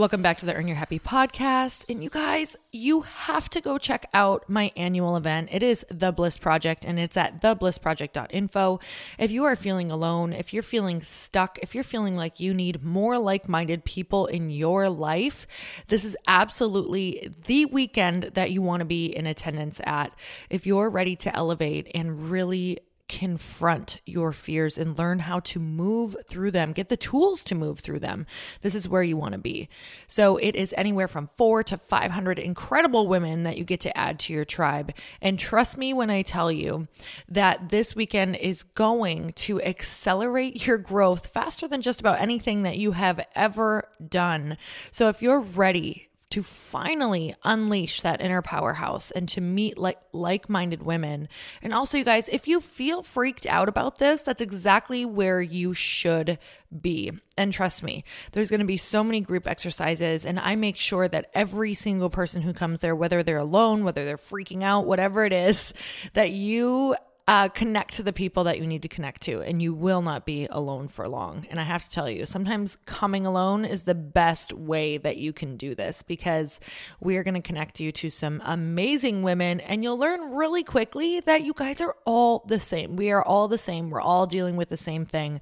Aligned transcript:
Welcome 0.00 0.22
back 0.22 0.38
to 0.38 0.46
the 0.46 0.54
Earn 0.54 0.66
Your 0.66 0.78
Happy 0.78 0.98
podcast. 0.98 1.84
And 1.90 2.02
you 2.02 2.08
guys, 2.08 2.56
you 2.72 3.02
have 3.02 3.50
to 3.50 3.60
go 3.60 3.76
check 3.76 4.08
out 4.14 4.48
my 4.48 4.72
annual 4.74 5.14
event. 5.14 5.50
It 5.52 5.62
is 5.62 5.84
The 5.90 6.10
Bliss 6.10 6.38
Project 6.38 6.86
and 6.86 6.98
it's 6.98 7.18
at 7.18 7.42
theblissproject.info. 7.42 8.80
If 9.18 9.30
you 9.30 9.44
are 9.44 9.54
feeling 9.56 9.90
alone, 9.90 10.32
if 10.32 10.54
you're 10.54 10.62
feeling 10.62 11.02
stuck, 11.02 11.58
if 11.58 11.74
you're 11.74 11.84
feeling 11.84 12.16
like 12.16 12.40
you 12.40 12.54
need 12.54 12.82
more 12.82 13.18
like 13.18 13.46
minded 13.46 13.84
people 13.84 14.24
in 14.24 14.48
your 14.48 14.88
life, 14.88 15.46
this 15.88 16.06
is 16.06 16.16
absolutely 16.26 17.30
the 17.44 17.66
weekend 17.66 18.22
that 18.32 18.52
you 18.52 18.62
want 18.62 18.80
to 18.80 18.86
be 18.86 19.14
in 19.14 19.26
attendance 19.26 19.82
at. 19.84 20.14
If 20.48 20.66
you're 20.66 20.88
ready 20.88 21.14
to 21.16 21.36
elevate 21.36 21.90
and 21.94 22.30
really 22.30 22.78
confront 23.10 24.00
your 24.06 24.32
fears 24.32 24.78
and 24.78 24.96
learn 24.96 25.18
how 25.18 25.40
to 25.40 25.58
move 25.58 26.14
through 26.28 26.52
them, 26.52 26.72
get 26.72 26.88
the 26.88 26.96
tools 26.96 27.42
to 27.42 27.56
move 27.56 27.80
through 27.80 27.98
them. 27.98 28.24
This 28.60 28.72
is 28.72 28.88
where 28.88 29.02
you 29.02 29.16
want 29.16 29.32
to 29.32 29.38
be. 29.38 29.68
So 30.06 30.36
it 30.36 30.54
is 30.54 30.72
anywhere 30.78 31.08
from 31.08 31.28
four 31.36 31.64
to 31.64 31.76
500 31.76 32.38
incredible 32.38 33.08
women 33.08 33.42
that 33.42 33.58
you 33.58 33.64
get 33.64 33.80
to 33.80 33.98
add 33.98 34.20
to 34.20 34.32
your 34.32 34.44
tribe. 34.44 34.94
And 35.20 35.40
trust 35.40 35.76
me 35.76 35.92
when 35.92 36.08
I 36.08 36.22
tell 36.22 36.52
you 36.52 36.86
that 37.28 37.70
this 37.70 37.96
weekend 37.96 38.36
is 38.36 38.62
going 38.62 39.32
to 39.32 39.60
accelerate 39.60 40.64
your 40.68 40.78
growth 40.78 41.26
faster 41.26 41.66
than 41.66 41.82
just 41.82 41.98
about 41.98 42.20
anything 42.20 42.62
that 42.62 42.78
you 42.78 42.92
have 42.92 43.26
ever 43.34 43.88
done. 44.08 44.56
So 44.92 45.08
if 45.08 45.20
you're 45.20 45.40
ready, 45.40 46.09
to 46.30 46.42
finally 46.42 47.34
unleash 47.44 48.02
that 48.02 48.20
inner 48.20 48.42
powerhouse 48.42 49.10
and 49.10 49.28
to 49.28 49.40
meet 49.40 49.76
like 49.76 49.98
like-minded 50.12 50.82
women. 50.82 51.28
And 51.60 51.74
also 51.74 51.98
you 51.98 52.04
guys, 52.04 52.28
if 52.28 52.46
you 52.46 52.60
feel 52.60 53.02
freaked 53.02 53.46
out 53.46 53.68
about 53.68 53.98
this, 53.98 54.22
that's 54.22 54.40
exactly 54.40 55.04
where 55.04 55.40
you 55.40 55.74
should 55.74 56.38
be. 56.80 57.12
And 57.36 57.52
trust 57.52 57.82
me, 57.82 58.04
there's 58.32 58.50
going 58.50 58.60
to 58.60 58.66
be 58.66 58.76
so 58.76 59.02
many 59.02 59.20
group 59.20 59.48
exercises 59.48 60.24
and 60.24 60.38
I 60.38 60.54
make 60.54 60.76
sure 60.76 61.08
that 61.08 61.30
every 61.34 61.74
single 61.74 62.10
person 62.10 62.42
who 62.42 62.52
comes 62.52 62.80
there 62.80 62.94
whether 62.94 63.22
they're 63.22 63.38
alone, 63.38 63.82
whether 63.82 64.04
they're 64.04 64.16
freaking 64.16 64.62
out, 64.62 64.86
whatever 64.86 65.24
it 65.24 65.32
is, 65.32 65.74
that 66.12 66.30
you 66.30 66.94
uh, 67.30 67.48
connect 67.48 67.94
to 67.94 68.02
the 68.02 68.12
people 68.12 68.42
that 68.42 68.58
you 68.58 68.66
need 68.66 68.82
to 68.82 68.88
connect 68.88 69.22
to, 69.22 69.40
and 69.40 69.62
you 69.62 69.72
will 69.72 70.02
not 70.02 70.26
be 70.26 70.48
alone 70.50 70.88
for 70.88 71.08
long. 71.08 71.46
And 71.48 71.60
I 71.60 71.62
have 71.62 71.84
to 71.84 71.88
tell 71.88 72.10
you, 72.10 72.26
sometimes 72.26 72.76
coming 72.86 73.24
alone 73.24 73.64
is 73.64 73.84
the 73.84 73.94
best 73.94 74.52
way 74.52 74.98
that 74.98 75.16
you 75.16 75.32
can 75.32 75.56
do 75.56 75.76
this 75.76 76.02
because 76.02 76.58
we 76.98 77.16
are 77.16 77.22
going 77.22 77.34
to 77.34 77.40
connect 77.40 77.78
you 77.78 77.92
to 77.92 78.10
some 78.10 78.42
amazing 78.44 79.22
women, 79.22 79.60
and 79.60 79.84
you'll 79.84 79.96
learn 79.96 80.32
really 80.32 80.64
quickly 80.64 81.20
that 81.20 81.44
you 81.44 81.52
guys 81.54 81.80
are 81.80 81.94
all 82.04 82.42
the 82.48 82.58
same. 82.58 82.96
We 82.96 83.12
are 83.12 83.22
all 83.22 83.46
the 83.46 83.58
same. 83.58 83.90
We're 83.90 84.00
all 84.00 84.26
dealing 84.26 84.56
with 84.56 84.68
the 84.68 84.76
same 84.76 85.06
thing, 85.06 85.40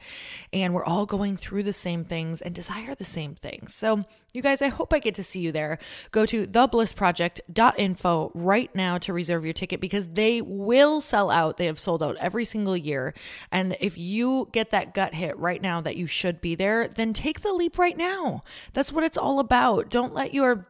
and 0.53 0.75
we're 0.75 0.84
all 0.84 1.06
going 1.06 1.38
through 1.38 1.62
the 1.62 1.72
same 1.72 2.05
things 2.05 2.43
and 2.43 2.55
desire 2.55 2.97
the 2.97 3.05
same 3.05 3.34
things. 3.34 3.75
So, 3.75 4.05
you 4.34 4.43
guys, 4.43 4.60
I 4.60 4.69
hope 4.69 4.93
I 4.93 4.99
get 4.99 5.15
to 5.15 5.25
see 5.25 5.41
you 5.41 5.53
there. 5.53 5.78
Go 6.10 6.26
to 6.26 6.47
theblissproject.info 6.47 8.32
right 8.34 8.75
now 8.75 8.99
to 8.99 9.15
reserve 9.15 9.47
your 9.47 9.55
ticket 9.55 9.81
because 9.81 10.09
they 10.09 10.43
will 10.43 11.00
sell 11.00 11.31
out. 11.31 11.56
They 11.56 11.65
have 11.65 11.78
have 11.78 11.83
sold 11.83 12.03
out 12.03 12.16
every 12.16 12.44
single 12.44 12.77
year. 12.77 13.15
And 13.53 13.77
if 13.81 13.97
you 13.97 14.49
get 14.53 14.71
that 14.71 14.94
gut 14.94 15.15
hit 15.15 15.39
right 15.39 15.62
now 15.62 15.81
that 15.81 15.97
you 15.97 16.06
should 16.06 16.41
be 16.41 16.55
there, 16.55 16.89
then 16.89 17.12
take 17.12 17.41
the 17.41 17.53
leap 17.53 17.78
right 17.78 17.97
now. 17.97 18.43
That's 18.72 18.93
what 18.93 19.05
it's 19.05 19.19
all 19.19 19.39
about. 19.39 19.88
Don't 19.88 20.15
let 20.15 20.34
your 20.34 20.67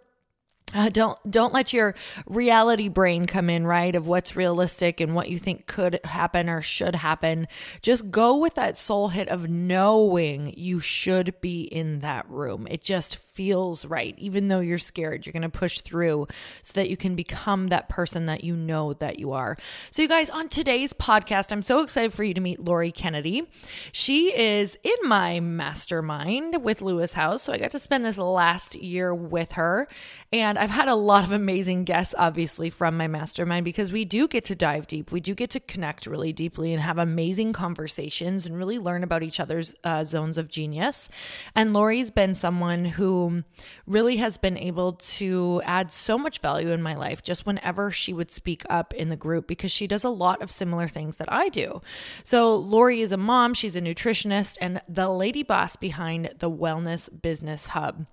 uh, 0.75 0.91
don't 0.91 1.19
don't 1.31 1.55
let 1.55 1.73
your 1.73 1.95
reality 2.27 2.91
brain 2.91 3.25
come 3.25 3.49
in 3.49 3.67
right 3.67 3.95
of 3.95 4.07
what's 4.07 4.37
realistic 4.37 5.01
and 5.01 5.15
what 5.15 5.31
you 5.31 5.39
think 5.39 5.67
could 5.67 5.99
happen 6.05 6.47
or 6.47 6.61
should 6.61 6.95
happen 6.95 7.49
just 7.81 8.11
go 8.11 8.37
with 8.37 8.55
that 8.55 8.77
soul 8.77 9.09
hit 9.09 9.29
of 9.29 9.49
knowing 9.49 10.53
you 10.59 10.79
should 10.79 11.41
be 11.41 11.63
in 11.63 12.01
that 12.01 12.29
room 12.29 12.67
it 12.71 12.83
just 12.83 13.17
feels 13.39 13.85
right 13.85 14.17
even 14.19 14.49
though 14.49 14.59
you're 14.59 14.79
scared 14.79 15.25
you're 15.25 15.33
going 15.33 15.43
to 15.43 15.49
push 15.49 15.81
through 15.81 16.27
so 16.61 16.73
that 16.73 16.91
you 16.91 16.97
can 16.97 17.15
become 17.15 17.69
that 17.69 17.89
person 17.89 18.27
that 18.27 18.43
you 18.43 18.57
know 18.57 18.95
that 18.95 19.21
you 19.21 19.31
are 19.31 19.57
so 19.93 20.03
you 20.03 20.09
guys 20.09 20.29
on 20.29 20.49
today's 20.49 20.93
podcast 20.93 21.53
i'm 21.53 21.63
so 21.63 21.79
excited 21.79 22.13
for 22.13 22.25
you 22.25 22.35
to 22.35 22.41
meet 22.41 22.59
lori 22.59 22.91
kennedy 22.91 23.49
she 23.93 24.37
is 24.37 24.77
in 24.83 24.97
my 25.09 25.39
mastermind 25.39 26.65
with 26.65 26.83
Lewis 26.83 27.13
Howes. 27.13 27.41
so 27.41 27.53
i 27.53 27.59
got 27.59 27.71
to 27.71 27.79
spend 27.79 28.05
this 28.05 28.19
last 28.19 28.75
year 28.75 29.15
with 29.15 29.53
her 29.53 29.87
and 30.31 30.59
I've 30.59 30.69
had 30.69 30.89
a 30.89 30.95
lot 30.95 31.25
of 31.25 31.33
amazing 31.33 31.85
guests, 31.85 32.15
obviously, 32.19 32.69
from 32.69 32.99
my 32.99 33.07
mastermind 33.07 33.65
because 33.65 33.91
we 33.91 34.05
do 34.05 34.29
get 34.29 34.45
to 34.47 34.55
dive 34.55 34.87
deep. 34.87 35.11
We 35.11 35.21
do 35.21 35.35
get 35.35 35.49
to 35.51 35.61
connect 35.61 36.07
really 36.07 36.35
deeply 36.35 36.75
and 36.75 36.83
have 36.83 36.99
amazing 36.99 37.55
conversations 37.55 38.45
and 38.45 38.55
really 38.55 38.79
learn 38.79 39.03
about 39.03 39.23
each 39.23 39.41
other's 39.41 39.75
uh, 39.85 40.05
zones 40.05 40.37
of 40.37 40.49
genius. 40.49 41.09
And 41.55 41.73
Lori's 41.73 42.11
been 42.11 42.35
someone 42.35 42.85
who 42.85 43.28
really 43.87 44.17
has 44.17 44.37
been 44.37 44.57
able 44.57 44.95
to 44.95 45.63
add 45.65 45.93
so 45.93 46.19
much 46.19 46.41
value 46.41 46.71
in 46.71 46.83
my 46.83 46.95
life 46.95 47.23
just 47.23 47.47
whenever 47.47 47.91
she 47.91 48.13
would 48.13 48.31
speak 48.31 48.65
up 48.69 48.93
in 48.95 49.09
the 49.09 49.17
group 49.17 49.47
because 49.47 49.71
she 49.71 49.87
does 49.87 50.05
a 50.05 50.09
lot 50.11 50.43
of 50.43 50.51
similar 50.51 50.89
things 50.89 51.17
that 51.17 51.33
I 51.33 51.49
do. 51.49 51.81
So, 52.25 52.57
Lori 52.57 53.01
is 53.01 53.13
a 53.13 53.17
mom, 53.17 53.55
she's 53.55 53.77
a 53.77 53.81
nutritionist, 53.81 54.59
and 54.61 54.83
the 54.89 55.09
lady 55.09 55.43
boss 55.43 55.77
behind 55.77 56.31
the 56.39 56.51
Wellness 56.51 57.09
Business 57.23 57.67
Hub 57.67 58.07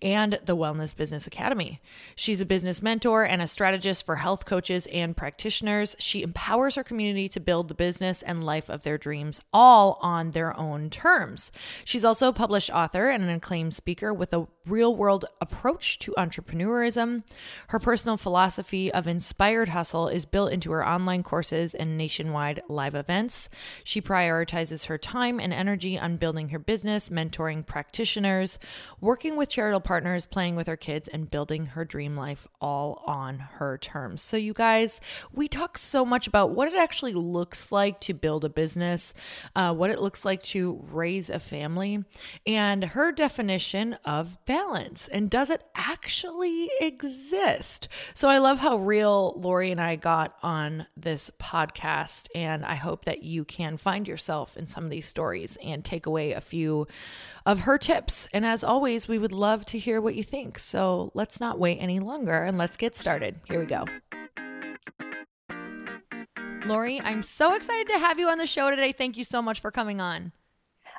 and 0.00 0.38
the 0.44 0.56
Wellness 0.56 0.94
Business 0.94 1.26
Academy. 1.26 1.80
She's 2.14 2.40
a 2.40 2.46
business 2.46 2.82
mentor 2.82 3.24
and 3.24 3.42
a 3.42 3.46
strategist 3.46 4.04
for 4.04 4.16
health 4.16 4.44
coaches 4.44 4.86
and 4.86 5.16
practitioners. 5.16 5.96
She 5.98 6.22
empowers 6.22 6.74
her 6.74 6.84
community 6.84 7.28
to 7.30 7.40
build 7.40 7.68
the 7.68 7.74
business 7.74 8.22
and 8.22 8.44
life 8.44 8.68
of 8.68 8.82
their 8.82 8.98
dreams, 8.98 9.40
all 9.52 9.98
on 10.02 10.30
their 10.30 10.56
own 10.56 10.90
terms. 10.90 11.52
She's 11.84 12.04
also 12.04 12.28
a 12.28 12.32
published 12.32 12.70
author 12.70 13.08
and 13.08 13.22
an 13.22 13.30
acclaimed 13.30 13.74
speaker 13.74 14.12
with 14.12 14.32
a 14.32 14.46
real 14.66 14.94
world 14.94 15.24
approach 15.40 15.98
to 16.00 16.14
entrepreneurism. 16.16 17.22
Her 17.68 17.78
personal 17.78 18.16
philosophy 18.16 18.92
of 18.92 19.06
inspired 19.06 19.70
hustle 19.70 20.08
is 20.08 20.24
built 20.24 20.52
into 20.52 20.70
her 20.72 20.86
online 20.86 21.22
courses 21.22 21.74
and 21.74 21.98
nationwide 21.98 22.62
live 22.68 22.94
events. 22.94 23.48
She 23.84 24.00
prioritizes 24.00 24.86
her 24.86 24.98
time 24.98 25.40
and 25.40 25.52
energy 25.52 25.98
on 25.98 26.16
building 26.16 26.50
her 26.50 26.58
business, 26.58 27.08
mentoring 27.08 27.66
practitioners, 27.66 28.58
working 29.00 29.36
with 29.36 29.48
charitable 29.48 29.80
partners, 29.80 30.26
playing 30.26 30.56
with 30.56 30.66
her 30.66 30.76
kids, 30.76 31.08
and 31.08 31.30
building 31.30 31.66
her 31.66 31.84
dream 31.84 32.16
life 32.16 32.46
all 32.60 33.02
on 33.06 33.38
her 33.38 33.78
terms. 33.78 34.22
So, 34.22 34.36
you 34.36 34.52
guys, 34.52 35.00
we 35.32 35.48
talk 35.48 35.78
so 35.78 36.04
much 36.04 36.26
about 36.26 36.50
what 36.50 36.68
it 36.68 36.74
actually 36.74 37.14
looks 37.14 37.72
like 37.72 38.00
to 38.00 38.14
build 38.14 38.44
a 38.44 38.48
business, 38.48 39.14
uh, 39.56 39.74
what 39.74 39.90
it 39.90 40.00
looks 40.00 40.24
like 40.24 40.42
to 40.42 40.84
raise 40.90 41.30
a 41.30 41.40
family, 41.40 42.04
and 42.46 42.84
her 42.84 43.12
definition 43.12 43.94
of 44.04 44.38
balance 44.52 45.08
and 45.08 45.30
does 45.30 45.48
it 45.48 45.62
actually 45.74 46.70
exist? 46.78 47.88
So 48.12 48.28
I 48.28 48.36
love 48.36 48.58
how 48.58 48.76
real 48.76 49.32
Lori 49.38 49.70
and 49.70 49.80
I 49.80 49.96
got 49.96 50.36
on 50.42 50.86
this 50.94 51.30
podcast, 51.40 52.28
and 52.34 52.62
I 52.62 52.74
hope 52.74 53.06
that 53.06 53.22
you 53.22 53.46
can 53.46 53.78
find 53.78 54.06
yourself 54.06 54.54
in 54.58 54.66
some 54.66 54.84
of 54.84 54.90
these 54.90 55.06
stories 55.06 55.56
and 55.64 55.82
take 55.82 56.04
away 56.04 56.32
a 56.32 56.42
few 56.42 56.86
of 57.46 57.60
her 57.60 57.78
tips. 57.78 58.28
And 58.34 58.44
as 58.44 58.62
always, 58.62 59.08
we 59.08 59.16
would 59.16 59.32
love 59.32 59.64
to 59.66 59.78
hear 59.78 60.02
what 60.02 60.16
you 60.16 60.22
think. 60.22 60.58
So 60.58 61.12
let's 61.14 61.40
not 61.40 61.58
wait 61.58 61.78
any 61.78 61.98
longer 61.98 62.44
and 62.44 62.58
let's 62.58 62.76
get 62.76 62.94
started. 62.94 63.40
Here 63.48 63.58
we 63.58 63.64
go. 63.64 63.86
Lori, 66.66 67.00
I'm 67.00 67.22
so 67.22 67.54
excited 67.54 67.88
to 67.88 67.98
have 67.98 68.18
you 68.18 68.28
on 68.28 68.36
the 68.36 68.46
show 68.46 68.68
today. 68.68 68.92
Thank 68.92 69.16
you 69.16 69.24
so 69.24 69.40
much 69.40 69.60
for 69.60 69.70
coming 69.70 69.98
on. 69.98 70.32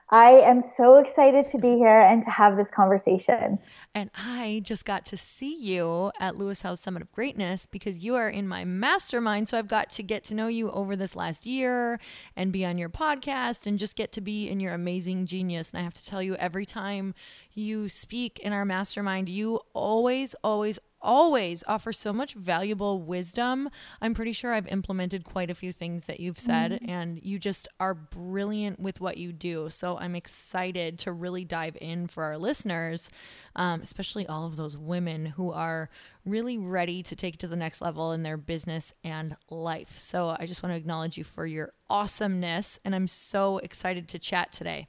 I 0.09 0.31
am 0.31 0.61
so 0.77 0.97
excited 0.97 1.49
to 1.51 1.57
be 1.57 1.75
here 1.75 2.01
and 2.01 2.23
to 2.23 2.29
have 2.29 2.57
this 2.57 2.67
conversation. 2.75 3.57
And 3.95 4.11
I 4.15 4.61
just 4.63 4.85
got 4.85 5.05
to 5.07 5.17
see 5.17 5.55
you 5.55 6.11
at 6.19 6.37
Lewis 6.37 6.61
Howes 6.61 6.79
Summit 6.79 7.01
of 7.01 7.11
Greatness 7.11 7.65
because 7.65 8.03
you 8.03 8.15
are 8.15 8.29
in 8.29 8.47
my 8.47 8.63
mastermind. 8.63 9.49
So 9.49 9.57
I've 9.57 9.67
got 9.67 9.89
to 9.91 10.03
get 10.03 10.23
to 10.25 10.35
know 10.35 10.47
you 10.47 10.69
over 10.71 10.95
this 10.95 11.15
last 11.15 11.45
year 11.45 11.99
and 12.35 12.51
be 12.51 12.65
on 12.65 12.77
your 12.77 12.89
podcast 12.89 13.65
and 13.65 13.79
just 13.79 13.95
get 13.95 14.11
to 14.13 14.21
be 14.21 14.49
in 14.49 14.59
your 14.59 14.73
amazing 14.73 15.25
genius. 15.25 15.71
And 15.71 15.79
I 15.79 15.83
have 15.83 15.93
to 15.95 16.05
tell 16.05 16.21
you, 16.21 16.35
every 16.35 16.65
time 16.65 17.15
you 17.53 17.89
speak 17.89 18.39
in 18.39 18.53
our 18.53 18.65
mastermind, 18.65 19.29
you 19.29 19.61
always, 19.73 20.35
always, 20.43 20.79
always 21.03 21.63
offer 21.67 21.93
so 21.93 22.11
much 22.11 22.33
valuable 22.33 23.01
wisdom. 23.01 23.69
I'm 24.01 24.13
pretty 24.13 24.33
sure 24.33 24.53
I've 24.53 24.67
implemented 24.67 25.23
quite 25.25 25.51
a 25.51 25.55
few 25.55 25.71
things 25.71 26.05
that 26.05 26.19
you've 26.19 26.39
said, 26.39 26.71
mm-hmm. 26.71 26.89
and 26.89 27.19
you 27.21 27.37
just 27.37 27.67
are 27.79 27.93
brilliant 27.93 28.79
with 28.79 29.01
what 29.01 29.17
you 29.17 29.31
do. 29.31 29.69
So 29.69 29.97
I'm 29.97 30.15
excited 30.15 30.97
to 30.99 31.11
really 31.11 31.45
dive 31.45 31.77
in 31.79 32.07
for 32.07 32.23
our 32.23 32.37
listeners, 32.37 33.09
um, 33.55 33.81
especially 33.81 34.25
all 34.25 34.45
of 34.45 34.55
those 34.55 34.77
women 34.77 35.25
who 35.25 35.51
are 35.51 35.89
really 36.25 36.57
ready 36.57 37.03
to 37.03 37.15
take 37.15 37.35
it 37.35 37.39
to 37.41 37.47
the 37.47 37.55
next 37.55 37.81
level 37.81 38.13
in 38.13 38.23
their 38.23 38.37
business 38.37 38.93
and 39.03 39.35
life. 39.49 39.97
So 39.97 40.35
I 40.39 40.45
just 40.45 40.63
want 40.63 40.73
to 40.73 40.77
acknowledge 40.77 41.17
you 41.17 41.23
for 41.23 41.45
your 41.45 41.73
awesomeness, 41.89 42.79
and 42.85 42.95
I'm 42.95 43.07
so 43.07 43.57
excited 43.57 44.07
to 44.09 44.19
chat 44.19 44.51
today. 44.53 44.87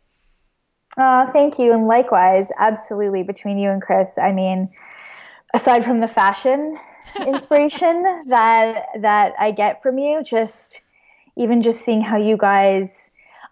Uh, 0.97 1.31
thank 1.33 1.59
you. 1.59 1.73
And 1.73 1.89
likewise, 1.89 2.47
absolutely, 2.59 3.25
between 3.25 3.59
you 3.59 3.71
and 3.71 3.83
Chris, 3.83 4.07
I 4.17 4.31
mean, 4.31 4.69
aside 5.55 5.85
from 5.85 6.01
the 6.01 6.09
fashion 6.09 6.79
inspiration 7.27 8.03
that 8.29 8.87
that 9.01 9.33
I 9.39 9.53
get 9.53 9.83
from 9.83 9.99
you, 9.99 10.23
just 10.29 10.53
even 11.37 11.63
just 11.63 11.79
seeing 11.85 12.03
how 12.03 12.17
you 12.17 12.37
guys 12.37 12.89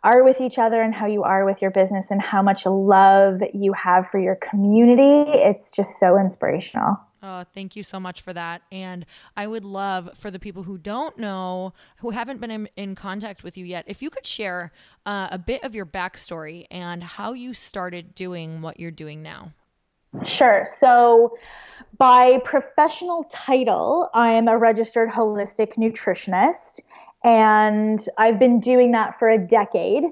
are 0.05 0.25
with 0.25 0.41
each 0.41 0.59
other 0.59 0.83
and 0.83 0.93
how 0.93 1.07
you 1.07 1.23
are 1.23 1.45
with 1.45 1.63
your 1.63 1.71
business 1.71 2.07
and 2.11 2.21
how 2.21 2.43
much 2.43 2.67
love 2.67 3.41
you 3.55 3.73
have 3.73 4.07
for 4.11 4.19
your 4.19 4.37
community, 4.37 5.31
it's 5.31 5.73
just 5.73 5.91
so 6.01 6.19
inspirational. 6.19 6.99
Oh, 7.25 7.45
thank 7.55 7.77
you 7.77 7.85
so 7.85 8.01
much 8.01 8.21
for 8.21 8.33
that. 8.33 8.63
And 8.73 9.07
I 9.37 9.47
would 9.47 9.65
love 9.65 10.11
for 10.19 10.29
the 10.29 10.41
people 10.41 10.65
who 10.65 10.77
don't 10.77 11.17
know, 11.19 11.73
who 11.99 12.11
haven't 12.11 12.41
been 12.41 12.51
in, 12.51 12.69
in 12.77 12.95
contact 12.97 13.45
with 13.45 13.57
you 13.57 13.65
yet, 13.65 13.85
if 13.87 14.03
you 14.03 14.11
could 14.11 14.27
share 14.27 14.73
uh, 15.07 15.29
a 15.31 15.39
bit 15.39 15.63
of 15.63 15.73
your 15.73 15.87
backstory 15.87 16.67
and 16.69 17.05
how 17.05 17.33
you 17.33 17.55
started 17.55 18.17
doing 18.17 18.61
what 18.61 18.81
you're 18.81 18.91
doing 18.91 19.23
now. 19.23 19.53
Sure. 20.27 20.67
So, 20.81 21.37
by 21.99 22.39
professional 22.45 23.25
title, 23.33 24.09
I 24.15 24.33
am 24.33 24.49
a 24.49 24.57
registered 24.57 25.11
holistic 25.11 25.75
nutritionist, 25.77 26.81
and 27.25 28.07
I've 28.19 28.39
been 28.39 28.61
doing 28.61 28.93
that 28.93 29.19
for 29.19 29.29
a 29.29 29.39
decade. 29.39 30.05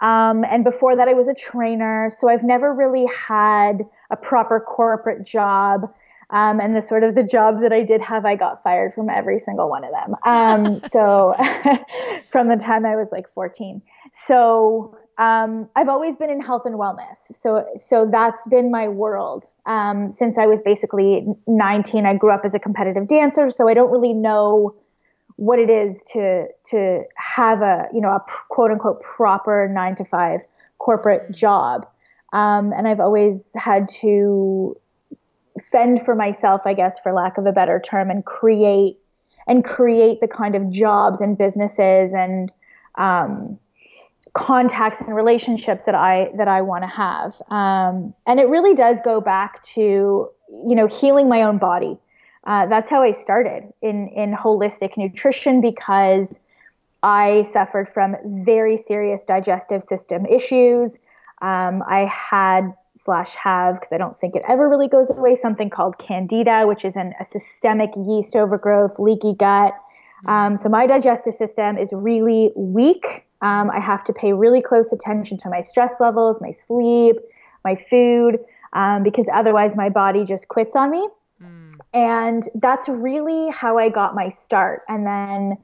Um, 0.00 0.44
and 0.44 0.64
before 0.64 0.96
that, 0.96 1.08
I 1.08 1.14
was 1.14 1.28
a 1.28 1.34
trainer, 1.34 2.12
so 2.18 2.28
I've 2.28 2.44
never 2.44 2.72
really 2.72 3.06
had 3.06 3.86
a 4.10 4.16
proper 4.16 4.60
corporate 4.60 5.24
job. 5.24 5.92
Um, 6.30 6.60
and 6.60 6.76
the 6.76 6.82
sort 6.86 7.04
of 7.04 7.14
the 7.14 7.22
jobs 7.22 7.62
that 7.62 7.72
I 7.72 7.82
did 7.82 8.02
have, 8.02 8.26
I 8.26 8.36
got 8.36 8.62
fired 8.62 8.92
from 8.94 9.08
every 9.08 9.40
single 9.40 9.70
one 9.70 9.82
of 9.84 9.90
them. 9.92 10.14
Um, 10.24 10.82
so 10.92 11.34
from 12.30 12.48
the 12.48 12.56
time 12.56 12.84
I 12.84 12.96
was 12.96 13.08
like 13.10 13.32
14. 13.32 13.80
So 14.26 14.96
um, 15.18 15.68
I've 15.74 15.88
always 15.88 16.14
been 16.16 16.30
in 16.30 16.40
health 16.40 16.62
and 16.64 16.76
wellness. 16.76 17.16
So, 17.42 17.66
so 17.88 18.08
that's 18.10 18.46
been 18.46 18.70
my 18.70 18.86
world 18.86 19.44
um, 19.66 20.14
since 20.18 20.38
I 20.38 20.46
was 20.46 20.62
basically 20.62 21.26
19. 21.48 22.06
I 22.06 22.14
grew 22.14 22.32
up 22.32 22.42
as 22.44 22.54
a 22.54 22.60
competitive 22.60 23.08
dancer, 23.08 23.50
so 23.50 23.68
I 23.68 23.74
don't 23.74 23.90
really 23.90 24.12
know 24.12 24.76
what 25.34 25.60
it 25.60 25.70
is 25.70 25.96
to 26.12 26.46
to 26.68 27.02
have 27.16 27.62
a 27.62 27.86
you 27.94 28.00
know 28.00 28.08
a 28.08 28.24
quote 28.48 28.72
unquote 28.72 29.00
proper 29.02 29.68
nine 29.72 29.94
to 29.96 30.04
five 30.04 30.40
corporate 30.78 31.32
job. 31.32 31.86
Um, 32.32 32.72
and 32.72 32.86
I've 32.86 33.00
always 33.00 33.40
had 33.54 33.88
to 34.00 34.76
fend 35.72 36.02
for 36.04 36.14
myself, 36.14 36.60
I 36.64 36.74
guess, 36.74 36.98
for 37.02 37.12
lack 37.12 37.38
of 37.38 37.46
a 37.46 37.52
better 37.52 37.80
term, 37.84 38.10
and 38.10 38.24
create 38.24 38.98
and 39.48 39.64
create 39.64 40.20
the 40.20 40.28
kind 40.28 40.54
of 40.54 40.70
jobs 40.70 41.20
and 41.20 41.36
businesses 41.36 42.12
and 42.14 42.52
um, 42.96 43.58
contacts 44.38 45.00
and 45.00 45.14
relationships 45.14 45.82
that 45.84 45.96
I 45.96 46.30
that 46.36 46.46
I 46.46 46.62
want 46.62 46.84
to 46.84 46.88
have. 46.88 47.34
Um, 47.50 48.14
and 48.26 48.38
it 48.38 48.48
really 48.48 48.74
does 48.74 48.98
go 49.04 49.20
back 49.20 49.64
to 49.74 49.80
you 49.80 50.74
know 50.74 50.86
healing 50.86 51.28
my 51.28 51.42
own 51.42 51.58
body. 51.58 51.98
Uh, 52.44 52.66
that's 52.66 52.88
how 52.88 53.02
I 53.02 53.12
started 53.12 53.64
in 53.82 54.08
in 54.08 54.32
holistic 54.34 54.96
nutrition 54.96 55.60
because 55.60 56.28
I 57.02 57.48
suffered 57.52 57.88
from 57.92 58.16
very 58.44 58.84
serious 58.86 59.22
digestive 59.26 59.82
system 59.88 60.24
issues. 60.26 60.92
Um, 61.42 61.82
I 61.88 62.08
had 62.10 62.72
slash 63.04 63.32
have 63.34 63.74
because 63.74 63.92
I 63.92 63.98
don't 63.98 64.18
think 64.20 64.36
it 64.36 64.42
ever 64.48 64.68
really 64.68 64.88
goes 64.88 65.10
away 65.10 65.36
something 65.40 65.70
called 65.70 65.98
candida, 65.98 66.64
which 66.66 66.84
is 66.84 66.94
an, 66.94 67.12
a 67.20 67.26
systemic 67.32 67.90
yeast 67.96 68.36
overgrowth, 68.36 68.98
leaky 68.98 69.34
gut. 69.34 69.74
Um, 70.26 70.58
so 70.58 70.68
my 70.68 70.86
digestive 70.86 71.34
system 71.36 71.78
is 71.78 71.90
really 71.92 72.50
weak 72.56 73.27
um, 73.40 73.70
I 73.70 73.80
have 73.80 74.04
to 74.04 74.12
pay 74.12 74.32
really 74.32 74.60
close 74.60 74.92
attention 74.92 75.38
to 75.38 75.48
my 75.48 75.62
stress 75.62 75.94
levels, 76.00 76.36
my 76.40 76.56
sleep, 76.66 77.16
my 77.64 77.76
food, 77.88 78.38
um, 78.72 79.02
because 79.02 79.26
otherwise 79.32 79.72
my 79.76 79.88
body 79.88 80.24
just 80.24 80.48
quits 80.48 80.74
on 80.74 80.90
me. 80.90 81.08
Mm. 81.42 81.74
And 81.94 82.48
that's 82.56 82.88
really 82.88 83.50
how 83.50 83.78
I 83.78 83.88
got 83.88 84.14
my 84.14 84.30
start. 84.30 84.82
And 84.88 85.06
then 85.06 85.58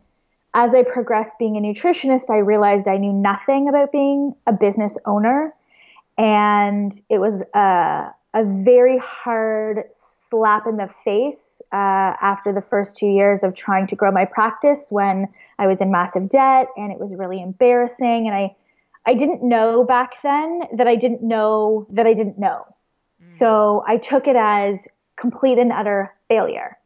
as 0.55 0.73
I 0.73 0.85
progressed 0.85 1.37
being 1.38 1.56
a 1.56 1.61
nutritionist, 1.61 2.31
I 2.31 2.38
realized 2.38 2.87
I 2.87 2.97
knew 2.97 3.12
nothing 3.12 3.69
about 3.69 3.91
being 3.91 4.35
a 4.47 4.53
business 4.53 4.97
owner. 5.05 5.53
And 6.17 6.93
it 7.11 7.19
was 7.19 7.43
a, 7.55 8.15
a 8.38 8.44
very 8.44 8.99
hard 8.99 9.85
slap 10.31 10.69
in 10.69 10.76
the 10.76 10.88
face 11.05 11.44
uh, 11.75 12.15
after 12.23 12.53
the 12.53 12.62
first 12.71 12.97
two 12.97 13.09
years 13.09 13.41
of 13.43 13.53
trying 13.56 13.85
to 13.88 13.97
grow 13.97 14.12
my 14.12 14.25
practice 14.25 14.79
when 14.91 15.26
I 15.59 15.67
was 15.67 15.79
in 15.81 15.91
massive 15.91 16.29
debt 16.29 16.69
and 16.76 16.93
it 16.93 17.00
was 17.00 17.11
really 17.12 17.43
embarrassing. 17.43 18.29
And 18.29 18.32
I, 18.32 18.55
I 19.06 19.15
didn't 19.15 19.43
know 19.43 19.82
back 19.82 20.12
then 20.23 20.61
that 20.76 20.87
I 20.87 20.94
didn't 20.94 21.25
know 21.25 21.88
that 21.91 22.06
I 22.06 22.15
didn't 22.15 22.38
know. 22.38 22.65
Mm. 23.21 23.38
So 23.41 23.82
I 23.88 23.97
took 23.97 24.29
it 24.29 24.37
as 24.37 24.76
complete 25.17 25.59
and 25.59 25.73
utter 25.73 26.15
failure. 26.29 26.79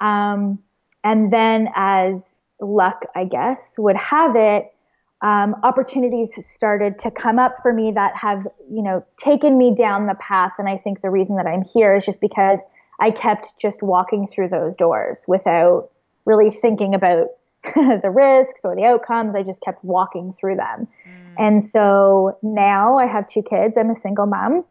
Um, 0.00 0.58
and 1.04 1.30
then, 1.30 1.68
as 1.76 2.14
luck, 2.62 3.02
I 3.14 3.24
guess, 3.24 3.58
would 3.76 3.96
have 3.96 4.36
it, 4.36 4.72
um, 5.20 5.54
opportunities 5.62 6.30
started 6.54 6.98
to 7.00 7.10
come 7.10 7.38
up 7.38 7.56
for 7.60 7.74
me 7.74 7.92
that 7.92 8.16
have, 8.16 8.46
you 8.70 8.82
know, 8.82 9.04
taken 9.18 9.58
me 9.58 9.74
down 9.74 10.06
the 10.06 10.14
path. 10.14 10.52
And 10.58 10.66
I 10.66 10.78
think 10.78 11.02
the 11.02 11.10
reason 11.10 11.36
that 11.36 11.46
I'm 11.46 11.62
here 11.62 11.94
is 11.94 12.06
just 12.06 12.22
because 12.22 12.58
I 13.00 13.10
kept 13.10 13.52
just 13.60 13.82
walking 13.82 14.28
through 14.28 14.48
those 14.48 14.76
doors 14.76 15.18
without 15.26 15.90
really 16.26 16.50
thinking 16.50 16.94
about 16.94 17.28
the 17.74 18.10
risks 18.10 18.60
or 18.64 18.76
the 18.76 18.84
outcomes. 18.84 19.34
I 19.34 19.42
just 19.42 19.60
kept 19.60 19.84
walking 19.84 20.34
through 20.38 20.56
them. 20.56 20.86
Mm. 21.06 21.34
And 21.38 21.64
so 21.64 22.38
now 22.42 22.98
I 22.98 23.06
have 23.06 23.28
two 23.28 23.42
kids. 23.42 23.74
I'm 23.76 23.90
a 23.90 24.00
single 24.00 24.26
mom 24.26 24.64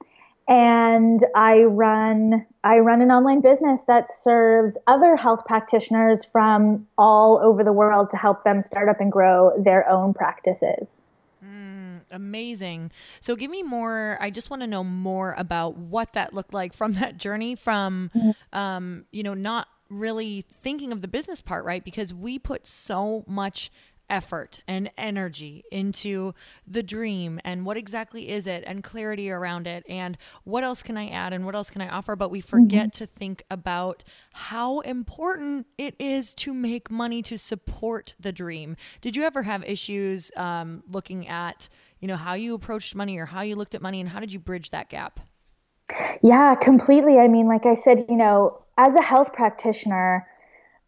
and 0.50 1.24
I 1.36 1.60
run 1.60 2.46
I 2.64 2.80
run 2.80 3.02
an 3.02 3.12
online 3.12 3.40
business 3.40 3.82
that 3.88 4.08
serves 4.22 4.74
other 4.88 5.16
health 5.16 5.46
practitioners 5.46 6.26
from 6.32 6.88
all 6.98 7.40
over 7.42 7.64
the 7.64 7.72
world 7.72 8.10
to 8.12 8.18
help 8.18 8.44
them 8.44 8.62
start 8.62 8.90
up 8.90 9.00
and 9.00 9.12
grow 9.12 9.54
their 9.64 9.88
own 9.88 10.14
practices. 10.14 10.88
Amazing. 12.12 12.92
So 13.20 13.36
give 13.36 13.52
me 13.52 13.64
more 13.64 14.18
I 14.20 14.30
just 14.30 14.50
want 14.50 14.62
to 14.62 14.68
know 14.68 14.84
more 14.84 15.36
about 15.38 15.78
what 15.78 16.14
that 16.14 16.34
looked 16.34 16.54
like 16.54 16.74
from 16.74 16.92
that 16.94 17.18
journey 17.18 17.56
from 17.56 18.12
um, 18.54 19.06
you 19.12 19.24
know 19.24 19.34
not 19.34 19.68
really 19.90 20.46
thinking 20.62 20.92
of 20.92 21.02
the 21.02 21.08
business 21.08 21.42
part, 21.42 21.66
right? 21.66 21.84
Because 21.84 22.14
we 22.14 22.38
put 22.38 22.68
so 22.68 23.24
much 23.28 23.72
effort 24.10 24.62
and 24.68 24.92
energy 24.98 25.64
into 25.72 26.34
the 26.66 26.82
dream 26.82 27.40
and 27.44 27.66
what 27.66 27.78
exactly 27.78 28.30
is 28.30 28.48
it 28.48 28.64
and 28.66 28.84
clarity 28.84 29.30
around 29.30 29.68
it 29.68 29.86
and 29.88 30.18
what 30.44 30.64
else 30.64 30.82
can 30.82 30.98
I 30.98 31.10
add 31.10 31.32
and 31.32 31.46
what 31.46 31.56
else 31.56 31.70
can 31.70 31.82
I 31.82 31.90
offer 31.90 32.16
but 32.16 32.32
we 32.32 32.42
forget 32.42 32.88
mm-hmm. 32.88 33.04
to 33.04 33.06
think 33.06 33.44
about 33.52 34.04
how 34.34 34.80
important 34.80 35.68
it 35.78 35.96
is 36.00 36.34
to 36.36 36.54
make 36.54 36.90
money 36.90 37.22
to 37.24 37.38
support 37.38 38.16
the 38.20 38.32
dream. 38.32 38.76
Did 39.02 39.16
you 39.16 39.24
ever 39.24 39.44
have 39.44 39.64
issues 39.64 40.32
um, 40.36 40.84
looking 40.90 41.28
at 41.28 41.70
you 42.00 42.08
know 42.08 42.16
how 42.16 42.34
you 42.34 42.54
approached 42.54 42.96
money 42.96 43.18
or 43.18 43.26
how 43.26 43.42
you 43.42 43.56
looked 43.56 43.76
at 43.76 43.82
money 43.82 44.00
and 44.00 44.10
how 44.10 44.20
did 44.20 44.32
you 44.32 44.40
bridge 44.40 44.70
that 44.72 44.90
gap? 44.90 45.20
Yeah, 46.22 46.56
completely. 46.56 47.18
I 47.18 47.28
mean, 47.28 47.48
like 47.48 47.66
I 47.66 47.76
said, 47.76 48.06
you 48.10 48.16
know, 48.16 48.62
as 48.78 48.94
a 48.96 49.02
health 49.02 49.34
practitioner, 49.34 50.28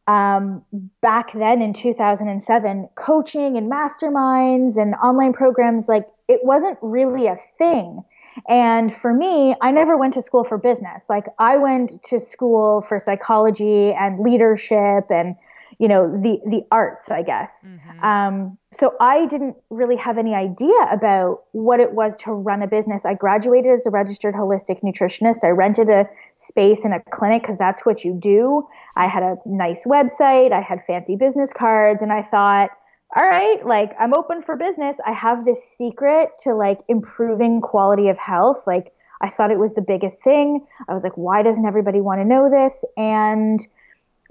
um, 0.08 0.64
back 1.02 1.34
then 1.34 1.62
in 1.62 1.74
2007, 1.74 2.90
coaching 2.96 3.58
and 3.58 3.72
masterminds 3.72 4.78
and 4.82 4.96
online 4.96 5.34
programs, 5.34 5.88
like 5.88 6.08
it 6.28 6.42
wasn't 6.44 6.78
really 6.82 7.28
a 7.28 7.38
thing. 7.58 8.04
And 8.48 8.96
for 9.02 9.14
me, 9.14 9.56
I 9.62 9.72
never 9.72 9.98
went 9.98 10.14
to 10.14 10.22
school 10.22 10.44
for 10.44 10.58
business. 10.58 11.02
Like 11.10 11.26
I 11.38 11.58
went 11.58 12.04
to 12.06 12.20
school 12.20 12.86
for 12.88 13.00
psychology 13.00 13.92
and 13.92 14.20
leadership 14.20 15.06
and, 15.10 15.36
you 15.82 15.88
know 15.88 16.08
the 16.22 16.40
the 16.46 16.62
arts 16.72 17.10
i 17.10 17.24
guess. 17.24 17.50
Mm-hmm. 17.66 18.06
um, 18.06 18.58
so 18.80 18.94
i 19.02 19.26
didn't 19.26 19.56
really 19.72 19.98
have 19.98 20.20
any 20.20 20.36
idea 20.36 20.80
about 20.92 21.42
what 21.54 21.80
it 21.80 21.94
was 21.94 22.14
to 22.24 22.32
run 22.32 22.62
a 22.62 22.68
business. 22.68 23.02
I 23.04 23.16
graduated 23.16 23.80
as 23.80 23.86
a 23.88 23.90
registered 23.90 24.36
holistic 24.36 24.82
nutritionist. 24.84 25.44
I 25.44 25.48
rented 25.48 25.90
a 25.90 26.06
space 26.38 26.80
in 26.84 26.94
a 26.94 27.02
clinic 27.12 27.42
because 27.42 27.58
that's 27.58 27.84
what 27.84 28.06
you 28.06 28.14
do. 28.14 28.68
I 28.96 29.08
had 29.08 29.24
a 29.24 29.38
nice 29.46 29.84
website. 29.86 30.52
I 30.52 30.62
had 30.62 30.80
fancy 30.86 31.16
business 31.16 31.52
cards. 31.52 32.02
And 32.04 32.14
i 32.14 32.22
thought 32.22 32.70
all 33.16 33.28
right 33.28 33.66
like 33.66 33.92
i'm 34.00 34.14
open 34.14 34.44
for 34.44 34.56
business. 34.56 34.96
I 35.06 35.14
have 35.14 35.46
this 35.46 35.58
secret 35.78 36.30
to 36.44 36.54
like 36.54 36.80
improving 36.88 37.60
quality 37.60 38.08
of 38.10 38.20
health. 38.20 38.60
Like 38.68 38.94
i 39.22 39.30
thought 39.32 39.50
it 39.50 39.58
was 39.58 39.74
the 39.74 39.82
biggest 39.82 40.18
thing. 40.24 40.66
I 40.88 40.94
was 40.94 41.02
like 41.02 41.18
why 41.18 41.42
doesn't 41.42 41.66
everybody 41.66 42.02
want 42.02 42.22
to 42.22 42.26
know 42.26 42.52
this? 42.52 42.74
And 42.98 43.60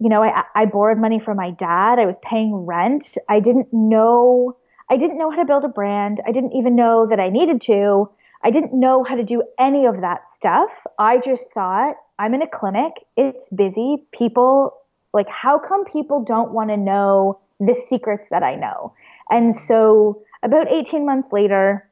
you 0.01 0.09
know, 0.09 0.23
I, 0.23 0.45
I 0.55 0.65
borrowed 0.65 0.99
money 0.99 1.21
from 1.21 1.37
my 1.37 1.51
dad. 1.51 1.99
I 1.99 2.07
was 2.07 2.17
paying 2.23 2.55
rent. 2.55 3.19
I 3.29 3.39
didn't 3.39 3.69
know, 3.73 4.57
I 4.89 4.97
didn't 4.97 5.19
know 5.19 5.31
how 5.31 5.37
to 5.37 5.45
build 5.45 5.65
a 5.65 5.69
brand. 5.69 6.21
I 6.27 6.33
didn't 6.33 6.55
even 6.55 6.75
know 6.75 7.07
that 7.09 7.21
I 7.21 7.29
needed 7.29 7.61
to. 7.63 8.11
I 8.43 8.51
didn't 8.51 8.73
know 8.73 9.05
how 9.05 9.15
to 9.15 9.23
do 9.23 9.43
any 9.59 9.85
of 9.85 10.01
that 10.01 10.23
stuff. 10.37 10.71
I 10.99 11.19
just 11.19 11.45
thought, 11.53 11.97
I'm 12.19 12.33
in 12.33 12.41
a 12.41 12.49
clinic. 12.49 12.93
It's 13.19 13.47
busy. 13.51 14.07
People, 14.13 14.75
like, 15.13 15.29
how 15.29 15.59
come 15.59 15.85
people 15.85 16.25
don't 16.25 16.53
want 16.53 16.71
to 16.71 16.79
know 16.79 17.39
the 17.61 17.79
secrets 17.91 18.25
that 18.31 18.43
I 18.43 18.55
know? 18.55 18.95
And 19.29 19.55
so, 19.69 20.23
about 20.43 20.73
18 20.73 21.05
months 21.05 21.31
later, 21.31 21.87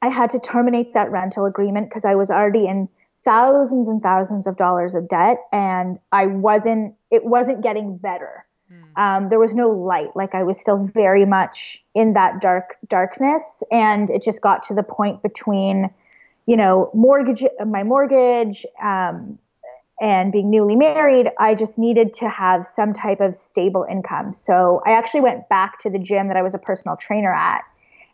I 0.00 0.08
had 0.08 0.30
to 0.30 0.38
terminate 0.38 0.94
that 0.94 1.10
rental 1.10 1.44
agreement 1.44 1.90
because 1.90 2.06
I 2.06 2.14
was 2.14 2.30
already 2.30 2.66
in 2.66 2.88
thousands 3.24 3.88
and 3.88 4.02
thousands 4.02 4.46
of 4.46 4.56
dollars 4.56 4.94
of 4.94 5.08
debt 5.08 5.38
and 5.52 5.98
I 6.12 6.26
wasn't 6.26 6.94
it 7.14 7.24
wasn't 7.24 7.62
getting 7.62 7.96
better. 7.96 8.44
Mm. 8.72 9.00
Um, 9.00 9.28
there 9.28 9.38
was 9.38 9.54
no 9.54 9.70
light. 9.70 10.14
Like 10.14 10.34
I 10.34 10.42
was 10.42 10.58
still 10.58 10.90
very 10.92 11.24
much 11.24 11.82
in 11.94 12.14
that 12.14 12.40
dark 12.40 12.76
darkness 12.88 13.42
and 13.70 14.10
it 14.10 14.22
just 14.22 14.40
got 14.40 14.66
to 14.68 14.74
the 14.74 14.82
point 14.82 15.22
between, 15.22 15.90
you 16.46 16.56
know, 16.56 16.90
mortgage 16.94 17.44
my 17.66 17.82
mortgage, 17.82 18.66
um, 18.82 19.38
and 20.00 20.32
being 20.32 20.50
newly 20.50 20.74
married, 20.74 21.30
I 21.38 21.54
just 21.54 21.78
needed 21.78 22.14
to 22.14 22.28
have 22.28 22.66
some 22.74 22.92
type 22.92 23.20
of 23.20 23.36
stable 23.36 23.86
income. 23.88 24.34
So 24.44 24.82
I 24.84 24.90
actually 24.90 25.20
went 25.20 25.48
back 25.48 25.78
to 25.80 25.90
the 25.90 26.00
gym 26.00 26.26
that 26.28 26.36
I 26.36 26.42
was 26.42 26.52
a 26.52 26.58
personal 26.58 26.96
trainer 26.96 27.32
at 27.32 27.62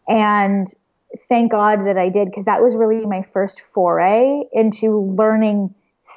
and 0.06 0.72
thank 1.28 1.50
God 1.50 1.86
that 1.86 1.96
I 1.96 2.08
did 2.08 2.28
because 2.28 2.44
that 2.44 2.62
was 2.62 2.74
really 2.74 3.06
my 3.06 3.24
first 3.32 3.62
foray 3.72 4.42
into 4.52 5.00
learning 5.16 5.74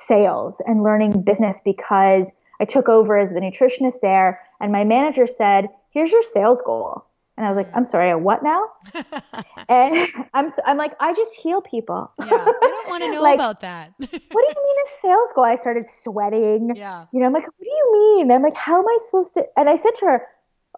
sales 0.08 0.56
and 0.66 0.84
learning 0.84 1.22
business 1.22 1.58
because 1.64 2.26
I 2.64 2.66
took 2.66 2.88
over 2.90 3.18
as 3.18 3.30
the 3.30 3.40
nutritionist 3.40 4.02
there 4.02 4.42
and 4.60 4.72
my 4.72 4.84
manager 4.84 5.28
said, 5.28 5.68
"Here's 5.92 6.12
your 6.12 6.24
sales 6.24 6.62
goal." 6.62 7.06
And 7.36 7.46
I 7.46 7.50
was 7.50 7.58
like, 7.58 7.70
"I'm 7.76 7.86
sorry, 7.86 8.12
a 8.12 8.18
what 8.18 8.44
now?" 8.44 8.64
and 9.70 10.08
I'm 10.34 10.52
I'm 10.66 10.78
like, 10.78 10.94
"I 11.00 11.14
just 11.14 11.32
heal 11.34 11.62
people." 11.62 12.12
yeah, 12.20 12.26
I 12.28 12.68
don't 12.76 12.90
want 12.90 13.04
to 13.04 13.12
know 13.14 13.22
like, 13.22 13.36
about 13.36 13.60
that. 13.62 13.94
what 13.98 14.10
do 14.10 14.16
you 14.16 14.64
mean 14.68 14.78
a 14.86 14.90
sales 15.02 15.30
goal? 15.36 15.44
I 15.44 15.58
started 15.58 15.86
sweating. 15.90 16.76
Yeah. 16.76 17.06
You 17.12 17.20
know, 17.20 17.26
I'm 17.26 17.34
like, 17.34 17.46
"What 17.46 17.60
do 17.60 17.70
you 17.70 18.18
mean?" 18.18 18.32
I'm 18.32 18.44
like, 18.44 18.56
"How 18.56 18.80
am 18.80 18.88
I 18.88 18.98
supposed 19.06 19.34
to?" 19.36 19.44
And 19.58 19.68
I 19.70 19.78
said 19.78 19.96
to 20.00 20.06
her, 20.06 20.28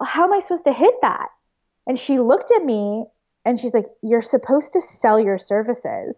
"How 0.02 0.24
am 0.24 0.34
I 0.34 0.40
supposed 0.40 0.66
to 0.66 0.74
hit 0.74 0.96
that?" 1.02 1.28
And 1.88 2.00
she 2.00 2.20
looked 2.20 2.52
at 2.52 2.66
me 2.66 3.06
and 3.46 3.60
she's 3.60 3.74
like, 3.74 3.86
You're 4.02 4.24
supposed 4.24 4.74
to 4.74 4.82
sell 4.82 5.20
your 5.20 5.38
services. 5.38 6.16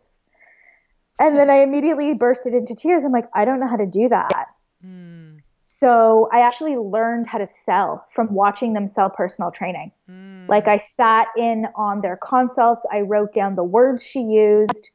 And 1.19 1.35
then 1.35 1.49
I 1.49 1.61
immediately 1.63 2.13
bursted 2.13 2.53
into 2.53 2.75
tears. 2.75 3.03
I'm 3.03 3.11
like, 3.11 3.27
I 3.33 3.43
don't 3.43 3.59
know 3.59 3.67
how 3.67 3.75
to 3.75 3.85
do 3.85 4.07
that. 4.09 4.45
Mm. 4.85 5.26
So 5.69 6.29
I 6.31 6.39
actually 6.39 6.77
learned 6.77 7.27
how 7.27 7.39
to 7.39 7.49
sell 7.65 8.07
from 8.15 8.33
watching 8.33 8.71
them 8.71 8.89
sell 8.95 9.09
personal 9.09 9.51
training. 9.51 9.91
Mm. 10.09 10.47
Like 10.47 10.67
I 10.67 10.79
sat 10.79 11.27
in 11.37 11.65
on 11.75 11.99
their 11.99 12.17
consults, 12.17 12.83
I 12.91 13.01
wrote 13.01 13.33
down 13.33 13.55
the 13.55 13.65
words 13.65 14.01
she 14.01 14.21
used. 14.21 14.89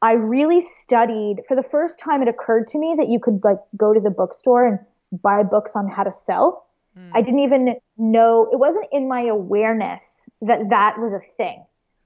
I 0.00 0.12
really 0.12 0.64
studied 0.80 1.42
for 1.48 1.56
the 1.56 1.64
first 1.64 1.98
time 1.98 2.22
it 2.22 2.28
occurred 2.28 2.68
to 2.68 2.78
me 2.78 2.94
that 2.98 3.08
you 3.08 3.18
could 3.18 3.42
like 3.42 3.58
go 3.76 3.92
to 3.92 4.00
the 4.00 4.10
bookstore 4.10 4.64
and 4.64 4.78
buy 5.22 5.42
books 5.42 5.72
on 5.74 5.88
how 5.88 6.04
to 6.04 6.12
sell. 6.24 6.66
Mm. 6.96 7.10
I 7.14 7.20
didn't 7.20 7.40
even 7.40 7.74
know 7.98 8.48
it 8.52 8.58
wasn't 8.60 8.86
in 8.92 9.08
my 9.08 9.22
awareness 9.22 10.00
that 10.40 10.60
that 10.70 10.98
was 10.98 11.12
a 11.12 11.36
thing 11.36 11.64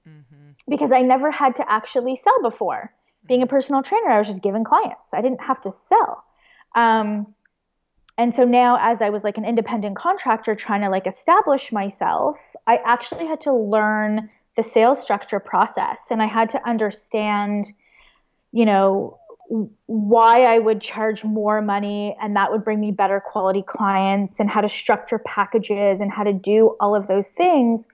mm-hmm. 0.09 0.51
because 0.67 0.91
I 0.91 1.01
never 1.01 1.29
had 1.29 1.55
to 1.57 1.71
actually 1.71 2.19
sell 2.23 2.49
before. 2.49 2.91
Being 3.27 3.41
a 3.41 3.45
mm-hmm. 3.45 3.55
personal 3.55 3.83
trainer, 3.83 4.09
I 4.09 4.19
was 4.19 4.27
just 4.27 4.41
giving 4.41 4.63
clients. 4.63 5.01
I 5.13 5.21
didn't 5.21 5.41
have 5.41 5.61
to 5.63 5.71
sell. 5.87 6.23
Um, 6.75 7.33
and 8.17 8.33
so 8.35 8.43
now, 8.43 8.77
as 8.81 8.97
I 9.01 9.09
was 9.11 9.23
like 9.23 9.37
an 9.37 9.45
independent 9.45 9.95
contractor 9.95 10.55
trying 10.55 10.81
to 10.81 10.89
like 10.89 11.05
establish 11.05 11.71
myself, 11.71 12.37
I 12.65 12.79
actually 12.83 13.27
had 13.27 13.41
to 13.41 13.53
learn 13.53 14.29
the 14.55 14.63
sales 14.73 14.99
structure 15.01 15.39
process. 15.39 15.97
And 16.09 16.21
I 16.21 16.25
had 16.25 16.49
to 16.51 16.67
understand, 16.67 17.67
you 18.51 18.65
know, 18.65 19.19
why 19.85 20.43
I 20.43 20.57
would 20.57 20.81
charge 20.81 21.23
more 21.23 21.61
money 21.61 22.17
and 22.21 22.35
that 22.35 22.51
would 22.51 22.65
bring 22.65 22.81
me 22.81 22.91
better 22.91 23.21
quality 23.21 23.63
clients 23.65 24.33
and 24.39 24.49
how 24.49 24.61
to 24.61 24.69
structure 24.69 25.19
packages 25.19 26.01
and 26.01 26.11
how 26.11 26.23
to 26.23 26.33
do 26.33 26.75
all 26.81 26.95
of 26.95 27.07
those 27.07 27.25
things 27.37 27.85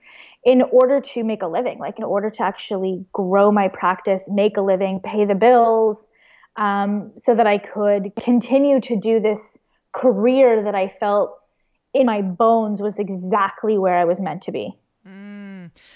in 0.44 0.62
order 0.62 1.00
to 1.00 1.22
make 1.22 1.42
a 1.42 1.46
living, 1.46 1.78
like 1.78 1.98
in 1.98 2.04
order 2.04 2.30
to 2.30 2.42
actually 2.42 3.04
grow 3.12 3.52
my 3.52 3.68
practice, 3.68 4.20
make 4.26 4.56
a 4.56 4.60
living, 4.60 5.00
pay 5.04 5.26
the 5.26 5.34
bills, 5.34 5.96
um, 6.56 7.12
so 7.24 7.34
that 7.34 7.46
I 7.46 7.58
could 7.58 8.12
continue 8.16 8.80
to 8.80 8.96
do 8.96 9.20
this 9.20 9.40
career 9.94 10.62
that 10.64 10.74
I 10.74 10.94
felt 11.00 11.38
in 11.92 12.06
my 12.06 12.22
bones 12.22 12.80
was 12.80 12.98
exactly 12.98 13.78
where 13.78 13.96
I 13.96 14.04
was 14.04 14.20
meant 14.20 14.42
to 14.42 14.52
be. 14.52 14.76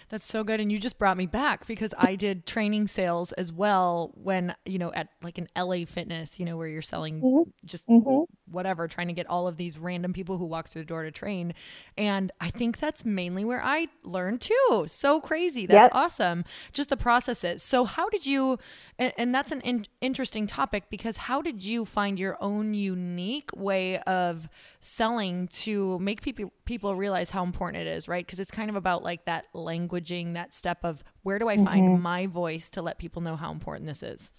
That's 0.08 0.24
so 0.24 0.44
good. 0.44 0.60
And 0.60 0.70
you 0.70 0.78
just 0.78 0.98
brought 0.98 1.16
me 1.16 1.26
back 1.26 1.66
because 1.66 1.94
I 1.98 2.16
did 2.16 2.46
training 2.46 2.88
sales 2.88 3.32
as 3.32 3.52
well 3.52 4.12
when, 4.14 4.54
you 4.64 4.78
know, 4.78 4.92
at 4.92 5.08
like 5.22 5.38
an 5.38 5.48
LA 5.56 5.84
fitness, 5.86 6.38
you 6.38 6.46
know, 6.46 6.56
where 6.56 6.68
you're 6.68 6.82
selling 6.82 7.20
mm-hmm. 7.20 7.50
just 7.64 7.88
mm-hmm. 7.88 8.24
whatever, 8.50 8.88
trying 8.88 9.08
to 9.08 9.12
get 9.12 9.26
all 9.28 9.48
of 9.48 9.56
these 9.56 9.78
random 9.78 10.12
people 10.12 10.38
who 10.38 10.46
walk 10.46 10.68
through 10.68 10.82
the 10.82 10.86
door 10.86 11.04
to 11.04 11.10
train. 11.10 11.54
And 11.96 12.32
I 12.40 12.50
think 12.50 12.78
that's 12.78 13.04
mainly 13.04 13.44
where 13.44 13.62
I 13.62 13.88
learned 14.02 14.40
too. 14.40 14.84
So 14.86 15.20
crazy. 15.20 15.66
That's 15.66 15.86
yep. 15.86 15.94
awesome. 15.94 16.44
Just 16.72 16.88
the 16.88 16.96
processes. 16.96 17.62
So, 17.62 17.84
how 17.84 18.08
did 18.08 18.26
you, 18.26 18.58
and, 18.98 19.12
and 19.16 19.34
that's 19.34 19.52
an 19.52 19.60
in, 19.62 19.86
interesting 20.00 20.46
topic 20.46 20.84
because 20.90 21.16
how 21.16 21.42
did 21.42 21.62
you 21.62 21.84
find 21.84 22.18
your 22.18 22.36
own 22.40 22.74
unique 22.74 23.50
way 23.54 23.98
of 24.00 24.48
selling 24.80 25.48
to 25.48 25.98
make 25.98 26.22
people 26.22 26.52
people 26.68 26.94
realize 26.94 27.30
how 27.30 27.42
important 27.42 27.80
it 27.82 27.88
is, 27.88 28.06
right? 28.08 28.24
Because 28.24 28.38
it's 28.38 28.50
kind 28.50 28.68
of 28.68 28.76
about 28.76 29.02
like 29.02 29.24
that 29.24 29.46
languaging, 29.54 30.34
that 30.34 30.52
step 30.52 30.78
of 30.84 31.02
where 31.22 31.38
do 31.38 31.48
I 31.48 31.56
find 31.56 31.88
mm-hmm. 31.88 32.02
my 32.02 32.26
voice 32.26 32.68
to 32.70 32.82
let 32.82 32.98
people 32.98 33.22
know 33.22 33.36
how 33.36 33.50
important 33.50 33.86
this 33.86 34.02
is? 34.02 34.30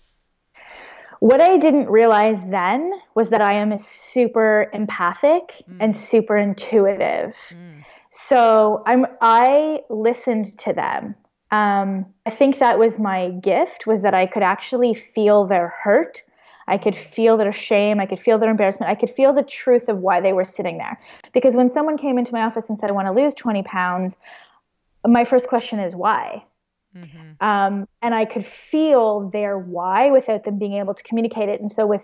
What 1.21 1.41
I 1.41 1.57
didn't 1.57 1.89
realize 1.89 2.38
then 2.50 2.91
was 3.15 3.29
that 3.29 3.41
I 3.41 3.55
am 3.55 3.83
super 4.13 4.69
empathic 4.74 5.41
mm. 5.67 5.77
and 5.79 5.98
super 6.12 6.38
intuitive. 6.38 7.33
Mm. 7.51 7.83
So 8.29 8.83
I'm 8.86 9.07
I 9.21 9.79
listened 9.89 10.57
to 10.59 10.74
them. 10.74 11.15
Um, 11.51 12.05
I 12.27 12.31
think 12.38 12.59
that 12.59 12.77
was 12.77 12.93
my 13.00 13.31
gift 13.41 13.88
was 13.88 14.03
that 14.03 14.13
I 14.13 14.27
could 14.27 14.43
actually 14.43 15.03
feel 15.15 15.48
their 15.48 15.74
hurt 15.83 16.21
I 16.69 16.77
could 16.77 16.95
feel 17.15 17.38
their 17.38 17.53
shame. 17.53 17.99
I 17.99 18.05
could 18.05 18.19
feel 18.19 18.38
their 18.38 18.51
embarrassment. 18.51 18.91
I 18.91 18.95
could 18.95 19.13
feel 19.15 19.33
the 19.33 19.43
truth 19.43 19.89
of 19.89 19.97
why 19.97 20.21
they 20.21 20.33
were 20.33 20.47
sitting 20.55 20.77
there. 20.77 20.99
Because 21.33 21.55
when 21.55 21.73
someone 21.73 21.97
came 21.97 22.17
into 22.17 22.31
my 22.31 22.41
office 22.41 22.65
and 22.69 22.77
said, 22.79 22.89
I 22.89 22.93
want 22.93 23.07
to 23.07 23.11
lose 23.11 23.33
20 23.35 23.63
pounds, 23.63 24.13
my 25.05 25.25
first 25.25 25.47
question 25.47 25.79
is 25.79 25.95
why? 25.95 26.43
Mm-hmm. 26.95 27.45
Um, 27.45 27.88
and 28.01 28.13
I 28.13 28.25
could 28.25 28.45
feel 28.71 29.29
their 29.31 29.57
why 29.57 30.11
without 30.11 30.43
them 30.45 30.57
being 30.57 30.73
able 30.73 30.93
to 30.93 31.03
communicate 31.03 31.49
it. 31.49 31.61
And 31.61 31.71
so 31.75 31.85
with, 31.85 32.01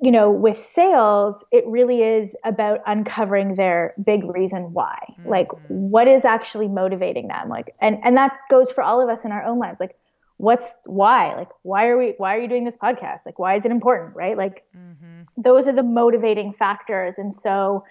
you 0.00 0.10
know, 0.10 0.30
with 0.30 0.58
sales, 0.74 1.36
it 1.50 1.64
really 1.66 2.00
is 2.02 2.30
about 2.44 2.80
uncovering 2.86 3.56
their 3.56 3.94
big 4.04 4.24
reason 4.24 4.72
why. 4.72 4.98
Mm-hmm. 5.12 5.28
Like 5.28 5.48
what 5.68 6.08
is 6.08 6.24
actually 6.24 6.68
motivating 6.68 7.28
them? 7.28 7.48
Like 7.48 7.74
and 7.80 7.98
and 8.04 8.16
that 8.16 8.32
goes 8.50 8.70
for 8.74 8.82
all 8.82 9.02
of 9.02 9.08
us 9.08 9.24
in 9.24 9.32
our 9.32 9.44
own 9.44 9.58
lives. 9.58 9.78
Like 9.80 9.96
what's 10.36 10.68
why? 10.84 11.34
Like 11.34 11.50
why 11.62 11.86
are 11.86 11.98
we 11.98 12.14
why 12.18 12.36
are 12.36 12.40
you 12.40 12.48
doing 12.48 12.64
this 12.64 12.74
podcast? 12.82 13.20
Like 13.26 13.38
why 13.38 13.56
is 13.56 13.64
it 13.64 13.70
important 13.70 14.16
right? 14.16 14.36
Like 14.36 14.64
mm-hmm. 14.76 15.22
those 15.36 15.66
are 15.66 15.72
the 15.72 15.82
motivating 15.82 16.54
factors. 16.58 17.14
And 17.18 17.34
so 17.42 17.84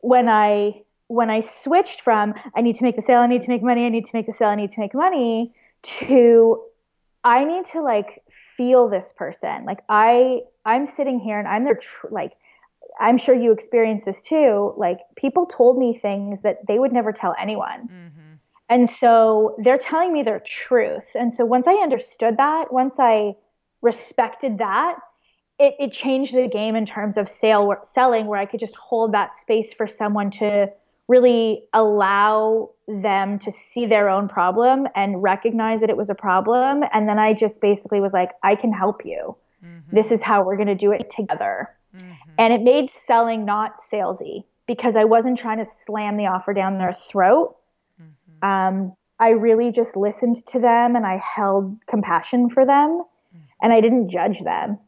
when 0.00 0.28
i 0.28 0.80
when 1.08 1.28
i 1.28 1.42
switched 1.62 2.00
from 2.00 2.34
i 2.54 2.60
need 2.60 2.76
to 2.76 2.82
make 2.82 2.96
the 2.96 3.02
sale 3.02 3.18
i 3.18 3.26
need 3.26 3.42
to 3.42 3.48
make 3.48 3.62
money 3.62 3.84
i 3.84 3.88
need 3.88 4.04
to 4.04 4.10
make 4.14 4.26
the 4.26 4.32
sale 4.38 4.48
i 4.48 4.54
need 4.54 4.70
to 4.70 4.80
make 4.80 4.94
money 4.94 5.52
to 5.82 6.62
i 7.24 7.44
need 7.44 7.66
to 7.66 7.82
like 7.82 8.22
feel 8.56 8.88
this 8.88 9.12
person. 9.16 9.64
Like 9.64 9.80
i 9.88 10.40
i'm 10.66 10.86
sitting 10.96 11.18
here 11.18 11.38
and 11.38 11.48
i'm 11.48 11.64
their 11.64 11.76
tr- 11.76 12.08
like 12.10 12.32
i'm 13.00 13.16
sure 13.16 13.34
you 13.34 13.52
experience 13.52 14.02
this 14.04 14.20
too. 14.20 14.74
Like 14.76 14.98
people 15.16 15.46
told 15.46 15.78
me 15.78 15.98
things 15.98 16.40
that 16.42 16.66
they 16.66 16.78
would 16.78 16.92
never 16.92 17.12
tell 17.12 17.34
anyone. 17.38 17.88
Mm-hmm 17.88 18.19
and 18.70 18.88
so 19.00 19.56
they're 19.62 19.78
telling 19.78 20.12
me 20.12 20.22
their 20.22 20.40
truth. 20.40 21.04
And 21.14 21.34
so 21.36 21.44
once 21.44 21.66
I 21.66 21.74
understood 21.74 22.36
that, 22.38 22.72
once 22.72 22.94
I 22.98 23.34
respected 23.82 24.58
that, 24.58 24.96
it, 25.58 25.74
it 25.78 25.92
changed 25.92 26.34
the 26.34 26.48
game 26.48 26.76
in 26.76 26.86
terms 26.86 27.18
of 27.18 27.28
sale 27.40 27.74
selling 27.94 28.26
where 28.26 28.38
I 28.38 28.46
could 28.46 28.60
just 28.60 28.76
hold 28.76 29.12
that 29.12 29.38
space 29.40 29.74
for 29.76 29.86
someone 29.86 30.30
to 30.38 30.68
really 31.08 31.64
allow 31.74 32.70
them 32.86 33.40
to 33.40 33.52
see 33.74 33.86
their 33.86 34.08
own 34.08 34.28
problem 34.28 34.86
and 34.94 35.20
recognize 35.20 35.80
that 35.80 35.90
it 35.90 35.96
was 35.96 36.08
a 36.08 36.14
problem. 36.14 36.84
And 36.94 37.08
then 37.08 37.18
I 37.18 37.34
just 37.34 37.60
basically 37.60 38.00
was 38.00 38.12
like, 38.12 38.30
I 38.44 38.54
can 38.54 38.72
help 38.72 39.04
you. 39.04 39.36
Mm-hmm. 39.64 39.96
This 39.96 40.12
is 40.12 40.20
how 40.22 40.44
we're 40.44 40.56
going 40.56 40.68
to 40.68 40.76
do 40.76 40.92
it 40.92 41.12
together. 41.14 41.68
Mm-hmm. 41.94 42.30
And 42.38 42.52
it 42.52 42.62
made 42.62 42.90
selling 43.08 43.44
not 43.44 43.74
salesy 43.92 44.44
because 44.68 44.94
I 44.96 45.04
wasn't 45.04 45.40
trying 45.40 45.58
to 45.58 45.66
slam 45.84 46.16
the 46.16 46.26
offer 46.26 46.54
down 46.54 46.78
their 46.78 46.96
throat. 47.10 47.56
Um, 48.42 48.94
I 49.18 49.30
really 49.30 49.70
just 49.70 49.96
listened 49.96 50.44
to 50.48 50.58
them 50.58 50.96
and 50.96 51.04
I 51.04 51.18
held 51.18 51.76
compassion 51.86 52.48
for 52.48 52.64
them 52.64 53.02
and 53.62 53.72
I 53.72 53.80
didn't 53.80 54.08
judge 54.08 54.40
them. 54.42 54.78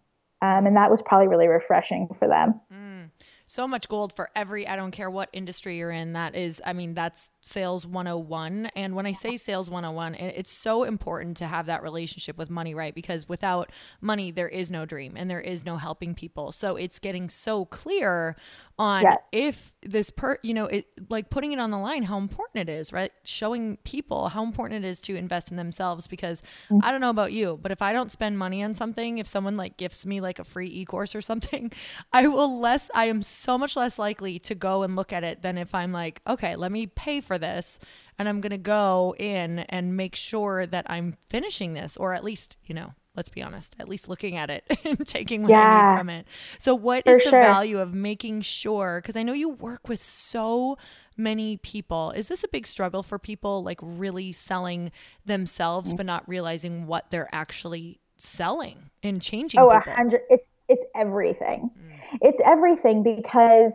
Um, 0.41 0.67
and 0.67 0.77
that 0.77 0.91
was 0.91 1.03
probably 1.03 1.29
really 1.29 1.47
refreshing 1.47 2.09
for 2.19 2.27
them. 2.27 2.61
Mm. 2.73 3.11
So 3.47 3.69
much 3.69 3.89
gold 3.89 4.13
for 4.13 4.31
every, 4.35 4.67
I 4.67 4.77
don't 4.77 4.91
care 4.91 5.11
what 5.11 5.29
industry 5.33 5.77
you're 5.77 5.91
in. 5.91 6.15
That 6.15 6.35
is, 6.35 6.61
I 6.65 6.73
mean, 6.73 6.95
that's 6.95 7.31
sales 7.43 7.85
101 7.85 8.67
and 8.77 8.95
when 8.95 9.05
i 9.05 9.13
say 9.13 9.37
sales 9.37 9.69
101 9.69 10.15
it's 10.15 10.51
so 10.51 10.85
important 10.85 11.37
to 11.37 11.45
have 11.45 11.67
that 11.67 11.83
relationship 11.83 12.39
with 12.39 12.49
money 12.49 12.75
right 12.75 12.95
because 12.95 13.29
without 13.29 13.71
money 14.01 14.31
there 14.31 14.49
is 14.49 14.71
no 14.71 14.87
dream 14.87 15.15
and 15.17 15.29
there 15.29 15.41
is 15.41 15.65
no 15.65 15.77
helping 15.77 16.15
people 16.15 16.53
so 16.53 16.77
it's 16.77 17.01
getting 17.01 17.29
so 17.29 17.65
clear 17.65 18.37
on 18.79 19.03
yes. 19.03 19.19
if 19.33 19.73
this 19.83 20.09
per 20.11 20.39
you 20.43 20.55
know 20.55 20.65
it 20.65 20.87
like 21.11 21.29
putting 21.31 21.53
it 21.53 21.59
on 21.59 21.71
the 21.71 21.79
line 21.79 22.03
how 22.03 22.17
important 22.17 22.69
it 22.69 22.73
is 22.73 22.93
right 22.93 23.13
showing 23.23 23.77
people 23.85 24.29
how 24.29 24.43
important 24.43 24.85
it 24.85 24.89
is 24.89 24.99
to 24.99 25.15
invest 25.15 25.51
in 25.51 25.57
themselves 25.57 26.07
because 26.07 26.43
mm-hmm. 26.71 26.79
i 26.83 26.91
don't 26.91 27.01
know 27.01 27.11
about 27.11 27.33
you 27.33 27.59
but 27.61 27.71
if 27.71 27.83
i 27.83 27.93
don't 27.93 28.11
spend 28.11 28.39
money 28.39 28.63
on 28.63 28.73
something 28.73 29.19
if 29.19 29.27
someone 29.27 29.57
like 29.57 29.77
gifts 29.77 30.07
me 30.07 30.21
like 30.21 30.39
a 30.39 30.45
free 30.45 30.69
e-course 30.69 31.15
or 31.15 31.21
something 31.21 31.71
i 32.13 32.27
will 32.27 32.61
less 32.61 32.91
i 32.95 33.05
am 33.05 33.23
so 33.23 33.59
much 33.59 33.77
less 33.77 33.99
likely 33.99 34.39
to 34.39 34.55
go 34.55 34.83
and 34.83 34.97
look 34.97 35.13
at 35.13 35.23
it 35.23 35.43
than 35.43 35.59
if 35.59 35.75
i'm 35.75 35.93
like 35.93 36.23
okay 36.27 36.57
let 36.57 36.73
me 36.73 36.87
pay 36.87 37.21
for 37.21 37.32
for 37.33 37.39
this 37.39 37.79
and 38.19 38.29
I'm 38.29 38.43
going 38.43 38.51
to 38.51 38.59
go 38.59 39.15
in 39.19 39.61
and 39.61 39.97
make 39.97 40.15
sure 40.15 40.67
that 40.67 40.87
I'm 40.91 41.17
finishing 41.31 41.73
this 41.73 41.97
or 41.97 42.13
at 42.13 42.23
least, 42.23 42.57
you 42.67 42.75
know, 42.75 42.93
let's 43.17 43.31
be 43.31 43.43
honest, 43.43 43.75
at 43.79 43.89
least 43.89 44.07
looking 44.07 44.37
at 44.37 44.51
it 44.51 44.65
and 44.85 45.07
taking 45.07 45.43
what 45.43 45.51
yeah, 45.51 45.61
I 45.61 45.93
need 45.93 45.99
from 45.99 46.11
it. 46.11 46.27
So 46.59 46.75
what 46.75 47.07
is 47.07 47.19
the 47.19 47.31
sure. 47.31 47.43
value 47.43 47.79
of 47.79 47.95
making 47.95 48.43
sure 48.43 49.01
cuz 49.03 49.17
I 49.17 49.23
know 49.23 49.33
you 49.33 49.49
work 49.49 49.89
with 49.89 50.01
so 50.03 50.77
many 51.17 51.57
people. 51.57 52.11
Is 52.11 52.29
this 52.29 52.45
a 52.45 52.49
big 52.49 52.67
struggle 52.67 53.03
for 53.03 53.19
people 53.19 53.63
like 53.63 53.79
really 53.81 54.33
selling 54.33 54.93
themselves 55.25 55.91
mm-hmm. 55.91 55.97
but 55.97 56.07
not 56.07 56.29
realizing 56.29 56.87
what 56.87 57.11
they're 57.11 57.31
actually 57.33 57.99
selling 58.19 58.91
and 59.03 59.23
changing 59.23 59.59
Oh, 59.59 59.71
a 59.71 59.81
hundred 59.81 60.21
it's 60.29 60.47
it's 60.69 60.85
everything. 60.95 61.71
Mm. 61.77 62.19
It's 62.21 62.41
everything 62.45 63.03
because 63.03 63.73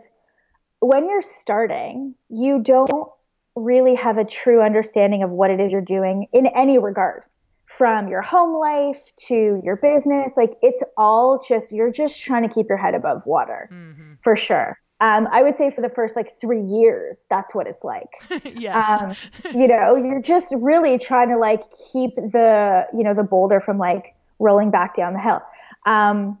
when 0.80 1.08
you're 1.08 1.24
starting, 1.40 2.14
you 2.28 2.60
don't 2.62 3.10
really 3.54 3.94
have 3.94 4.18
a 4.18 4.24
true 4.24 4.62
understanding 4.62 5.22
of 5.22 5.30
what 5.30 5.50
it 5.50 5.60
is 5.60 5.72
you're 5.72 5.80
doing 5.80 6.26
in 6.32 6.46
any 6.46 6.78
regard 6.78 7.22
from 7.76 8.08
your 8.08 8.22
home 8.22 8.58
life 8.58 9.00
to 9.16 9.60
your 9.64 9.76
business 9.76 10.32
like 10.36 10.54
it's 10.62 10.82
all 10.96 11.44
just 11.46 11.70
you're 11.70 11.92
just 11.92 12.20
trying 12.20 12.46
to 12.46 12.52
keep 12.52 12.68
your 12.68 12.78
head 12.78 12.94
above 12.94 13.22
water 13.24 13.68
mm-hmm. 13.72 14.14
for 14.22 14.36
sure. 14.36 14.78
Um, 15.00 15.28
i 15.30 15.44
would 15.44 15.56
say 15.56 15.70
for 15.70 15.80
the 15.80 15.90
first 15.90 16.16
like 16.16 16.40
three 16.40 16.62
years 16.62 17.18
that's 17.30 17.54
what 17.54 17.66
it's 17.66 17.84
like. 17.84 18.08
Yes. 18.54 19.02
Um, 19.02 19.14
you 19.54 19.68
know 19.68 19.96
you're 19.96 20.22
just 20.22 20.52
really 20.56 20.98
trying 20.98 21.28
to 21.28 21.38
like 21.38 21.62
keep 21.92 22.16
the 22.16 22.86
you 22.92 23.04
know 23.04 23.14
the 23.14 23.22
boulder 23.22 23.60
from 23.60 23.78
like 23.78 24.14
rolling 24.38 24.70
back 24.70 24.96
down 24.96 25.12
the 25.12 25.20
hill. 25.20 25.40
Um, 25.86 26.38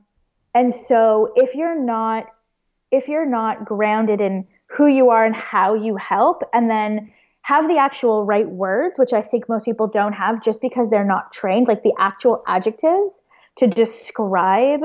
and 0.54 0.74
so 0.88 1.32
if 1.36 1.54
you're 1.54 1.80
not 1.80 2.26
if 2.90 3.06
you're 3.06 3.26
not 3.26 3.64
grounded 3.64 4.20
in 4.20 4.46
who 4.68 4.86
you 4.86 5.10
are 5.10 5.24
and 5.24 5.34
how 5.34 5.74
you 5.74 5.96
help, 5.96 6.42
and 6.52 6.70
then 6.70 7.12
have 7.42 7.66
the 7.66 7.78
actual 7.78 8.24
right 8.26 8.48
words, 8.48 8.98
which 8.98 9.14
I 9.14 9.22
think 9.22 9.48
most 9.48 9.64
people 9.64 9.86
don't 9.86 10.12
have 10.12 10.42
just 10.42 10.60
because 10.60 10.90
they're 10.90 11.04
not 11.04 11.32
trained, 11.32 11.66
like 11.66 11.82
the 11.82 11.94
actual 11.98 12.42
adjectives 12.46 13.12
to 13.56 13.66
describe, 13.66 14.80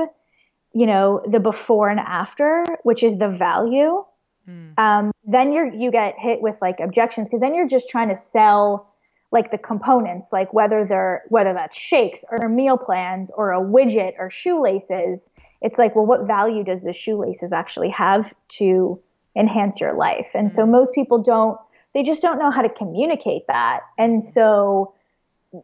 you 0.72 0.86
know, 0.86 1.22
the 1.30 1.38
before 1.38 1.90
and 1.90 2.00
after, 2.00 2.64
which 2.82 3.02
is 3.02 3.18
the 3.18 3.28
value. 3.28 4.02
Mm. 4.48 4.78
Um, 4.78 5.12
then 5.24 5.52
you're 5.52 5.72
you 5.72 5.90
get 5.90 6.14
hit 6.18 6.40
with 6.40 6.56
like 6.62 6.80
objections 6.80 7.28
because 7.28 7.40
then 7.40 7.54
you're 7.54 7.68
just 7.68 7.88
trying 7.88 8.08
to 8.08 8.18
sell 8.32 8.94
like 9.30 9.50
the 9.50 9.58
components, 9.58 10.28
like 10.32 10.54
whether 10.54 10.86
they're 10.86 11.24
whether 11.28 11.52
that's 11.52 11.76
shakes 11.76 12.20
or 12.30 12.48
meal 12.48 12.78
plans 12.78 13.30
or 13.36 13.52
a 13.52 13.60
widget 13.60 14.14
or 14.18 14.30
shoelaces. 14.30 15.20
It's 15.60 15.78
like, 15.78 15.94
well, 15.94 16.06
what 16.06 16.26
value 16.26 16.64
does 16.64 16.80
the 16.82 16.92
shoelaces 16.92 17.52
actually 17.52 17.90
have 17.90 18.32
to 18.58 19.00
enhance 19.36 19.80
your 19.80 19.94
life. 19.94 20.26
And 20.34 20.50
so 20.52 20.62
mm-hmm. 20.62 20.72
most 20.72 20.92
people 20.94 21.22
don't, 21.22 21.58
they 21.92 22.02
just 22.02 22.22
don't 22.22 22.38
know 22.38 22.50
how 22.50 22.62
to 22.62 22.68
communicate 22.68 23.46
that. 23.48 23.80
And 23.98 24.28
so 24.28 24.94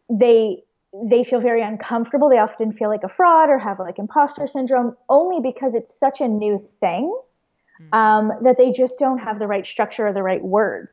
they, 0.09 0.63
they 0.93 1.23
feel 1.23 1.39
very 1.39 1.61
uncomfortable. 1.61 2.29
They 2.29 2.37
often 2.37 2.73
feel 2.73 2.89
like 2.89 3.03
a 3.03 3.09
fraud 3.09 3.49
or 3.49 3.59
have 3.59 3.79
like 3.79 3.97
imposter 3.99 4.47
syndrome 4.47 4.95
only 5.09 5.41
because 5.41 5.73
it's 5.73 5.97
such 5.97 6.21
a 6.21 6.27
new 6.27 6.67
thing 6.79 7.17
mm-hmm. 7.81 7.93
um, 7.93 8.31
that 8.43 8.57
they 8.57 8.71
just 8.71 8.99
don't 8.99 9.19
have 9.19 9.39
the 9.39 9.47
right 9.47 9.65
structure 9.65 10.07
or 10.07 10.13
the 10.13 10.23
right 10.23 10.43
words. 10.43 10.91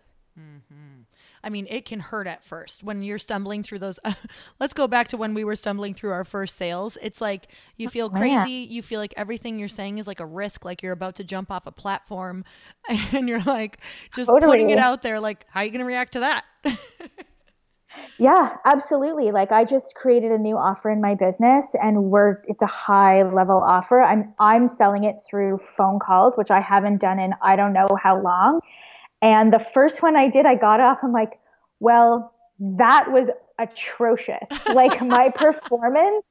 I 1.43 1.51
mean, 1.51 1.67
it 1.71 1.85
can 1.85 2.01
hurt 2.01 2.27
at 2.27 2.45
first 2.45 2.83
when 2.83 3.03
you're 3.03 3.19
stumbling 3.19 3.63
through 3.63 3.79
those. 3.81 3.99
Let's 4.61 4.75
go 4.75 4.87
back 4.87 5.09
to 5.09 5.17
when 5.17 5.35
we 5.35 5.45
were 5.45 5.57
stumbling 5.57 5.95
through 5.95 6.11
our 6.11 6.25
first 6.25 6.57
sales. 6.57 6.99
It's 7.03 7.21
like 7.21 7.49
you 7.77 7.89
oh, 7.89 7.91
feel 7.91 8.11
crazy. 8.11 8.35
Oh, 8.35 8.45
yeah. 8.45 8.47
You 8.47 8.83
feel 8.83 9.01
like 9.01 9.15
everything 9.17 9.59
you're 9.59 9.69
saying 9.69 9.99
is 9.99 10.07
like 10.07 10.21
a 10.21 10.27
risk, 10.27 10.65
like 10.65 10.83
you're 10.83 10.93
about 10.93 11.17
to 11.17 11.25
jump 11.25 11.51
off 11.51 11.67
a 11.67 11.73
platform. 11.73 12.45
And 13.13 13.29
you're 13.29 13.43
like 13.43 13.79
just 14.15 14.29
totally. 14.29 14.51
putting 14.51 14.71
it 14.71 14.79
out 14.79 15.03
there, 15.03 15.21
like, 15.21 15.47
how 15.51 15.61
are 15.61 15.65
you 15.65 15.71
going 15.71 15.81
to 15.81 15.87
react 15.87 16.13
to 16.13 16.21
that? 16.21 16.45
yeah, 18.19 18.57
absolutely. 18.65 19.31
Like 19.31 19.53
I 19.53 19.65
just 19.65 19.95
created 19.95 20.33
a 20.33 20.39
new 20.39 20.57
offer 20.57 20.91
in 20.91 21.01
my 21.01 21.15
business 21.15 21.67
and 21.75 22.05
we're 22.05 22.43
it's 22.47 22.63
a 22.63 22.67
high 22.67 23.23
level 23.23 23.63
offer. 23.65 24.01
I'm 24.01 24.35
I'm 24.39 24.69
selling 24.69 25.05
it 25.05 25.17
through 25.29 25.61
phone 25.77 25.99
calls, 25.99 26.35
which 26.37 26.51
I 26.51 26.61
haven't 26.61 27.01
done 27.01 27.19
in 27.19 27.33
I 27.43 27.57
don't 27.57 27.73
know 27.73 27.89
how 28.03 28.21
long. 28.21 28.61
And 29.21 29.53
the 29.53 29.65
first 29.75 30.03
one 30.03 30.17
I 30.17 30.29
did, 30.29 30.47
I 30.47 30.55
got 30.55 30.81
off. 30.81 30.99
I'm 31.03 31.13
like, 31.13 31.39
well, 31.81 32.33
that 32.61 33.11
was 33.11 33.29
atrocious. 33.59 34.47
like 34.75 35.01
my 35.03 35.31
performance, 35.31 36.25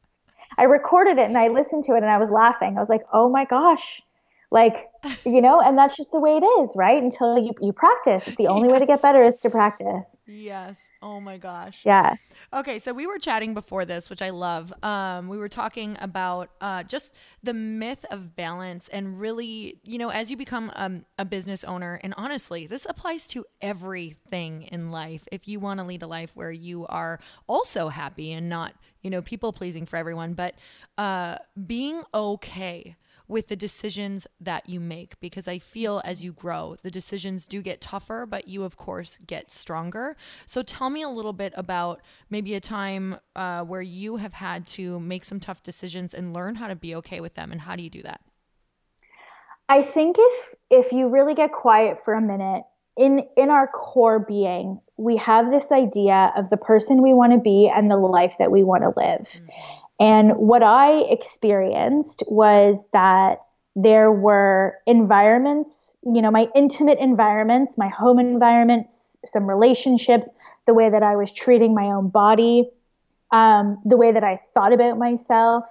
I 0.58 0.64
recorded 0.64 1.18
it 1.18 1.26
and 1.26 1.38
I 1.38 1.50
listened 1.50 1.84
to 1.86 1.94
it 1.94 1.98
and 1.98 2.10
I 2.10 2.18
was 2.18 2.30
laughing. 2.32 2.78
I 2.78 2.80
was 2.80 2.90
like, 2.90 3.04
oh 3.14 3.30
my 3.30 3.46
gosh. 3.46 4.02
Like, 4.52 4.90
you 5.26 5.42
know, 5.42 5.62
and 5.62 5.78
that's 5.78 5.96
just 5.96 6.12
the 6.12 6.20
way 6.20 6.38
it 6.38 6.44
is, 6.44 6.70
right? 6.76 7.02
Until 7.02 7.38
you, 7.38 7.52
you 7.62 7.74
practice. 7.74 8.26
The 8.26 8.44
yes. 8.44 8.52
only 8.52 8.72
way 8.72 8.80
to 8.80 8.86
get 8.86 9.02
better 9.02 9.24
is 9.24 9.40
to 9.42 9.50
practice. 9.50 10.04
Yes. 10.30 10.86
Oh 11.02 11.22
my 11.22 11.38
gosh. 11.38 11.84
Yeah. 11.86 12.16
Okay, 12.54 12.80
so 12.80 12.92
we 12.92 13.08
were 13.08 13.18
chatting 13.18 13.54
before 13.54 13.86
this, 13.86 14.10
which 14.10 14.22
I 14.22 14.32
love. 14.32 14.74
Um, 14.84 15.30
we 15.30 15.38
were 15.38 15.48
talking 15.48 15.98
about 16.02 16.50
uh, 16.60 16.84
just 16.84 17.14
the 17.44 17.54
myth 17.54 18.04
of 18.12 18.36
balance, 18.36 18.90
and 18.90 19.20
really, 19.22 19.80
you 19.84 19.98
know, 19.98 20.10
as 20.10 20.30
you 20.30 20.36
become 20.36 20.70
um, 20.76 21.06
a 21.18 21.24
business 21.24 21.64
owner, 21.64 22.00
and 22.04 22.14
honestly, 22.18 22.68
this 22.68 22.86
applies 22.90 23.26
to 23.30 23.46
everything 23.62 24.64
in 24.64 24.92
life. 24.92 25.26
If 25.32 25.48
you 25.48 25.62
want 25.62 25.80
to 25.80 25.86
lead 25.86 26.04
a 26.04 26.08
life 26.08 26.32
where 26.36 26.52
you 26.52 26.86
are 26.88 27.22
also 27.48 27.88
happy 27.88 28.34
and 28.34 28.50
not, 28.50 28.74
you 29.02 29.10
know, 29.10 29.22
people 29.22 29.54
pleasing 29.54 29.86
for 29.86 29.96
everyone, 29.96 30.34
but 30.34 30.56
uh, 30.98 31.38
being 31.66 32.04
okay 32.14 32.98
with 33.28 33.48
the 33.48 33.56
decisions 33.56 34.28
that 34.40 34.70
you 34.70 34.80
make 34.80 35.20
because 35.20 35.48
I 35.48 35.60
feel 35.60 36.02
as 36.06 36.24
you 36.24 36.32
grow, 36.32 36.76
the 36.82 36.92
decisions 36.92 37.46
do 37.46 37.62
get 37.62 37.82
tougher, 37.82 38.26
but 38.26 38.48
you, 38.48 38.64
of 38.64 38.78
course, 38.78 39.18
get 39.26 39.52
stronger. 39.52 40.16
So 40.46 40.62
tell 40.62 40.90
me 40.90 41.02
a 41.02 41.10
little 41.10 41.34
bit 41.34 41.54
about 41.56 42.02
maybe 42.30 42.56
a 42.56 42.60
time 42.60 43.20
uh, 43.36 43.64
where 43.64 43.82
you 43.82 44.18
have 44.18 44.34
had 44.34 44.66
to 44.68 45.00
make 45.00 45.26
some 45.26 45.40
tough 45.40 45.64
decisions 45.64 46.14
and 46.14 46.34
learn 46.34 46.56
how 46.56 46.68
to 46.68 46.76
be 46.76 46.96
okay 46.96 47.20
with 47.20 47.34
them. 47.34 47.52
And 47.52 47.62
how 47.62 47.76
do 47.76 47.84
you 47.84 47.90
do 47.90 48.04
that? 48.04 48.22
I 49.70 49.84
think 49.84 50.16
if 50.18 50.56
if 50.70 50.92
you 50.92 51.10
really 51.10 51.36
get 51.36 51.52
quiet 51.52 52.00
for 52.06 52.14
a 52.14 52.22
minute, 52.22 52.64
in 52.98 53.24
in 53.36 53.50
our 53.50 53.68
core 53.68 54.20
being, 54.20 54.80
we 54.98 55.18
have 55.18 55.52
this 55.52 55.66
idea 55.72 56.34
of 56.36 56.50
the 56.50 56.58
person 56.58 57.02
we 57.02 57.14
want 57.14 57.34
to 57.34 57.40
be 57.40 57.72
and 57.74 57.92
the 57.92 57.98
life 57.98 58.34
that 58.40 58.52
we 58.52 58.64
want 58.64 58.84
to 58.84 58.90
live. 58.90 59.22
Mm-hmm. 59.22 59.77
And 60.00 60.36
what 60.38 60.64
I 60.64 61.02
experienced 61.10 62.24
was 62.28 62.78
that 62.94 63.42
there 63.76 64.12
were 64.12 64.76
environments, 64.86 65.74
you 66.04 66.22
know, 66.22 66.32
my 66.32 66.48
intimate 66.56 67.00
environments, 67.00 67.78
my 67.78 67.90
home 67.90 68.20
environments, 68.20 69.18
some 69.26 69.48
relationships, 69.48 70.28
the 70.66 70.74
way 70.74 70.90
that 70.90 71.04
I 71.04 71.16
was 71.16 71.32
treating 71.32 71.74
my 71.74 71.86
own 71.86 72.10
body, 72.10 72.70
um, 73.32 73.82
the 73.86 73.98
way 73.98 74.12
that 74.12 74.24
I 74.24 74.40
thought 74.54 74.74
about 74.74 74.98
myself. 74.98 75.66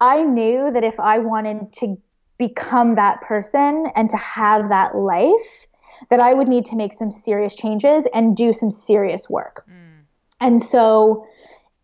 I 0.00 0.22
knew 0.22 0.70
that 0.72 0.84
if 0.84 0.98
I 0.98 1.18
wanted 1.18 1.72
to 1.80 1.98
become 2.38 2.94
that 2.94 3.20
person 3.22 3.86
and 3.96 4.08
to 4.10 4.16
have 4.16 4.68
that 4.68 4.96
life, 4.96 5.66
that 6.10 6.20
I 6.20 6.32
would 6.32 6.48
need 6.48 6.64
to 6.66 6.76
make 6.76 6.96
some 6.96 7.10
serious 7.24 7.54
changes 7.54 8.04
and 8.14 8.36
do 8.36 8.52
some 8.52 8.70
serious 8.70 9.28
work. 9.28 9.64
Mm. 9.68 10.04
And 10.40 10.62
so 10.62 11.26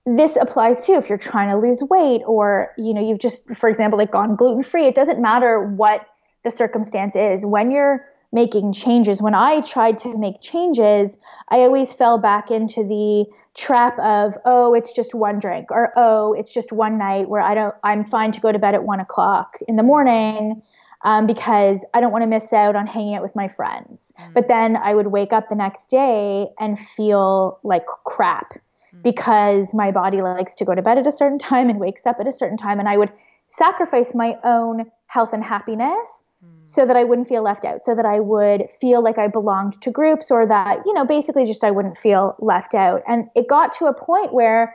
this 0.06 0.32
applies 0.40 0.84
too 0.84 0.94
if 0.94 1.08
you're 1.08 1.18
trying 1.18 1.48
to 1.48 1.56
lose 1.56 1.80
weight 1.88 2.22
or 2.26 2.72
you 2.76 2.92
know 2.92 3.06
you've 3.06 3.18
just 3.18 3.42
for 3.58 3.68
example 3.68 3.98
like 3.98 4.12
gone 4.12 4.36
gluten 4.36 4.62
free 4.62 4.86
it 4.86 4.94
doesn't 4.94 5.20
matter 5.20 5.60
what 5.76 6.06
the 6.44 6.50
circumstance 6.50 7.16
is 7.16 7.44
when 7.44 7.70
you're 7.70 8.06
making 8.32 8.72
changes 8.72 9.22
when 9.22 9.34
i 9.34 9.60
tried 9.62 9.98
to 9.98 10.16
make 10.18 10.40
changes 10.42 11.10
i 11.48 11.56
always 11.56 11.92
fell 11.94 12.18
back 12.18 12.50
into 12.50 12.82
the 12.84 13.24
trap 13.56 13.98
of 14.00 14.34
oh 14.44 14.74
it's 14.74 14.92
just 14.92 15.14
one 15.14 15.38
drink 15.38 15.70
or 15.70 15.92
oh 15.96 16.34
it's 16.34 16.52
just 16.52 16.70
one 16.70 16.98
night 16.98 17.28
where 17.28 17.40
i 17.40 17.54
don't 17.54 17.74
i'm 17.82 18.04
fine 18.10 18.30
to 18.30 18.40
go 18.40 18.52
to 18.52 18.58
bed 18.58 18.74
at 18.74 18.84
one 18.84 19.00
o'clock 19.00 19.56
in 19.68 19.76
the 19.76 19.82
morning 19.82 20.60
um, 21.04 21.26
because 21.26 21.78
i 21.94 22.00
don't 22.00 22.12
want 22.12 22.22
to 22.22 22.26
miss 22.26 22.52
out 22.52 22.76
on 22.76 22.86
hanging 22.86 23.14
out 23.14 23.22
with 23.22 23.34
my 23.34 23.48
friends 23.48 23.98
mm. 24.20 24.34
but 24.34 24.48
then 24.48 24.76
i 24.76 24.92
would 24.92 25.06
wake 25.06 25.32
up 25.32 25.48
the 25.48 25.54
next 25.54 25.88
day 25.88 26.46
and 26.58 26.78
feel 26.94 27.58
like 27.62 27.86
crap. 28.04 28.60
Mm. 28.94 29.02
because 29.02 29.66
my 29.72 29.90
body 29.90 30.22
likes 30.22 30.54
to 30.56 30.64
go 30.64 30.74
to 30.74 30.82
bed 30.82 30.98
at 30.98 31.06
a 31.06 31.12
certain 31.12 31.38
time 31.38 31.68
and 31.68 31.80
wakes 31.80 32.02
up 32.06 32.16
at 32.20 32.26
a 32.26 32.32
certain 32.32 32.58
time 32.58 32.78
and 32.78 32.88
i 32.88 32.96
would 32.96 33.12
sacrifice 33.56 34.14
my 34.14 34.36
own 34.44 34.90
health 35.06 35.30
and 35.32 35.44
happiness 35.44 36.08
mm. 36.44 36.48
so 36.66 36.86
that 36.86 36.96
I 36.96 37.04
wouldn't 37.04 37.28
feel 37.28 37.42
left 37.42 37.64
out, 37.64 37.84
so 37.84 37.94
that 37.94 38.04
I 38.04 38.20
would 38.20 38.64
feel 38.80 39.02
like 39.02 39.18
I 39.18 39.28
belonged 39.28 39.80
to 39.82 39.90
groups 39.90 40.30
or 40.30 40.46
that, 40.46 40.78
you 40.84 40.92
know, 40.92 41.04
basically 41.04 41.46
just 41.46 41.64
I 41.64 41.70
wouldn't 41.70 41.98
feel 41.98 42.36
left 42.40 42.74
out. 42.74 43.02
And 43.06 43.28
it 43.34 43.48
got 43.48 43.76
to 43.78 43.86
a 43.86 43.94
point 43.94 44.32
where 44.32 44.74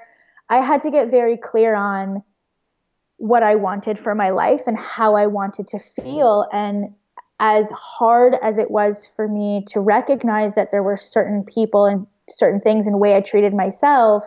I 0.50 0.58
had 0.58 0.82
to 0.84 0.92
get 0.92 1.12
very 1.12 1.38
clear 1.38 1.76
on 1.76 2.24
what 3.18 3.44
I 3.44 3.56
wanted 3.56 4.00
for 4.00 4.16
my 4.16 4.30
life 4.30 4.62
and 4.66 4.78
how 4.78 5.16
I 5.16 5.28
wanted 5.28 5.68
to 5.70 5.80
feel. 5.96 6.48
And 6.54 6.94
as 7.42 7.66
hard 7.72 8.36
as 8.42 8.58
it 8.58 8.72
was 8.72 9.08
for 9.16 9.28
me 9.28 9.66
to 9.68 9.80
recognize 9.80 10.54
that 10.56 10.72
there 10.72 10.84
were 10.84 10.98
certain 10.98 11.44
people 11.44 11.86
and 11.86 12.08
certain 12.36 12.62
things 12.62 12.86
and 12.86 12.94
the 12.94 12.98
way 12.98 13.16
I 13.16 13.22
treated 13.22 13.54
myself, 13.54 14.24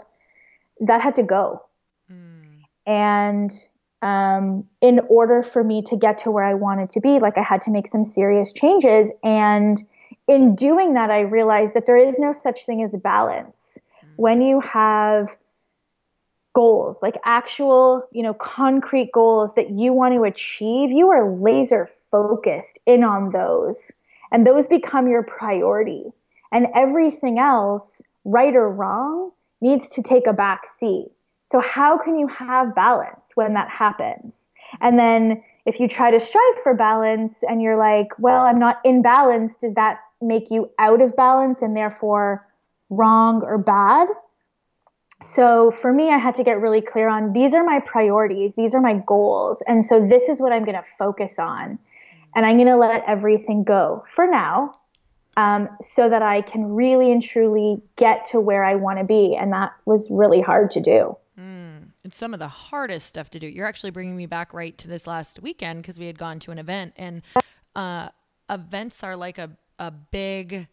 that 0.80 1.00
had 1.00 1.14
to 1.16 1.22
go. 1.22 1.62
Mm. 2.10 2.62
And 2.86 3.52
um, 4.02 4.64
in 4.80 5.00
order 5.08 5.42
for 5.42 5.62
me 5.62 5.82
to 5.82 5.96
get 5.96 6.18
to 6.24 6.30
where 6.30 6.44
I 6.44 6.54
wanted 6.54 6.90
to 6.90 7.00
be, 7.00 7.20
like 7.20 7.38
I 7.38 7.42
had 7.42 7.62
to 7.62 7.70
make 7.70 7.88
some 7.88 8.04
serious 8.04 8.52
changes. 8.52 9.08
And 9.22 9.80
in 10.28 10.56
doing 10.56 10.94
that, 10.94 11.10
I 11.10 11.20
realized 11.20 11.74
that 11.74 11.86
there 11.86 11.96
is 11.96 12.18
no 12.18 12.32
such 12.32 12.66
thing 12.66 12.82
as 12.82 12.90
balance. 13.00 13.54
Mm-hmm. 13.76 14.08
When 14.16 14.42
you 14.42 14.60
have 14.60 15.28
goals, 16.54 16.96
like 17.00 17.16
actual, 17.24 18.06
you 18.12 18.22
know, 18.22 18.34
concrete 18.34 19.10
goals 19.12 19.52
that 19.56 19.70
you 19.70 19.92
want 19.92 20.14
to 20.14 20.24
achieve, 20.24 20.90
you 20.90 21.10
are 21.10 21.32
laser 21.32 21.88
focused 22.10 22.78
in 22.86 23.04
on 23.04 23.30
those. 23.30 23.78
And 24.32 24.46
those 24.46 24.66
become 24.66 25.08
your 25.08 25.22
priority. 25.22 26.04
And 26.52 26.66
everything 26.74 27.38
else, 27.38 28.02
right 28.24 28.54
or 28.54 28.70
wrong, 28.70 29.32
needs 29.62 29.88
to 29.90 30.02
take 30.02 30.26
a 30.26 30.32
back 30.32 30.60
seat. 30.78 31.08
So, 31.50 31.60
how 31.60 31.98
can 31.98 32.18
you 32.18 32.28
have 32.28 32.74
balance 32.74 33.30
when 33.34 33.54
that 33.54 33.68
happens? 33.70 34.32
And 34.80 34.98
then, 34.98 35.42
if 35.64 35.80
you 35.80 35.88
try 35.88 36.10
to 36.10 36.20
strive 36.20 36.62
for 36.62 36.74
balance 36.74 37.34
and 37.42 37.62
you're 37.62 37.78
like, 37.78 38.08
well, 38.18 38.44
I'm 38.44 38.58
not 38.58 38.80
in 38.84 39.00
balance, 39.00 39.52
does 39.60 39.74
that 39.74 40.00
make 40.20 40.50
you 40.50 40.70
out 40.78 41.00
of 41.00 41.14
balance 41.14 41.58
and 41.62 41.76
therefore 41.76 42.46
wrong 42.90 43.42
or 43.42 43.58
bad? 43.58 44.08
So, 45.34 45.72
for 45.80 45.92
me, 45.92 46.10
I 46.10 46.18
had 46.18 46.34
to 46.36 46.44
get 46.44 46.60
really 46.60 46.82
clear 46.82 47.08
on 47.08 47.32
these 47.32 47.54
are 47.54 47.64
my 47.64 47.80
priorities, 47.80 48.52
these 48.56 48.74
are 48.74 48.80
my 48.80 49.00
goals. 49.06 49.62
And 49.66 49.86
so, 49.86 50.06
this 50.06 50.28
is 50.28 50.40
what 50.40 50.52
I'm 50.52 50.64
going 50.64 50.76
to 50.76 50.84
focus 50.98 51.34
on. 51.38 51.78
And 52.34 52.44
I'm 52.44 52.56
going 52.56 52.68
to 52.68 52.76
let 52.76 53.04
everything 53.06 53.62
go 53.62 54.04
for 54.14 54.26
now 54.26 54.74
um, 55.36 55.68
so 55.96 56.08
that 56.08 56.22
I 56.22 56.42
can 56.42 56.64
really 56.64 57.10
and 57.12 57.22
truly 57.22 57.80
get 57.96 58.26
to 58.32 58.40
where 58.40 58.64
I 58.64 58.74
want 58.74 58.98
to 58.98 59.04
be. 59.04 59.36
And 59.38 59.52
that 59.52 59.72
was 59.86 60.08
really 60.10 60.40
hard 60.40 60.70
to 60.72 60.80
do. 60.80 61.16
It's 62.04 62.16
some 62.16 62.34
of 62.34 62.40
the 62.40 62.48
hardest 62.48 63.06
stuff 63.06 63.30
to 63.30 63.38
do. 63.38 63.46
You're 63.46 63.66
actually 63.66 63.90
bringing 63.90 64.16
me 64.16 64.26
back 64.26 64.52
right 64.52 64.76
to 64.78 64.88
this 64.88 65.06
last 65.06 65.40
weekend 65.40 65.82
because 65.82 65.98
we 65.98 66.06
had 66.06 66.18
gone 66.18 66.38
to 66.40 66.50
an 66.50 66.58
event, 66.58 66.92
and 66.96 67.22
uh, 67.74 68.08
events 68.50 69.02
are 69.02 69.16
like 69.16 69.38
a, 69.38 69.50
a 69.78 69.90
big 69.90 70.66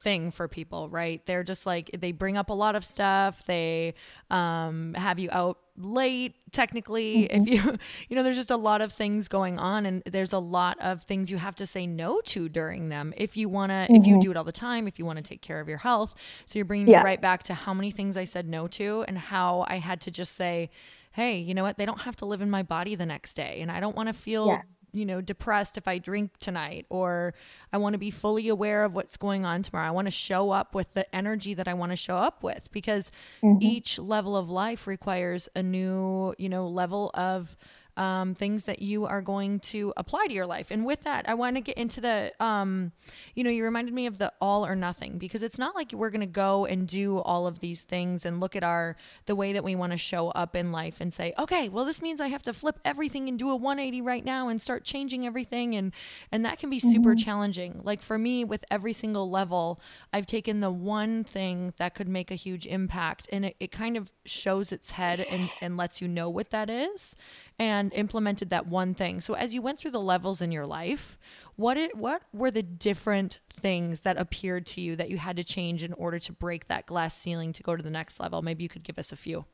thing 0.00 0.30
for 0.30 0.48
people, 0.48 0.88
right? 0.88 1.24
They're 1.26 1.44
just 1.44 1.66
like 1.66 1.90
they 1.98 2.12
bring 2.12 2.36
up 2.36 2.50
a 2.50 2.54
lot 2.54 2.76
of 2.76 2.84
stuff. 2.84 3.44
They 3.44 3.94
um, 4.30 4.94
have 4.94 5.18
you 5.18 5.28
out 5.32 5.58
late 5.80 6.34
technically 6.50 7.28
mm-hmm. 7.30 7.42
if 7.42 7.48
you 7.48 7.76
you 8.08 8.16
know 8.16 8.24
there's 8.24 8.36
just 8.36 8.50
a 8.50 8.56
lot 8.56 8.80
of 8.80 8.92
things 8.92 9.28
going 9.28 9.58
on 9.58 9.86
and 9.86 10.02
there's 10.06 10.32
a 10.32 10.38
lot 10.38 10.76
of 10.80 11.04
things 11.04 11.30
you 11.30 11.36
have 11.36 11.54
to 11.54 11.64
say 11.64 11.86
no 11.86 12.20
to 12.22 12.48
during 12.48 12.88
them 12.88 13.14
if 13.16 13.36
you 13.36 13.48
want 13.48 13.70
to 13.70 13.74
mm-hmm. 13.74 13.94
if 13.94 14.04
you 14.04 14.14
mm-hmm. 14.14 14.22
do 14.22 14.30
it 14.32 14.36
all 14.36 14.42
the 14.42 14.50
time 14.50 14.88
if 14.88 14.98
you 14.98 15.06
want 15.06 15.16
to 15.16 15.22
take 15.22 15.40
care 15.40 15.60
of 15.60 15.68
your 15.68 15.78
health 15.78 16.16
so 16.46 16.58
you're 16.58 16.66
bringing 16.66 16.88
yeah. 16.88 16.98
me 16.98 17.04
right 17.04 17.20
back 17.20 17.44
to 17.44 17.54
how 17.54 17.72
many 17.72 17.92
things 17.92 18.16
I 18.16 18.24
said 18.24 18.48
no 18.48 18.66
to 18.66 19.04
and 19.06 19.16
how 19.16 19.66
I 19.68 19.76
had 19.76 20.00
to 20.00 20.10
just 20.10 20.34
say 20.34 20.70
hey 21.12 21.38
you 21.38 21.54
know 21.54 21.62
what 21.62 21.78
they 21.78 21.86
don't 21.86 22.00
have 22.00 22.16
to 22.16 22.26
live 22.26 22.40
in 22.40 22.50
my 22.50 22.64
body 22.64 22.96
the 22.96 23.06
next 23.06 23.34
day 23.34 23.60
and 23.60 23.70
I 23.70 23.78
don't 23.78 23.94
want 23.94 24.08
to 24.08 24.14
feel 24.14 24.48
yeah 24.48 24.62
you 24.98 25.06
know, 25.06 25.20
depressed 25.20 25.78
if 25.78 25.86
I 25.86 25.98
drink 25.98 26.32
tonight, 26.40 26.86
or 26.90 27.34
I 27.72 27.78
want 27.78 27.94
to 27.94 27.98
be 27.98 28.10
fully 28.10 28.48
aware 28.48 28.84
of 28.84 28.94
what's 28.94 29.16
going 29.16 29.44
on 29.44 29.62
tomorrow. 29.62 29.86
I 29.86 29.92
want 29.92 30.06
to 30.06 30.12
show 30.12 30.50
up 30.50 30.74
with 30.74 30.92
the 30.94 31.14
energy 31.14 31.54
that 31.54 31.68
I 31.68 31.74
want 31.74 31.92
to 31.92 31.96
show 31.96 32.16
up 32.16 32.42
with 32.42 32.68
because 32.72 33.10
mm-hmm. 33.42 33.62
each 33.62 33.98
level 33.98 34.36
of 34.36 34.50
life 34.50 34.86
requires 34.86 35.48
a 35.54 35.62
new, 35.62 36.34
you 36.38 36.48
know, 36.48 36.66
level 36.66 37.10
of 37.14 37.56
um, 37.98 38.34
things 38.34 38.64
that 38.64 38.80
you 38.80 39.04
are 39.04 39.20
going 39.20 39.58
to 39.58 39.92
apply 39.96 40.28
to 40.28 40.32
your 40.32 40.46
life. 40.46 40.70
And 40.70 40.86
with 40.86 41.02
that, 41.02 41.28
I 41.28 41.34
want 41.34 41.56
to 41.56 41.60
get 41.60 41.76
into 41.76 42.00
the, 42.00 42.32
um, 42.38 42.92
you 43.34 43.42
know, 43.42 43.50
you 43.50 43.64
reminded 43.64 43.92
me 43.92 44.06
of 44.06 44.18
the 44.18 44.32
all 44.40 44.64
or 44.64 44.76
nothing 44.76 45.18
because 45.18 45.42
it's 45.42 45.58
not 45.58 45.74
like 45.74 45.92
we're 45.92 46.10
going 46.10 46.20
to 46.20 46.26
go 46.26 46.64
and 46.64 46.86
do 46.86 47.18
all 47.18 47.46
of 47.48 47.58
these 47.58 47.80
things 47.80 48.24
and 48.24 48.40
look 48.40 48.54
at 48.54 48.62
our, 48.62 48.96
the 49.26 49.34
way 49.34 49.52
that 49.52 49.64
we 49.64 49.74
want 49.74 49.92
to 49.92 49.98
show 49.98 50.28
up 50.28 50.54
in 50.54 50.70
life 50.70 51.00
and 51.00 51.12
say, 51.12 51.34
okay, 51.38 51.68
well, 51.68 51.84
this 51.84 52.00
means 52.00 52.20
I 52.20 52.28
have 52.28 52.42
to 52.42 52.52
flip 52.52 52.78
everything 52.84 53.28
and 53.28 53.36
do 53.36 53.50
a 53.50 53.56
180 53.56 54.00
right 54.02 54.24
now 54.24 54.48
and 54.48 54.62
start 54.62 54.84
changing 54.84 55.26
everything. 55.26 55.74
And, 55.74 55.92
and 56.30 56.44
that 56.44 56.60
can 56.60 56.70
be 56.70 56.78
super 56.78 57.10
mm-hmm. 57.10 57.24
challenging. 57.24 57.80
Like 57.82 58.00
for 58.00 58.16
me, 58.16 58.44
with 58.44 58.64
every 58.70 58.92
single 58.92 59.28
level, 59.28 59.80
I've 60.12 60.26
taken 60.26 60.60
the 60.60 60.70
one 60.70 61.24
thing 61.24 61.74
that 61.78 61.96
could 61.96 62.08
make 62.08 62.30
a 62.30 62.36
huge 62.36 62.64
impact 62.64 63.28
and 63.32 63.44
it, 63.44 63.56
it 63.58 63.72
kind 63.72 63.96
of 63.96 64.12
shows 64.24 64.70
its 64.70 64.92
head 64.92 65.18
and, 65.18 65.50
and 65.60 65.76
lets 65.76 66.00
you 66.00 66.06
know 66.06 66.30
what 66.30 66.50
that 66.50 66.70
is 66.70 67.16
and 67.58 67.92
implemented 67.94 68.50
that 68.50 68.66
one 68.66 68.94
thing. 68.94 69.20
So 69.20 69.34
as 69.34 69.54
you 69.54 69.60
went 69.62 69.78
through 69.78 69.90
the 69.90 70.00
levels 70.00 70.40
in 70.40 70.52
your 70.52 70.66
life, 70.66 71.18
what 71.56 71.76
it 71.76 71.96
what 71.96 72.22
were 72.32 72.50
the 72.50 72.62
different 72.62 73.40
things 73.52 74.00
that 74.00 74.16
appeared 74.16 74.66
to 74.66 74.80
you 74.80 74.94
that 74.96 75.10
you 75.10 75.18
had 75.18 75.36
to 75.36 75.44
change 75.44 75.82
in 75.82 75.92
order 75.94 76.18
to 76.20 76.32
break 76.32 76.68
that 76.68 76.86
glass 76.86 77.16
ceiling 77.16 77.52
to 77.54 77.62
go 77.62 77.74
to 77.74 77.82
the 77.82 77.90
next 77.90 78.20
level? 78.20 78.42
Maybe 78.42 78.62
you 78.62 78.68
could 78.68 78.84
give 78.84 78.98
us 78.98 79.12
a 79.12 79.16
few. 79.16 79.44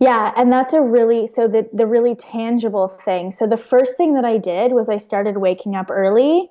Yeah, 0.00 0.32
and 0.36 0.52
that's 0.52 0.72
a 0.72 0.80
really 0.80 1.28
so 1.34 1.48
the 1.48 1.68
the 1.72 1.86
really 1.86 2.14
tangible 2.14 2.88
thing. 3.04 3.32
So 3.32 3.46
the 3.46 3.56
first 3.56 3.96
thing 3.96 4.14
that 4.14 4.24
I 4.24 4.38
did 4.38 4.72
was 4.72 4.88
I 4.88 4.98
started 4.98 5.36
waking 5.36 5.74
up 5.74 5.90
early, 5.90 6.48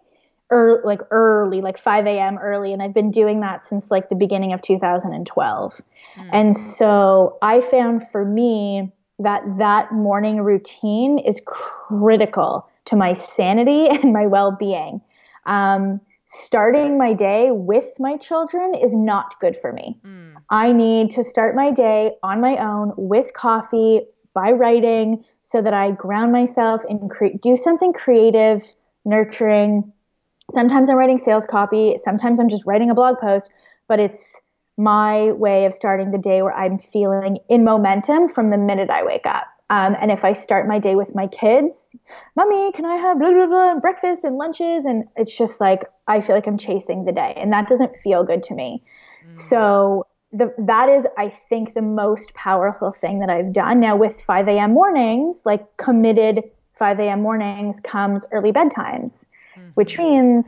or 0.52 0.82
like 0.84 1.02
early, 1.10 1.62
like 1.62 1.80
5 1.80 2.06
a.m. 2.06 2.38
early, 2.38 2.74
and 2.74 2.82
I've 2.82 2.94
been 2.94 3.12
doing 3.12 3.40
that 3.42 3.68
since 3.68 3.90
like 3.90 4.10
the 4.10 4.16
beginning 4.16 4.54
of 4.54 4.62
2012. 4.62 5.82
Mm. 6.18 6.30
And 6.32 6.58
so 6.78 7.38
I 7.42 7.62
found 7.62 8.08
for 8.12 8.26
me 8.26 8.92
that 9.20 9.44
that 9.58 9.92
morning 9.92 10.42
routine 10.42 11.20
is 11.20 11.42
critical 11.46 12.68
to 12.86 12.96
my 12.96 13.14
sanity 13.14 13.88
and 13.90 14.14
my 14.14 14.26
well-being. 14.26 15.02
Um, 15.46 16.02
starting 16.26 16.98
my 16.98 17.14
day 17.14 17.50
with 17.52 17.86
my 18.00 18.16
children 18.18 18.76
is 18.76 18.94
not 18.96 19.40
good 19.40 19.58
for 19.62 19.74
me. 19.74 19.98
Mm. 20.06 20.36
I 20.50 20.72
need 20.72 21.12
to 21.12 21.24
start 21.24 21.56
my 21.56 21.72
day 21.72 22.12
on 22.24 22.40
my 22.40 22.58
own 22.58 22.94
with 22.98 23.34
coffee 23.34 24.02
by 24.34 24.52
writing 24.52 25.24
so 25.44 25.62
that 25.62 25.74
I 25.74 25.92
ground 25.92 26.32
myself 26.32 26.82
and 26.88 27.10
cre- 27.10 27.38
do 27.42 27.58
something 27.58 27.94
creative, 27.94 28.62
nurturing. 29.06 29.92
Sometimes 30.54 30.90
I'm 30.90 30.96
writing 30.96 31.20
sales 31.20 31.46
copy, 31.46 31.98
sometimes 32.04 32.40
I'm 32.40 32.50
just 32.50 32.64
writing 32.66 32.92
a 32.92 32.96
blog 32.96 33.18
post, 33.20 33.50
but 33.88 34.00
it's 34.00 34.24
my 34.80 35.34
way 35.34 35.66
of 35.66 35.74
starting 35.74 36.12
the 36.12 36.18
day 36.18 36.42
where 36.42 36.54
I'm 36.54 36.80
feeling 36.94 37.38
in 37.50 37.66
momentum 37.66 38.30
from 38.30 38.50
the 38.50 38.58
minute 38.58 38.90
I 38.90 39.04
wake 39.04 39.26
up. 39.26 39.46
Um, 39.70 39.94
and 40.02 40.10
if 40.10 40.24
I 40.24 40.32
start 40.32 40.70
my 40.70 40.80
day 40.80 40.96
with 40.96 41.14
my 41.14 41.28
kids, 41.28 41.76
mommy, 42.38 42.72
can 42.72 42.86
I 42.86 42.96
have 42.96 43.20
blah, 43.20 43.30
blah, 43.30 43.46
blah, 43.46 43.80
breakfast 43.82 44.24
and 44.24 44.38
lunches? 44.38 44.86
And 44.86 45.04
it's 45.18 45.36
just 45.36 45.60
like, 45.60 45.84
I 46.08 46.22
feel 46.22 46.34
like 46.34 46.48
I'm 46.48 46.58
chasing 46.58 47.04
the 47.04 47.12
day. 47.12 47.34
And 47.36 47.52
that 47.52 47.68
doesn't 47.68 47.92
feel 48.02 48.24
good 48.24 48.42
to 48.44 48.56
me. 48.56 48.82
Mm. 49.28 49.50
So 49.50 50.08
the, 50.32 50.54
that 50.58 50.88
is, 50.88 51.04
I 51.18 51.38
think, 51.50 51.74
the 51.74 51.82
most 51.82 52.34
powerful 52.34 52.96
thing 53.02 53.20
that 53.20 53.30
I've 53.30 53.52
done. 53.52 53.82
Now, 53.82 53.98
with 53.98 54.16
5 54.26 54.48
a.m. 54.48 54.74
mornings, 54.74 55.36
like 55.44 55.66
committed 55.76 56.42
5 56.78 57.02
a.m. 57.02 57.22
mornings 57.22 57.76
comes 57.84 58.26
early 58.32 58.54
bedtimes, 58.54 59.12
mm-hmm. 59.58 59.72
which 59.74 59.98
means 59.98 60.46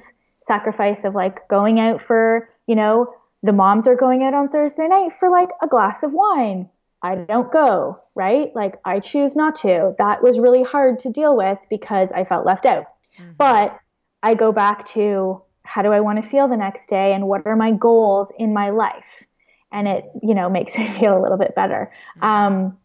sacrifice 0.48 1.00
of 1.04 1.16
like 1.16 1.46
going 1.50 1.82
out 1.82 2.02
for, 2.02 2.50
you 2.66 2.76
know, 2.76 3.14
the 3.44 3.52
moms 3.52 3.88
are 3.88 3.96
going 3.96 4.24
out 4.24 4.34
on 4.34 4.50
Thursday 4.50 4.88
night 4.88 5.12
for 5.20 5.30
like 5.30 5.50
a 5.62 5.68
glass 5.68 6.04
of 6.04 6.12
wine. 6.14 6.70
I 7.02 7.16
don't 7.16 7.52
go, 7.52 8.00
right? 8.14 8.56
Like 8.56 8.76
I 8.86 9.00
choose 9.00 9.36
not 9.36 9.60
to. 9.62 9.96
That 9.98 10.22
was 10.22 10.38
really 10.38 10.64
hard 10.64 11.00
to 11.00 11.10
deal 11.10 11.36
with 11.36 11.58
because 11.70 12.10
I 12.14 12.26
felt 12.26 12.46
left 12.46 12.66
out. 12.66 12.86
Mm-hmm. 13.20 13.32
But 13.38 13.80
I 14.22 14.36
go 14.36 14.52
back 14.52 14.88
to 14.94 15.42
how 15.64 15.82
do 15.82 15.90
I 15.90 16.00
want 16.00 16.24
to 16.24 16.30
feel 16.30 16.48
the 16.48 16.58
next 16.58 16.88
day 16.88 17.14
and 17.14 17.28
what 17.28 17.48
are 17.48 17.56
my 17.56 17.72
goals 17.72 18.28
in 18.38 18.54
my 18.54 18.70
life? 18.70 19.26
and 19.72 19.88
it, 19.88 20.06
you 20.22 20.34
know, 20.34 20.50
makes 20.50 20.78
me 20.78 20.88
feel 21.00 21.18
a 21.18 21.22
little 21.22 21.38
bit 21.38 21.56
better. 21.56 21.92
Mm-hmm. 22.18 22.26
Um, 22.26 22.78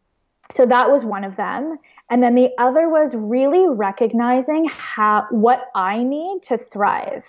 so 0.56 0.64
that 0.64 0.90
was 0.90 1.04
one 1.04 1.24
of 1.24 1.36
them. 1.36 1.78
And 2.08 2.22
then 2.22 2.36
the 2.36 2.50
other 2.58 2.88
was 2.88 3.14
really 3.14 3.66
recognizing 3.68 4.66
how 4.66 5.26
what 5.30 5.70
I 5.74 6.04
need 6.04 6.42
to 6.44 6.58
thrive, 6.72 7.24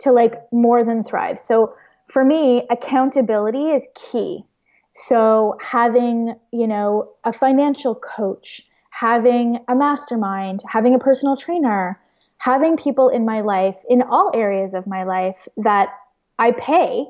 to 0.00 0.12
like 0.12 0.34
more 0.52 0.82
than 0.82 1.04
thrive. 1.04 1.38
So 1.46 1.74
for 2.12 2.24
me, 2.24 2.66
accountability 2.70 3.70
is 3.70 3.82
key. 3.94 4.44
So 5.08 5.56
having, 5.60 6.34
you 6.52 6.66
know, 6.66 7.12
a 7.24 7.32
financial 7.32 7.94
coach, 7.94 8.60
having 8.90 9.58
a 9.68 9.74
mastermind, 9.74 10.62
having 10.68 10.94
a 10.94 10.98
personal 10.98 11.36
trainer, 11.36 11.98
having 12.36 12.76
people 12.76 13.08
in 13.08 13.24
my 13.24 13.40
life, 13.40 13.76
in 13.88 14.02
all 14.02 14.30
areas 14.34 14.74
of 14.74 14.86
my 14.86 15.04
life 15.04 15.36
that 15.56 15.88
I 16.38 16.50
pay 16.52 17.06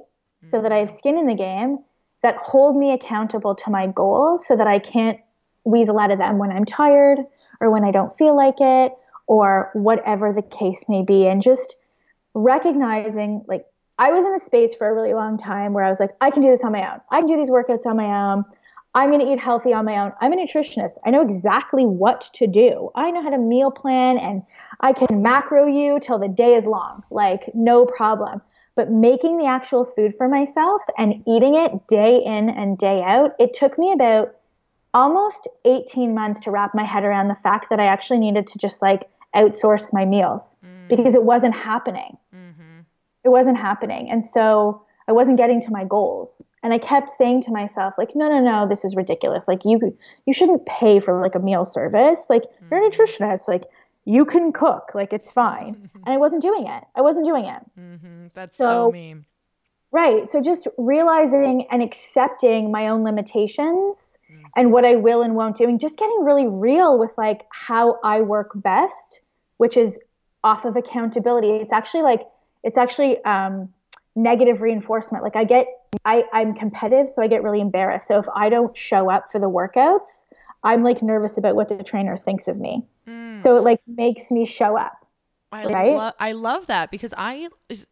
so 0.51 0.61
that 0.61 0.73
I 0.73 0.79
have 0.79 0.95
skin 0.99 1.19
in 1.19 1.27
the 1.27 1.35
game 1.35 1.79
that 2.23 2.37
hold 2.37 2.77
me 2.77 2.93
accountable 2.93 3.55
to 3.55 3.71
my 3.71 3.87
goals 3.89 4.47
so 4.47 4.57
that 4.57 4.67
I 4.67 4.79
can't 4.79 5.19
weasel 5.65 5.99
out 5.99 6.11
of 6.11 6.19
them 6.19 6.39
when 6.39 6.51
I'm 6.53 6.65
tired 6.65 7.19
or 7.61 7.71
when 7.71 7.85
I 7.85 7.91
don't 7.91 8.17
feel 8.17 8.37
like 8.37 8.57
it 8.61 8.93
or 9.27 9.71
whatever 9.75 10.33
the 10.33 10.43
case 10.43 10.81
may 10.89 11.03
be. 11.03 11.27
And 11.27 11.43
just 11.43 11.77
recognizing, 12.35 13.45
like, 13.47 13.65
I 13.99 14.11
was 14.11 14.25
in 14.27 14.35
a 14.35 14.45
space 14.45 14.75
for 14.75 14.89
a 14.89 14.95
really 14.95 15.15
long 15.15 15.39
time 15.39 15.73
where 15.73 15.85
I 15.85 15.91
was 15.91 16.01
like, 16.01 16.11
I 16.21 16.31
can 16.31 16.43
do 16.43 16.51
this 16.51 16.61
on 16.65 16.73
my 16.73 16.93
own. 16.93 17.01
I 17.11 17.21
can 17.21 17.27
do 17.27 17.37
these 17.37 17.51
workouts 17.51 17.87
on 17.87 17.97
my 17.97 18.33
own. 18.33 18.45
I'm 18.95 19.11
going 19.11 19.25
to 19.25 19.33
eat 19.33 19.39
healthy 19.39 19.73
on 19.73 19.85
my 19.85 19.97
own. 19.97 20.13
I'm 20.21 20.33
a 20.33 20.37
nutritionist. 20.37 20.95
I 21.05 21.11
know 21.11 21.23
exactly 21.23 21.87
what 21.87 22.29
to 22.35 22.47
do. 22.47 22.91
I 22.95 23.11
know 23.11 23.23
how 23.23 23.31
to 23.31 23.39
meal 23.39 23.71
plan 23.71 24.19
and 24.19 24.43
I 24.81 24.93
can 24.93 25.23
macro 25.23 25.67
you 25.67 25.99
till 26.01 26.19
the 26.19 26.29
day 26.29 26.55
is 26.55 26.65
long. 26.65 27.03
Like, 27.11 27.55
no 27.55 27.87
problem. 27.87 28.43
But 28.75 28.91
making 28.91 29.39
the 29.39 29.47
actual 29.47 29.85
food 29.97 30.15
for 30.17 30.29
myself 30.29 30.83
and 30.99 31.23
eating 31.27 31.55
it 31.55 31.87
day 31.89 32.21
in 32.25 32.51
and 32.51 32.77
day 32.77 33.03
out, 33.03 33.33
it 33.39 33.55
took 33.55 33.79
me 33.79 33.93
about 33.93 34.35
almost 34.95 35.49
18 35.65 36.15
months 36.15 36.41
to 36.41 36.51
wrap 36.51 36.75
my 36.75 36.85
head 36.85 37.05
around 37.05 37.29
the 37.29 37.37
fact 37.43 37.67
that 37.71 37.81
I 37.81 37.87
actually 37.87 38.19
needed 38.19 38.47
to 38.49 38.59
just 38.59 38.83
like 38.83 39.09
outsource 39.35 39.93
my 39.93 40.05
meals 40.05 40.43
mm. 40.65 40.89
because 40.89 41.15
it 41.15 41.23
wasn't 41.23 41.55
happening. 41.55 42.17
Mm-hmm. 42.35 42.52
It 43.25 43.29
wasn't 43.29 43.57
happening. 43.57 44.11
And 44.11 44.29
so 44.29 44.83
I 45.09 45.13
wasn't 45.13 45.37
getting 45.37 45.61
to 45.63 45.71
my 45.71 45.85
goals. 45.85 46.43
And 46.63 46.73
I 46.73 46.79
kept 46.79 47.11
saying 47.11 47.43
to 47.43 47.51
myself, 47.51 47.95
like, 47.99 48.15
no, 48.15 48.29
no, 48.29 48.41
no, 48.41 48.69
this 48.69 48.85
is 48.85 48.95
ridiculous. 48.95 49.43
Like 49.49 49.65
you 49.65 49.97
you 50.27 50.35
shouldn't 50.35 50.65
pay 50.67 51.01
for 51.01 51.21
like 51.21 51.35
a 51.35 51.41
meal 51.41 51.65
service. 51.65 52.21
Like 52.29 52.43
mm-hmm. 52.43 52.67
you're 52.71 52.87
a 52.87 52.91
mm-hmm. 52.91 53.03
nutritionist. 53.03 53.49
Like 53.49 53.65
you 54.05 54.25
can 54.25 54.53
cook. 54.53 54.93
Like 54.95 55.13
it's 55.13 55.31
fine. 55.31 55.91
and 55.95 56.15
I 56.15 56.19
wasn't 56.19 56.43
doing 56.43 56.67
it. 56.67 56.85
I 56.95 57.01
wasn't 57.01 57.27
doing 57.27 57.45
it. 57.45 57.63
Mm-hmm. 57.79 58.27
That's 58.35 58.57
so, 58.57 58.65
so 58.65 58.91
mean. 58.93 59.25
Right. 59.91 60.31
So 60.31 60.41
just 60.41 60.67
realizing 60.79 61.67
and 61.71 61.83
accepting 61.83 62.71
my 62.71 62.89
own 62.89 63.05
limitations 63.05 63.97
and 64.57 64.73
what 64.73 64.85
I 64.85 64.97
will 64.97 65.23
and 65.23 65.35
won't 65.35 65.57
do, 65.57 65.65
and 65.65 65.81
just 65.81 65.97
getting 65.97 66.25
really 66.25 66.47
real 66.47 66.99
with 66.99 67.11
like 67.17 67.43
how 67.51 67.99
I 68.03 68.21
work 68.21 68.51
best, 68.55 69.21
which 69.57 69.77
is 69.77 69.99
off 70.45 70.65
of 70.65 70.77
accountability. 70.77 71.51
It's 71.51 71.73
actually 71.73 72.03
like 72.03 72.23
it's 72.63 72.79
actually 72.79 73.23
um, 73.25 73.73
negative 74.15 74.61
reinforcement. 74.61 75.25
Like 75.25 75.37
I 75.37 75.45
get, 75.45 75.67
I 76.05 76.25
I'm 76.33 76.55
competitive, 76.55 77.13
so 77.15 77.23
I 77.23 77.27
get 77.27 77.43
really 77.43 77.61
embarrassed. 77.61 78.09
So 78.09 78.19
if 78.19 78.27
I 78.35 78.49
don't 78.49 78.77
show 78.77 79.11
up 79.11 79.29
for 79.33 79.39
the 79.39 79.49
workouts, 79.49 80.07
I'm 80.63 80.83
like 80.83 81.03
nervous 81.03 81.37
about 81.37 81.57
what 81.57 81.69
the 81.69 81.83
trainer 81.83 82.17
thinks 82.17 82.49
of 82.49 82.57
me. 82.57 82.87
Mm. 83.07 83.43
So 83.43 83.57
it 83.57 83.63
like 83.63 83.81
makes 83.87 84.31
me 84.31 84.47
show 84.47 84.77
up. 84.77 84.93
I 85.51 85.67
right? 85.67 85.93
Lo- 85.93 86.13
I 86.19 86.33
love 86.33 86.69
that 86.69 86.91
because 86.91 87.13
I 87.17 87.49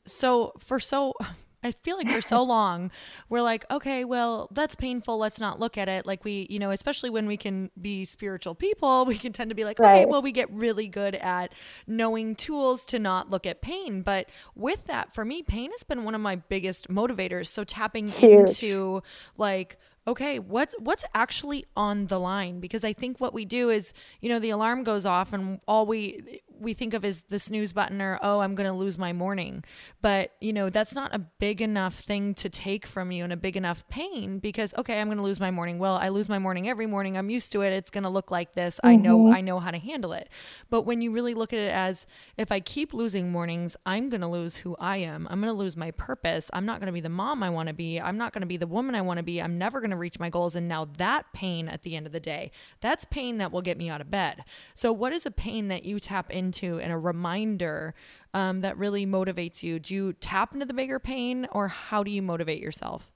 so 0.06 0.52
for 0.59 0.80
so 0.80 1.14
I 1.62 1.72
feel 1.72 1.96
like 1.96 2.08
for 2.08 2.20
so 2.20 2.42
long 2.50 2.90
we're 3.28 3.42
like, 3.42 3.64
okay, 3.70 4.04
well, 4.04 4.48
that's 4.52 4.74
painful. 4.74 5.18
Let's 5.18 5.40
not 5.40 5.60
look 5.60 5.76
at 5.76 5.88
it. 5.88 6.06
Like 6.06 6.24
we, 6.24 6.46
you 6.50 6.58
know, 6.58 6.70
especially 6.70 7.10
when 7.10 7.26
we 7.26 7.36
can 7.36 7.70
be 7.80 8.04
spiritual 8.04 8.54
people, 8.54 9.04
we 9.06 9.18
can 9.18 9.32
tend 9.32 9.50
to 9.50 9.54
be 9.54 9.64
like, 9.64 9.78
right. 9.78 10.02
okay, 10.02 10.06
well, 10.06 10.22
we 10.22 10.32
get 10.32 10.50
really 10.52 10.88
good 10.88 11.14
at 11.16 11.52
knowing 11.86 12.34
tools 12.34 12.84
to 12.86 12.98
not 12.98 13.30
look 13.30 13.46
at 13.46 13.60
pain. 13.60 14.02
But 14.02 14.28
with 14.54 14.86
that, 14.86 15.14
for 15.14 15.24
me, 15.24 15.42
pain 15.42 15.70
has 15.70 15.82
been 15.82 16.04
one 16.04 16.14
of 16.14 16.20
my 16.20 16.36
biggest 16.36 16.88
motivators. 16.88 17.46
So 17.46 17.64
tapping 17.64 18.08
Huge. 18.08 18.40
into 18.40 19.02
like, 19.36 19.78
okay, 20.06 20.38
what's 20.38 20.74
what's 20.78 21.04
actually 21.14 21.66
on 21.76 22.06
the 22.06 22.18
line? 22.18 22.60
Because 22.60 22.84
I 22.84 22.92
think 22.92 23.20
what 23.20 23.34
we 23.34 23.44
do 23.44 23.70
is, 23.70 23.92
you 24.20 24.28
know, 24.28 24.38
the 24.38 24.50
alarm 24.50 24.84
goes 24.84 25.06
off 25.06 25.32
and 25.32 25.60
all 25.68 25.86
we 25.86 26.40
we 26.60 26.74
think 26.74 26.94
of 26.94 27.04
as 27.04 27.22
the 27.22 27.38
snooze 27.38 27.72
button 27.72 28.00
or 28.00 28.18
oh 28.22 28.40
i'm 28.40 28.54
going 28.54 28.68
to 28.68 28.74
lose 28.74 28.98
my 28.98 29.12
morning. 29.12 29.64
But 30.02 30.32
you 30.40 30.52
know 30.52 30.70
that's 30.70 30.94
not 30.94 31.14
a 31.14 31.18
big 31.18 31.60
enough 31.60 32.00
thing 32.00 32.34
to 32.34 32.48
take 32.48 32.86
from 32.86 33.10
you 33.10 33.24
and 33.24 33.32
a 33.32 33.36
big 33.36 33.56
enough 33.56 33.88
pain 33.88 34.38
because 34.38 34.74
okay 34.76 35.00
i'm 35.00 35.08
going 35.08 35.18
to 35.18 35.24
lose 35.24 35.40
my 35.40 35.50
morning. 35.50 35.78
Well 35.78 35.96
i 35.96 36.08
lose 36.08 36.28
my 36.28 36.38
morning 36.38 36.68
every 36.68 36.86
morning. 36.86 37.16
I'm 37.16 37.30
used 37.30 37.52
to 37.52 37.62
it. 37.62 37.72
It's 37.72 37.90
going 37.90 38.04
to 38.04 38.10
look 38.10 38.30
like 38.30 38.54
this. 38.54 38.76
Mm-hmm. 38.76 38.86
i 38.86 38.96
know 38.96 39.18
mm-hmm. 39.18 39.34
i 39.34 39.40
know 39.40 39.58
how 39.58 39.70
to 39.70 39.78
handle 39.78 40.12
it. 40.12 40.28
But 40.68 40.82
when 40.82 41.00
you 41.00 41.10
really 41.10 41.34
look 41.34 41.52
at 41.52 41.58
it 41.58 41.72
as 41.72 42.06
if 42.36 42.52
i 42.52 42.60
keep 42.60 42.92
losing 42.92 43.32
mornings 43.32 43.76
i'm 43.86 44.08
going 44.08 44.20
to 44.20 44.28
lose 44.28 44.56
who 44.56 44.76
i 44.76 44.98
am. 44.98 45.26
I'm 45.30 45.40
going 45.40 45.52
to 45.52 45.58
lose 45.58 45.76
my 45.76 45.90
purpose. 45.92 46.50
I'm 46.52 46.66
not 46.66 46.80
going 46.80 46.86
to 46.86 46.92
be 46.92 47.00
the 47.00 47.08
mom 47.08 47.42
i 47.42 47.50
want 47.50 47.68
to 47.68 47.74
be. 47.74 48.00
I'm 48.00 48.18
not 48.18 48.32
going 48.32 48.42
to 48.42 48.46
be 48.46 48.56
the 48.56 48.66
woman 48.66 48.94
i 48.94 49.00
want 49.00 49.18
to 49.18 49.24
be. 49.24 49.40
I'm 49.40 49.58
never 49.58 49.80
going 49.80 49.90
to 49.90 49.96
reach 49.96 50.18
my 50.18 50.30
goals. 50.30 50.56
And 50.56 50.68
now 50.68 50.88
that 50.98 51.32
pain 51.32 51.68
at 51.68 51.82
the 51.82 51.96
end 51.96 52.06
of 52.06 52.12
the 52.12 52.20
day 52.20 52.50
that's 52.80 53.04
pain 53.06 53.38
that 53.38 53.52
will 53.52 53.62
get 53.62 53.78
me 53.78 53.88
out 53.88 54.00
of 54.00 54.10
bed. 54.10 54.44
So 54.74 54.92
what 54.92 55.12
is 55.12 55.26
a 55.26 55.30
pain 55.30 55.68
that 55.68 55.84
you 55.84 55.98
tap 55.98 56.30
into 56.30 56.49
and 56.52 56.92
a 56.92 56.98
reminder 56.98 57.94
um, 58.34 58.60
that 58.60 58.76
really 58.76 59.06
motivates 59.06 59.62
you? 59.62 59.78
Do 59.78 59.94
you 59.94 60.12
tap 60.14 60.52
into 60.52 60.66
the 60.66 60.74
bigger 60.74 60.98
pain 60.98 61.46
or 61.52 61.68
how 61.68 62.02
do 62.02 62.10
you 62.10 62.22
motivate 62.22 62.60
yourself? 62.60 63.10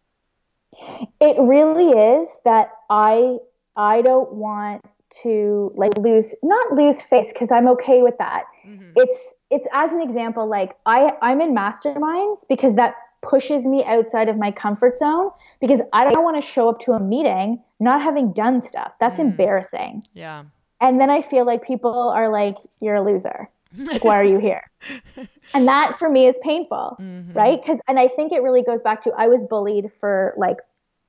It 1.20 1.36
really 1.38 1.90
is 1.90 2.28
that 2.44 2.70
I 2.90 3.36
I 3.76 4.02
don't 4.02 4.32
want 4.32 4.84
to 5.22 5.72
like 5.76 5.96
lose 5.98 6.34
not 6.42 6.72
lose 6.72 7.00
face 7.02 7.28
because 7.28 7.50
I'm 7.50 7.68
okay 7.68 8.02
with 8.02 8.18
that. 8.18 8.44
Mm-hmm. 8.66 8.90
It's 8.96 9.18
it's 9.50 9.66
as 9.72 9.92
an 9.92 10.00
example 10.00 10.48
like 10.48 10.76
I 10.86 11.12
I'm 11.22 11.40
in 11.40 11.54
masterminds 11.54 12.38
because 12.48 12.74
that 12.76 12.94
pushes 13.22 13.64
me 13.64 13.84
outside 13.84 14.28
of 14.28 14.36
my 14.36 14.50
comfort 14.50 14.98
zone 14.98 15.30
because 15.60 15.80
I 15.92 16.10
don't 16.10 16.24
want 16.24 16.42
to 16.42 16.50
show 16.50 16.68
up 16.68 16.80
to 16.80 16.92
a 16.92 17.00
meeting 17.00 17.62
not 17.80 18.02
having 18.02 18.32
done 18.32 18.66
stuff. 18.68 18.92
That's 19.00 19.18
mm. 19.18 19.30
embarrassing. 19.30 20.04
Yeah. 20.12 20.44
And 20.84 21.00
then 21.00 21.08
I 21.08 21.22
feel 21.22 21.46
like 21.46 21.66
people 21.66 22.10
are 22.10 22.28
like, 22.28 22.56
you're 22.80 22.96
a 22.96 23.02
loser. 23.02 23.48
Like, 23.74 24.04
why 24.04 24.20
are 24.20 24.24
you 24.24 24.38
here? 24.38 24.70
and 25.54 25.66
that 25.66 25.98
for 25.98 26.10
me 26.10 26.26
is 26.28 26.36
painful, 26.42 26.98
mm-hmm. 27.00 27.32
right? 27.32 27.58
Because, 27.58 27.80
and 27.88 27.98
I 27.98 28.08
think 28.08 28.32
it 28.32 28.42
really 28.42 28.62
goes 28.62 28.82
back 28.82 29.02
to 29.04 29.12
I 29.16 29.28
was 29.28 29.42
bullied 29.48 29.90
for 29.98 30.34
like 30.36 30.58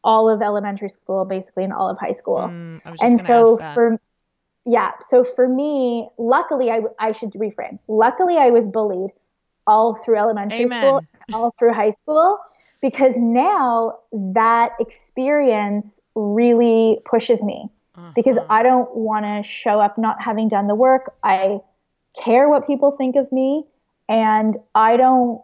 all 0.01 0.29
of 0.29 0.41
elementary 0.41 0.88
school, 0.88 1.25
basically, 1.25 1.65
and 1.65 1.73
all 1.73 1.89
of 1.89 1.97
high 1.99 2.13
school. 2.13 2.38
Mm, 2.38 2.79
and 3.01 3.21
so 3.27 3.57
for, 3.73 3.99
yeah, 4.65 4.91
so 5.09 5.25
for 5.35 5.45
me, 5.45 6.07
luckily, 6.17 6.71
I, 6.71 6.79
I 6.97 7.11
should 7.11 7.33
reframe. 7.33 7.77
Luckily, 7.89 8.38
I 8.38 8.51
was 8.51 8.69
bullied 8.69 9.11
all 9.67 9.99
through 10.05 10.15
elementary 10.15 10.61
Amen. 10.61 10.81
school, 10.81 11.01
all 11.33 11.53
through 11.59 11.73
high 11.73 11.95
school, 12.03 12.39
because 12.81 13.15
now 13.17 13.97
that 14.13 14.71
experience 14.79 15.85
really 16.15 16.99
pushes 17.03 17.43
me 17.43 17.69
uh-huh. 17.97 18.12
because 18.15 18.38
I 18.49 18.63
don't 18.63 18.93
want 18.95 19.25
to 19.25 19.49
show 19.49 19.79
up 19.79 19.97
not 19.97 20.21
having 20.21 20.49
done 20.49 20.67
the 20.67 20.75
work. 20.75 21.13
I 21.23 21.60
care 22.23 22.49
what 22.49 22.67
people 22.67 22.91
think 22.91 23.15
of 23.15 23.31
me 23.31 23.63
and 24.08 24.58
I 24.73 24.97
don't 24.97 25.41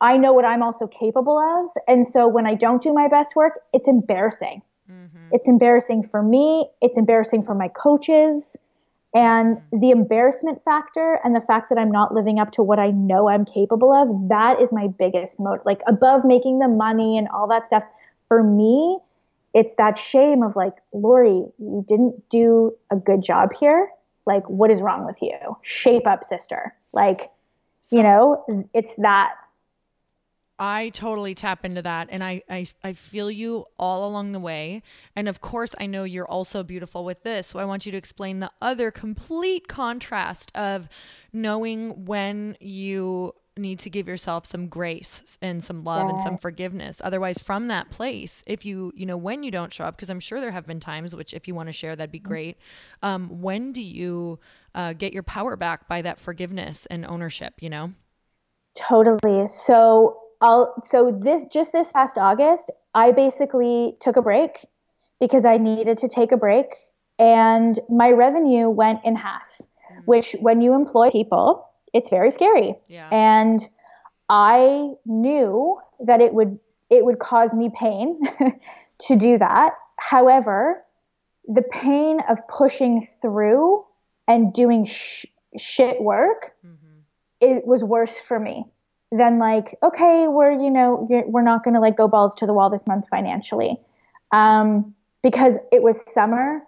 I 0.00 0.16
know 0.16 0.32
what 0.32 0.44
I'm 0.44 0.64
also 0.64 0.88
capable 0.88 1.38
of. 1.38 1.82
And 1.86 2.08
so 2.08 2.26
when 2.26 2.44
I 2.44 2.54
don't 2.54 2.82
do 2.82 2.92
my 2.92 3.06
best 3.06 3.36
work, 3.36 3.60
it's 3.72 3.86
embarrassing. 3.86 4.60
Mm-hmm. 4.90 5.28
It's 5.30 5.46
embarrassing 5.46 6.08
for 6.10 6.22
me, 6.22 6.68
it's 6.80 6.98
embarrassing 6.98 7.44
for 7.44 7.54
my 7.54 7.68
coaches. 7.68 8.42
And 9.14 9.58
mm-hmm. 9.58 9.78
the 9.78 9.90
embarrassment 9.90 10.60
factor 10.64 11.20
and 11.22 11.36
the 11.36 11.40
fact 11.40 11.68
that 11.68 11.78
I'm 11.78 11.92
not 11.92 12.12
living 12.12 12.40
up 12.40 12.50
to 12.52 12.64
what 12.64 12.80
I 12.80 12.90
know 12.90 13.28
I'm 13.28 13.44
capable 13.44 13.92
of, 13.92 14.28
that 14.28 14.60
is 14.60 14.70
my 14.72 14.88
biggest 14.88 15.38
motive. 15.38 15.64
Like 15.64 15.82
above 15.86 16.24
making 16.24 16.58
the 16.58 16.68
money 16.68 17.16
and 17.16 17.28
all 17.28 17.46
that 17.48 17.68
stuff, 17.68 17.84
for 18.26 18.42
me, 18.42 18.98
it's 19.54 19.74
that 19.78 19.98
shame 19.98 20.42
of 20.42 20.56
like, 20.56 20.74
Lori, 20.92 21.44
you 21.58 21.84
didn't 21.88 22.28
do 22.30 22.76
a 22.90 22.96
good 22.96 23.22
job 23.22 23.50
here. 23.58 23.88
Like, 24.26 24.48
what 24.48 24.70
is 24.70 24.80
wrong 24.80 25.04
with 25.04 25.16
you? 25.20 25.56
Shape 25.62 26.06
up, 26.06 26.24
sister. 26.24 26.74
Like, 26.92 27.30
you 27.90 28.02
know, 28.02 28.66
it's 28.72 28.92
that. 28.98 29.34
I 30.58 30.90
totally 30.90 31.34
tap 31.34 31.64
into 31.64 31.82
that 31.82 32.08
and 32.12 32.22
I, 32.22 32.42
I 32.48 32.66
I 32.84 32.92
feel 32.92 33.32
you 33.32 33.64
all 33.80 34.08
along 34.08 34.30
the 34.30 34.38
way. 34.38 34.82
And 35.16 35.28
of 35.28 35.40
course 35.40 35.74
I 35.80 35.86
know 35.86 36.04
you're 36.04 36.28
also 36.28 36.62
beautiful 36.62 37.04
with 37.04 37.24
this. 37.24 37.48
So 37.48 37.58
I 37.58 37.64
want 37.64 37.84
you 37.84 37.90
to 37.90 37.98
explain 37.98 38.38
the 38.38 38.52
other 38.60 38.92
complete 38.92 39.66
contrast 39.66 40.52
of 40.54 40.88
knowing 41.32 42.04
when 42.04 42.56
you 42.60 43.34
need 43.56 43.78
to 43.78 43.90
give 43.90 44.08
yourself 44.08 44.46
some 44.46 44.66
grace 44.66 45.38
and 45.42 45.62
some 45.62 45.84
love 45.84 46.08
yeah. 46.08 46.14
and 46.14 46.20
some 46.22 46.38
forgiveness 46.38 47.00
otherwise 47.04 47.38
from 47.38 47.68
that 47.68 47.90
place 47.90 48.42
if 48.46 48.64
you 48.64 48.92
you 48.94 49.04
know 49.04 49.16
when 49.16 49.42
you 49.42 49.50
don't 49.50 49.72
show 49.72 49.84
up 49.84 49.94
because 49.96 50.08
i'm 50.08 50.20
sure 50.20 50.40
there 50.40 50.50
have 50.50 50.66
been 50.66 50.80
times 50.80 51.14
which 51.14 51.34
if 51.34 51.46
you 51.46 51.54
want 51.54 51.68
to 51.68 51.72
share 51.72 51.94
that'd 51.94 52.10
be 52.10 52.18
mm-hmm. 52.18 52.28
great 52.28 52.58
um, 53.02 53.28
when 53.42 53.72
do 53.72 53.82
you 53.82 54.38
uh, 54.74 54.92
get 54.94 55.12
your 55.12 55.22
power 55.22 55.56
back 55.56 55.86
by 55.86 56.00
that 56.00 56.18
forgiveness 56.18 56.86
and 56.86 57.04
ownership 57.04 57.54
you 57.60 57.68
know 57.68 57.92
totally 58.74 59.48
so 59.66 60.18
I'll 60.42 60.74
so 60.90 61.16
this 61.22 61.42
just 61.52 61.70
this 61.72 61.86
past 61.94 62.18
August, 62.18 62.70
I 62.94 63.12
basically 63.12 63.96
took 64.00 64.16
a 64.16 64.22
break 64.22 64.66
because 65.20 65.44
I 65.44 65.56
needed 65.56 65.98
to 65.98 66.08
take 66.08 66.32
a 66.32 66.36
break 66.36 66.66
and 67.18 67.78
my 67.88 68.10
revenue 68.10 68.68
went 68.68 69.00
in 69.04 69.14
half, 69.14 69.42
mm-hmm. 69.60 70.00
which 70.04 70.34
when 70.40 70.60
you 70.60 70.74
employ 70.74 71.10
people, 71.10 71.64
it's 71.92 72.10
very 72.10 72.30
scary. 72.30 72.74
Yeah. 72.88 73.08
And 73.10 73.60
I 74.28 74.92
knew 75.06 75.78
that 76.00 76.20
it 76.20 76.34
would 76.34 76.58
it 76.90 77.04
would 77.04 77.18
cause 77.18 77.52
me 77.54 77.70
pain 77.78 78.20
to 79.06 79.16
do 79.16 79.38
that. 79.38 79.70
However, 79.96 80.82
the 81.46 81.62
pain 81.62 82.18
of 82.28 82.38
pushing 82.48 83.08
through 83.20 83.84
and 84.28 84.52
doing 84.52 84.86
sh- 84.86 85.26
shit 85.58 86.00
work 86.00 86.52
mm-hmm. 86.64 87.00
it 87.40 87.66
was 87.66 87.82
worse 87.82 88.14
for 88.26 88.38
me 88.38 88.64
than 89.10 89.38
like 89.38 89.76
okay 89.82 90.26
we're 90.28 90.52
you 90.52 90.70
know 90.70 91.06
we're 91.26 91.42
not 91.42 91.64
going 91.64 91.74
to 91.74 91.80
like 91.80 91.96
go 91.96 92.08
balls 92.08 92.34
to 92.36 92.46
the 92.46 92.52
wall 92.52 92.70
this 92.70 92.86
month 92.86 93.04
financially 93.10 93.76
um, 94.32 94.94
because 95.22 95.54
it 95.70 95.82
was 95.82 95.96
summer 96.14 96.60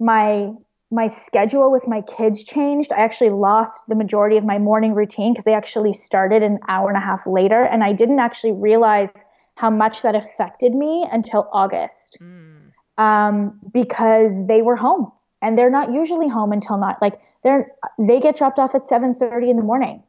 my 0.00 0.50
my 0.92 1.08
schedule 1.08 1.72
with 1.72 1.88
my 1.88 2.02
kids 2.02 2.44
changed. 2.44 2.92
I 2.92 3.00
actually 3.00 3.30
lost 3.30 3.80
the 3.88 3.94
majority 3.94 4.36
of 4.36 4.44
my 4.44 4.58
morning 4.58 4.94
routine 4.94 5.32
because 5.32 5.44
they 5.44 5.54
actually 5.54 5.94
started 5.94 6.42
an 6.42 6.58
hour 6.68 6.88
and 6.88 6.98
a 6.98 7.00
half 7.00 7.26
later 7.26 7.64
and 7.64 7.82
i 7.82 7.92
didn't 7.92 8.20
actually 8.20 8.52
realize 8.52 9.08
how 9.54 9.70
much 9.70 10.02
that 10.02 10.14
affected 10.14 10.74
me 10.74 11.06
until 11.10 11.48
august. 11.52 12.18
Mm. 12.20 12.72
um, 12.98 13.58
because 13.72 14.32
they 14.46 14.60
were 14.60 14.76
home 14.76 15.10
and 15.40 15.56
they're 15.56 15.70
not 15.70 15.92
usually 15.92 16.28
home 16.28 16.52
until 16.52 16.76
not 16.76 17.00
like 17.00 17.18
they're 17.42 17.72
they 17.98 18.20
get 18.20 18.36
dropped 18.36 18.58
off 18.58 18.74
at 18.74 18.86
7:30 18.86 19.50
in 19.50 19.56
the 19.56 19.62
morning 19.62 20.02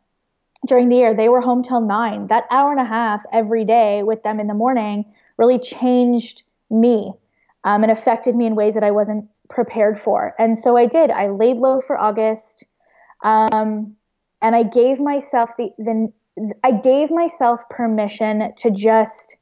during 0.68 0.90
the 0.90 0.98
year. 0.98 1.14
They 1.14 1.30
were 1.30 1.42
home 1.42 1.64
till 1.64 1.82
9 1.82 2.28
that 2.28 2.44
hour 2.52 2.72
and 2.72 2.80
a 2.80 2.86
half 2.86 3.22
every 3.32 3.64
day 3.64 4.04
with 4.04 4.22
them 4.24 4.40
in 4.40 4.48
the 4.48 4.54
morning 4.54 5.06
really 5.38 5.60
changed 5.60 6.44
me 6.70 7.14
um, 7.64 7.84
and 7.84 7.92
affected 7.92 8.36
me 8.36 8.46
in 8.46 8.56
ways 8.56 8.74
that 8.74 8.84
i 8.84 8.92
wasn't 8.92 9.26
prepared 9.54 10.02
for. 10.02 10.34
And 10.40 10.58
so 10.58 10.76
i 10.76 10.86
did. 10.86 11.12
I 11.12 11.30
laid 11.30 11.58
low 11.58 11.82
for 11.86 11.98
august 11.98 12.66
um, 13.24 13.96
and 14.42 14.56
i 14.56 14.64
gave 14.64 15.00
myself 15.00 15.50
the, 15.58 15.70
the 15.78 16.12
i 16.64 16.72
gave 16.72 17.12
myself 17.12 17.62
permission 17.70 18.52
to 18.58 18.72
just 18.72 19.38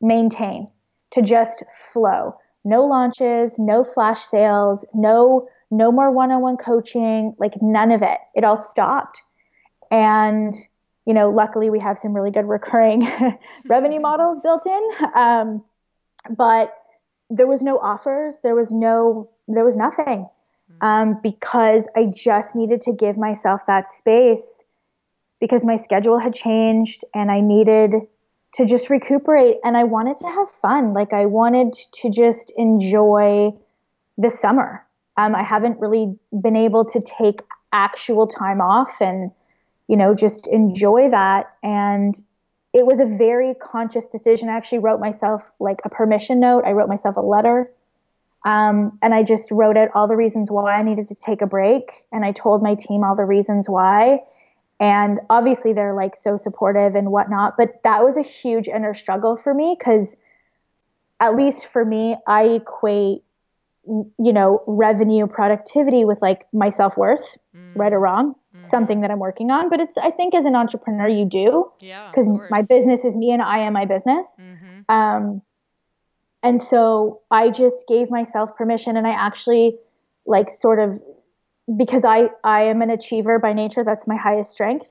maintain 0.00 0.68
to 1.12 1.22
just 1.22 1.64
flow. 1.92 2.36
No 2.64 2.84
launches 2.84 3.52
no 3.58 3.84
flash 3.84 4.24
sales 4.26 4.84
no 4.94 5.48
no 5.70 5.90
more 5.90 6.12
one-on-one 6.12 6.58
coaching 6.58 7.34
like 7.38 7.54
none 7.60 7.90
of 7.90 8.02
it. 8.02 8.18
It 8.34 8.44
all 8.44 8.64
stopped. 8.70 9.20
And 9.90 10.54
you 11.06 11.14
know 11.14 11.30
luckily 11.30 11.70
we 11.70 11.80
have 11.80 11.98
some 11.98 12.12
really 12.12 12.30
good 12.30 12.48
recurring 12.48 13.08
revenue 13.66 14.00
models 14.08 14.40
built 14.42 14.66
in. 14.66 14.82
Um, 15.14 15.64
but 16.30 16.72
there 17.30 17.46
was 17.46 17.62
no 17.62 17.78
offers. 17.78 18.36
There 18.42 18.54
was 18.54 18.70
no 18.70 19.30
there 19.48 19.64
was 19.64 19.76
nothing 19.76 20.28
hmm. 20.70 20.86
um, 20.86 21.20
because 21.22 21.84
i 21.96 22.04
just 22.14 22.54
needed 22.54 22.80
to 22.82 22.92
give 22.92 23.16
myself 23.16 23.60
that 23.66 23.94
space 23.98 24.44
because 25.40 25.62
my 25.64 25.76
schedule 25.76 26.18
had 26.18 26.34
changed 26.34 27.04
and 27.14 27.30
i 27.30 27.40
needed 27.40 27.92
to 28.54 28.64
just 28.64 28.90
recuperate 28.90 29.56
and 29.64 29.76
i 29.76 29.84
wanted 29.84 30.16
to 30.16 30.26
have 30.26 30.48
fun 30.62 30.92
like 30.92 31.12
i 31.12 31.26
wanted 31.26 31.72
to 31.92 32.10
just 32.10 32.52
enjoy 32.56 33.50
the 34.18 34.30
summer 34.40 34.86
um, 35.16 35.34
I 35.34 35.42
haven't 35.42 35.80
really 35.80 36.14
been 36.32 36.56
able 36.56 36.84
to 36.86 37.00
take 37.00 37.40
actual 37.72 38.26
time 38.26 38.60
off 38.60 38.90
and, 39.00 39.30
you 39.88 39.96
know, 39.96 40.14
just 40.14 40.46
enjoy 40.46 41.10
that. 41.10 41.54
And 41.62 42.14
it 42.72 42.86
was 42.86 43.00
a 43.00 43.06
very 43.06 43.54
conscious 43.54 44.04
decision. 44.06 44.48
I 44.48 44.56
actually 44.56 44.78
wrote 44.78 45.00
myself 45.00 45.42
like 45.58 45.80
a 45.84 45.88
permission 45.88 46.40
note. 46.40 46.64
I 46.66 46.72
wrote 46.72 46.88
myself 46.88 47.16
a 47.16 47.20
letter. 47.20 47.70
Um, 48.46 48.96
and 49.02 49.12
I 49.12 49.24
just 49.24 49.50
wrote 49.50 49.76
out 49.76 49.88
all 49.94 50.06
the 50.06 50.16
reasons 50.16 50.50
why 50.50 50.78
I 50.78 50.82
needed 50.82 51.08
to 51.08 51.14
take 51.16 51.42
a 51.42 51.46
break. 51.46 51.90
And 52.12 52.24
I 52.24 52.32
told 52.32 52.62
my 52.62 52.76
team 52.76 53.02
all 53.02 53.16
the 53.16 53.24
reasons 53.24 53.68
why. 53.68 54.20
And 54.78 55.18
obviously, 55.28 55.72
they're 55.72 55.94
like 55.94 56.16
so 56.16 56.36
supportive 56.36 56.94
and 56.94 57.10
whatnot. 57.10 57.54
But 57.58 57.80
that 57.82 58.04
was 58.04 58.16
a 58.16 58.22
huge 58.22 58.68
inner 58.68 58.94
struggle 58.94 59.38
for 59.42 59.52
me 59.52 59.76
because, 59.78 60.06
at 61.18 61.34
least 61.34 61.66
for 61.72 61.84
me, 61.84 62.16
I 62.26 62.42
equate 62.44 63.22
you 63.86 64.32
know, 64.32 64.62
revenue 64.66 65.26
productivity 65.26 66.04
with 66.04 66.18
like 66.20 66.46
my 66.52 66.70
self 66.70 66.96
worth, 66.96 67.24
mm. 67.56 67.72
right 67.76 67.92
or 67.92 68.00
wrong, 68.00 68.34
mm-hmm. 68.54 68.68
something 68.70 69.00
that 69.00 69.10
I'm 69.10 69.18
working 69.18 69.50
on. 69.50 69.68
But 69.68 69.80
it's, 69.80 69.92
I 69.96 70.10
think 70.10 70.34
as 70.34 70.44
an 70.44 70.56
entrepreneur, 70.56 71.08
you 71.08 71.24
do. 71.24 71.70
Yeah. 71.80 72.10
Because 72.10 72.28
my 72.50 72.62
business 72.62 73.04
is 73.04 73.14
me 73.14 73.30
and 73.30 73.40
I 73.40 73.58
am 73.58 73.72
my 73.72 73.84
business. 73.84 74.26
Mm-hmm. 74.40 74.92
Um, 74.92 75.42
and 76.46 76.62
so 76.62 77.22
I 77.32 77.50
just 77.50 77.74
gave 77.88 78.08
myself 78.08 78.56
permission 78.56 78.96
and 78.96 79.04
I 79.04 79.10
actually 79.10 79.78
like 80.26 80.52
sort 80.52 80.78
of 80.78 81.00
because 81.76 82.04
I, 82.04 82.28
I 82.44 82.62
am 82.62 82.82
an 82.82 82.90
achiever 82.90 83.40
by 83.40 83.52
nature, 83.52 83.82
that's 83.82 84.06
my 84.06 84.14
highest 84.14 84.52
strength. 84.52 84.86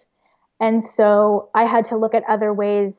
And 0.60 0.84
so 0.84 1.50
I 1.56 1.64
had 1.64 1.86
to 1.86 1.98
look 1.98 2.14
at 2.14 2.24
other 2.28 2.54
ways 2.54 2.94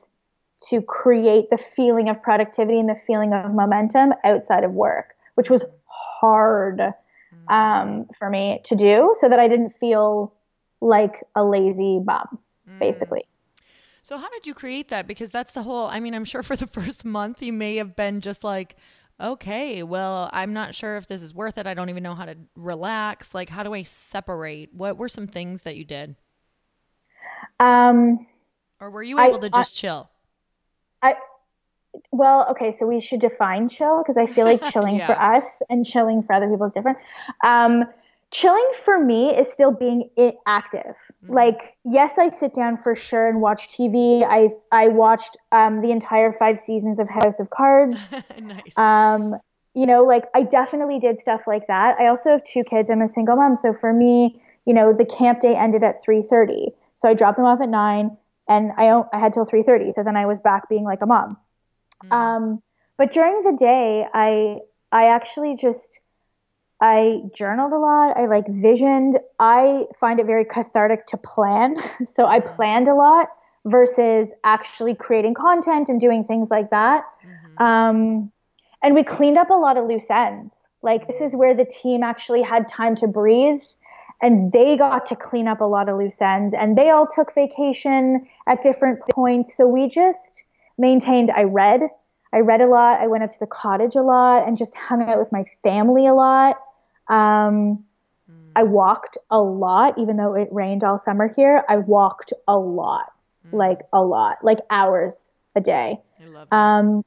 to 0.71 0.81
create 0.81 1.51
the 1.51 1.59
feeling 1.59 2.09
of 2.09 2.23
productivity 2.23 2.81
and 2.81 2.89
the 2.89 2.99
feeling 3.07 3.35
of 3.35 3.53
momentum 3.53 4.15
outside 4.25 4.65
of 4.65 4.73
work, 4.73 5.15
which 5.35 5.51
was 5.51 5.63
hard 5.85 6.79
mm. 6.79 7.55
um, 7.55 8.07
for 8.19 8.31
me 8.31 8.63
to 8.65 8.75
do 8.75 9.15
so 9.21 9.29
that 9.29 9.39
I 9.39 9.49
didn't 9.49 9.75
feel 9.79 10.33
like 10.81 11.23
a 11.35 11.45
lazy 11.45 12.01
bum, 12.03 12.39
mm. 12.67 12.79
basically. 12.79 13.27
So, 14.07 14.19
how 14.19 14.31
did 14.31 14.47
you 14.47 14.55
create 14.55 14.91
that? 14.91 15.09
Because 15.09 15.31
that's 15.31 15.51
the 15.51 15.65
whole, 15.65 15.89
I 15.89 15.99
mean, 15.99 16.15
I'm 16.15 16.25
sure 16.25 16.41
for 16.45 16.55
the 16.55 16.69
first 16.69 17.05
month 17.05 17.43
you 17.43 17.53
may 17.53 17.75
have 17.75 17.97
been 17.97 18.21
just 18.21 18.45
like, 18.45 18.77
okay, 19.21 19.83
well, 19.83 20.31
I'm 20.33 20.53
not 20.53 20.77
sure 20.77 20.97
if 20.97 21.09
this 21.09 21.23
is 21.23 21.35
worth 21.35 21.59
it. 21.59 21.67
I 21.67 21.75
don't 21.75 21.89
even 21.91 22.05
know 22.05 22.15
how 22.15 22.25
to 22.25 22.37
relax. 22.55 23.35
Like, 23.35 23.49
how 23.49 23.65
do 23.65 23.75
I 23.75 23.83
separate? 23.83 24.73
What 24.73 24.97
were 24.97 25.09
some 25.09 25.27
things 25.27 25.63
that 25.63 25.75
you 25.75 25.85
did? 25.85 26.15
Um, 27.59 28.29
or 28.79 28.91
were 28.91 29.03
you 29.03 29.19
able 29.19 29.39
I, 29.39 29.41
to 29.41 29.51
just 29.51 29.77
I, 29.77 29.77
chill? 29.77 30.11
I 31.03 31.15
well, 32.13 32.47
okay, 32.53 32.77
so 32.79 32.87
we 32.87 33.01
should 33.01 33.21
define 33.21 33.69
chill 33.69 34.05
because 34.07 34.17
I 34.17 34.33
feel 34.33 34.45
like 34.45 34.63
chilling 34.73 34.97
yeah. 34.99 35.09
for 35.09 35.21
us 35.21 35.47
and 35.69 35.85
chilling 35.85 36.23
for 36.23 36.35
other 36.35 36.49
people 36.49 36.67
is 36.67 36.73
different. 36.75 36.99
Um, 37.45 37.87
chilling 38.33 38.71
for 38.85 39.03
me 39.03 39.31
is 39.31 39.53
still 39.53 39.71
being 39.71 40.11
active. 40.47 40.95
Mm-hmm. 41.25 41.35
Like, 41.35 41.77
yes, 41.85 42.13
I 42.19 42.31
sit 42.31 42.55
down 42.55 42.79
for 42.83 42.95
sure 42.95 43.29
and 43.29 43.41
watch 43.41 43.69
TV. 43.69 44.25
I 44.25 44.51
I 44.73 44.89
watched 44.89 45.37
um, 45.53 45.81
the 45.81 45.91
entire 45.91 46.35
five 46.39 46.61
seasons 46.67 46.99
of 46.99 47.09
House 47.09 47.41
of 47.41 47.51
Cards. 47.51 47.97
nice. 48.41 48.77
Um, 48.77 49.37
you 49.75 49.87
know, 49.87 50.05
like 50.05 50.25
I 50.35 50.43
definitely 50.43 50.99
did 50.99 51.19
stuff 51.21 51.43
like 51.47 51.67
that. 51.69 51.97
I 52.01 52.07
also 52.07 52.31
have 52.31 52.45
two 52.45 52.65
kids. 52.65 52.89
I'm 52.91 53.03
a 53.03 53.13
single 53.13 53.37
mom, 53.37 53.59
so 53.61 53.75
for 53.79 53.93
me, 53.93 54.41
you 54.65 54.75
know, 54.75 54.93
the 54.93 55.05
camp 55.05 55.41
day 55.41 55.55
ended 55.55 55.83
at 55.85 56.03
3:30. 56.05 56.73
So 56.97 57.09
I 57.09 57.15
dropped 57.15 57.37
them 57.37 57.47
off 57.47 57.61
at 57.61 57.69
nine, 57.69 58.17
and 58.49 58.73
I 58.77 59.03
I 59.13 59.19
had 59.19 59.35
till 59.35 59.47
3:30. 59.47 59.95
So 59.95 60.03
then 60.03 60.17
I 60.17 60.27
was 60.27 60.41
back 60.41 60.69
being 60.69 60.85
like 60.85 61.03
a 61.03 61.07
mom. 61.07 61.37
Mm. 62.05 62.13
Um, 62.13 62.63
but 62.97 63.13
during 63.13 63.43
the 63.43 63.57
day, 63.57 64.07
I 64.13 64.59
I 64.93 65.09
actually 65.09 65.57
just 65.57 66.01
I 66.81 67.23
journaled 67.35 67.73
a 67.73 67.79
lot. 67.79 68.17
I 68.17 68.27
like 68.27 68.47
visioned. 68.49 69.19
I 69.39 69.85
find 69.99 70.21
it 70.21 70.27
very 70.27 70.45
cathartic 70.45 71.07
to 71.09 71.17
plan. 71.17 71.77
so 72.17 72.27
I 72.27 72.41
mm-hmm. 72.41 72.55
planned 72.55 72.89
a 72.89 72.95
lot 72.95 73.29
versus 73.65 74.29
actually 74.45 74.95
creating 74.95 75.35
content 75.35 75.89
and 75.89 76.01
doing 76.01 76.25
things 76.25 76.49
like 76.51 76.71
that. 76.71 77.05
Mm-hmm. 77.25 77.63
Um, 77.63 78.33
and 78.83 78.95
we 78.95 79.03
cleaned 79.03 79.39
up 79.39 79.51
a 79.51 79.55
lot 79.55 79.77
of 79.77 79.87
loose 79.87 80.05
ends. 80.11 80.53
Like 80.83 81.09
this 81.09 81.21
is 81.21 81.35
where 81.35 81.55
the 81.55 81.65
team 81.65 82.03
actually 82.03 82.43
had 82.43 82.69
time 82.69 82.95
to 82.97 83.09
breathe 83.09 83.61
and 84.23 84.53
they 84.53 84.77
got 84.77 85.07
to 85.07 85.17
clean 85.17 85.49
up 85.49 85.61
a 85.61 85.65
lot 85.65 85.89
of 85.89 85.99
loose 85.99 86.15
ends 86.21 86.55
and 86.57 86.77
they 86.77 86.91
all 86.91 87.07
took 87.07 87.35
vacation 87.35 88.27
at 88.47 88.63
different 88.63 89.01
points. 89.11 89.57
So 89.57 89.67
we 89.67 89.89
just 89.89 90.45
maintained 90.79 91.31
I 91.31 91.43
read. 91.43 91.81
I 92.33 92.39
read 92.41 92.61
a 92.61 92.67
lot. 92.67 93.01
I 93.01 93.07
went 93.07 93.25
up 93.25 93.33
to 93.33 93.39
the 93.41 93.47
cottage 93.47 93.95
a 93.95 94.03
lot 94.03 94.47
and 94.47 94.57
just 94.57 94.75
hung 94.75 95.03
out 95.03 95.19
with 95.19 95.33
my 95.33 95.45
family 95.63 96.07
a 96.07 96.15
lot. 96.15 96.57
Um, 97.09 97.85
mm. 98.31 98.51
I 98.55 98.63
walked 98.63 99.19
a 99.31 99.41
lot, 99.41 99.99
even 99.99 100.17
though 100.17 100.35
it 100.35 100.49
rained 100.51 100.85
all 100.85 101.01
summer 101.05 101.29
here. 101.35 101.65
I 101.69 101.77
walked 101.77 102.33
a 102.49 102.57
lot, 102.57 103.13
mm. 103.47 103.53
like 103.53 103.81
a 103.93 104.03
lot, 104.03 104.39
like 104.43 104.59
hours 104.71 105.15
a 105.55 105.61
day. 105.61 106.01
I 106.21 106.27
love 106.27 106.49
that. 106.51 106.57
Um, 106.57 107.05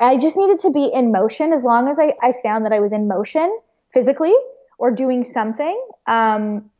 I 0.00 0.16
just 0.16 0.36
needed 0.36 0.60
to 0.60 0.70
be 0.70 0.90
in 0.92 1.10
motion 1.10 1.52
as 1.52 1.62
long 1.62 1.88
as 1.88 1.98
I, 1.98 2.14
I 2.22 2.32
found 2.42 2.64
that 2.64 2.72
I 2.72 2.80
was 2.80 2.92
in 2.92 3.08
motion 3.08 3.58
physically 3.92 4.34
or 4.78 4.90
doing 4.90 5.28
something. 5.34 5.80
Um, 6.06 6.70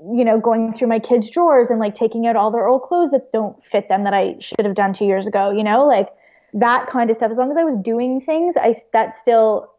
you 0.00 0.24
know, 0.24 0.38
going 0.38 0.72
through 0.74 0.86
my 0.86 1.00
kids' 1.00 1.28
drawers 1.28 1.70
and 1.70 1.80
like 1.80 1.94
taking 1.94 2.26
out 2.28 2.36
all 2.36 2.52
their 2.52 2.68
old 2.68 2.82
clothes 2.82 3.10
that 3.10 3.32
don't 3.32 3.56
fit 3.64 3.88
them 3.88 4.04
that 4.04 4.14
I 4.14 4.36
should 4.38 4.64
have 4.64 4.76
done 4.76 4.92
two 4.92 5.04
years 5.04 5.26
ago, 5.26 5.50
you 5.50 5.64
know, 5.64 5.84
like 5.86 6.10
that 6.54 6.86
kind 6.86 7.10
of 7.10 7.16
stuff. 7.16 7.32
As 7.32 7.36
long 7.36 7.50
as 7.50 7.56
I 7.56 7.64
was 7.64 7.76
doing 7.76 8.20
things, 8.20 8.54
I 8.56 8.80
that 8.92 9.20
still 9.20 9.72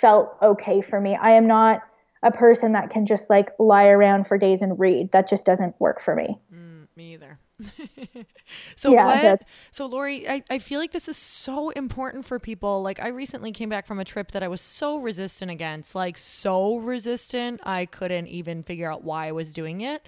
felt 0.00 0.36
okay 0.42 0.80
for 0.80 1.00
me. 1.00 1.16
I 1.20 1.32
am 1.32 1.46
not 1.46 1.82
a 2.22 2.30
person 2.30 2.72
that 2.72 2.90
can 2.90 3.06
just 3.06 3.28
like 3.28 3.50
lie 3.58 3.86
around 3.86 4.26
for 4.26 4.38
days 4.38 4.62
and 4.62 4.78
read. 4.78 5.10
That 5.12 5.28
just 5.28 5.44
doesn't 5.44 5.78
work 5.80 6.00
for 6.02 6.14
me. 6.14 6.38
Mm, 6.54 6.86
me 6.96 7.14
either. 7.14 7.38
So 8.76 8.92
yeah, 8.92 9.04
what? 9.04 9.22
That's... 9.22 9.44
So 9.70 9.86
Lori, 9.86 10.28
I, 10.28 10.42
I 10.50 10.58
feel 10.58 10.80
like 10.80 10.92
this 10.92 11.08
is 11.08 11.16
so 11.16 11.70
important 11.70 12.24
for 12.24 12.38
people. 12.38 12.82
Like 12.82 13.00
I 13.00 13.08
recently 13.08 13.52
came 13.52 13.68
back 13.68 13.86
from 13.86 13.98
a 14.00 14.04
trip 14.04 14.32
that 14.32 14.42
I 14.42 14.48
was 14.48 14.60
so 14.60 14.98
resistant 14.98 15.50
against, 15.50 15.94
like 15.94 16.18
so 16.18 16.76
resistant, 16.78 17.60
I 17.64 17.86
couldn't 17.86 18.26
even 18.26 18.62
figure 18.62 18.90
out 18.90 19.04
why 19.04 19.28
I 19.28 19.32
was 19.32 19.52
doing 19.52 19.80
it. 19.82 20.04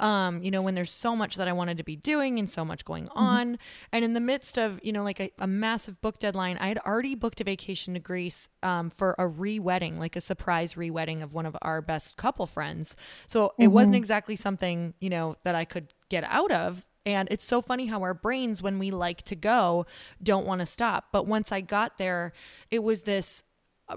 Um, 0.00 0.42
you 0.42 0.50
know, 0.50 0.62
when 0.62 0.74
there's 0.74 0.90
so 0.90 1.16
much 1.16 1.36
that 1.36 1.48
I 1.48 1.52
wanted 1.52 1.78
to 1.78 1.84
be 1.84 1.96
doing 1.96 2.38
and 2.38 2.48
so 2.48 2.64
much 2.64 2.84
going 2.84 3.06
mm-hmm. 3.06 3.18
on. 3.18 3.46
Mm-hmm. 3.46 3.88
And 3.92 4.04
in 4.04 4.12
the 4.14 4.20
midst 4.20 4.58
of, 4.58 4.78
you 4.82 4.92
know, 4.92 5.02
like 5.02 5.20
a, 5.20 5.30
a, 5.38 5.46
massive 5.46 6.00
book 6.00 6.18
deadline, 6.18 6.56
I 6.58 6.68
had 6.68 6.78
already 6.78 7.14
booked 7.14 7.40
a 7.40 7.44
vacation 7.44 7.94
to 7.94 8.00
Greece 8.00 8.48
um, 8.62 8.90
for 8.90 9.16
a 9.18 9.26
re 9.26 9.58
wedding, 9.58 9.98
like 9.98 10.14
a 10.14 10.20
surprise 10.20 10.76
re 10.76 10.90
wedding 10.90 11.22
of 11.22 11.32
one 11.32 11.46
of 11.46 11.56
our 11.62 11.82
best 11.82 12.16
couple 12.16 12.46
friends. 12.46 12.94
So 13.26 13.46
mm-hmm. 13.46 13.62
it 13.62 13.66
wasn't 13.68 13.94
mm-hmm. 13.94 13.98
exactly 13.98 14.36
something, 14.36 14.94
you 15.00 15.10
know, 15.10 15.36
that 15.44 15.54
I 15.54 15.64
could 15.64 15.92
get 16.08 16.24
out 16.24 16.52
of 16.52 16.86
and 17.08 17.26
it's 17.30 17.44
so 17.44 17.62
funny 17.62 17.86
how 17.86 18.02
our 18.02 18.12
brains, 18.12 18.60
when 18.60 18.78
we 18.78 18.90
like 18.90 19.22
to 19.22 19.34
go, 19.34 19.86
don't 20.22 20.46
want 20.46 20.58
to 20.58 20.66
stop. 20.66 21.06
But 21.10 21.26
once 21.26 21.50
I 21.50 21.62
got 21.62 21.96
there, 21.96 22.34
it 22.70 22.82
was 22.82 23.04
this 23.04 23.44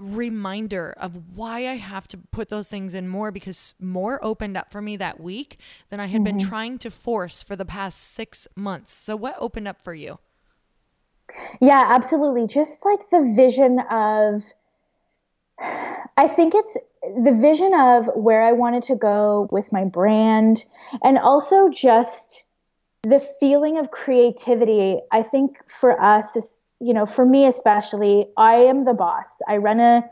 reminder 0.00 0.94
of 0.96 1.36
why 1.36 1.68
I 1.68 1.76
have 1.76 2.08
to 2.08 2.16
put 2.16 2.48
those 2.48 2.68
things 2.68 2.94
in 2.94 3.08
more 3.08 3.30
because 3.30 3.74
more 3.78 4.24
opened 4.24 4.56
up 4.56 4.70
for 4.70 4.80
me 4.80 4.96
that 4.96 5.20
week 5.20 5.58
than 5.90 6.00
I 6.00 6.06
had 6.06 6.22
mm-hmm. 6.22 6.38
been 6.38 6.48
trying 6.48 6.78
to 6.78 6.90
force 6.90 7.42
for 7.42 7.56
the 7.56 7.64
past 7.64 8.00
six 8.00 8.48
months. 8.56 8.92
So, 8.92 9.16
what 9.16 9.36
opened 9.38 9.68
up 9.68 9.80
for 9.80 9.94
you? 9.94 10.18
Yeah, 11.60 11.84
absolutely. 11.86 12.46
Just 12.46 12.84
like 12.84 13.10
the 13.10 13.32
vision 13.36 13.78
of, 13.90 14.42
I 16.16 16.28
think 16.28 16.54
it's 16.54 16.76
the 17.02 17.38
vision 17.40 17.72
of 17.74 18.06
where 18.14 18.42
I 18.42 18.52
wanted 18.52 18.84
to 18.84 18.96
go 18.96 19.48
with 19.50 19.70
my 19.72 19.84
brand 19.84 20.64
and 21.02 21.18
also 21.18 21.68
just 21.68 22.44
the 23.02 23.26
feeling 23.40 23.78
of 23.78 23.90
creativity, 23.90 25.00
I 25.10 25.22
think 25.22 25.56
for 25.80 26.00
us, 26.00 26.26
is, 26.36 26.48
you 26.82 26.92
know, 26.92 27.06
for 27.06 27.24
me 27.24 27.46
especially, 27.46 28.26
I 28.36 28.54
am 28.54 28.84
the 28.84 28.92
boss. 28.92 29.26
I 29.48 29.58
run 29.58 29.80
a, 29.80 30.02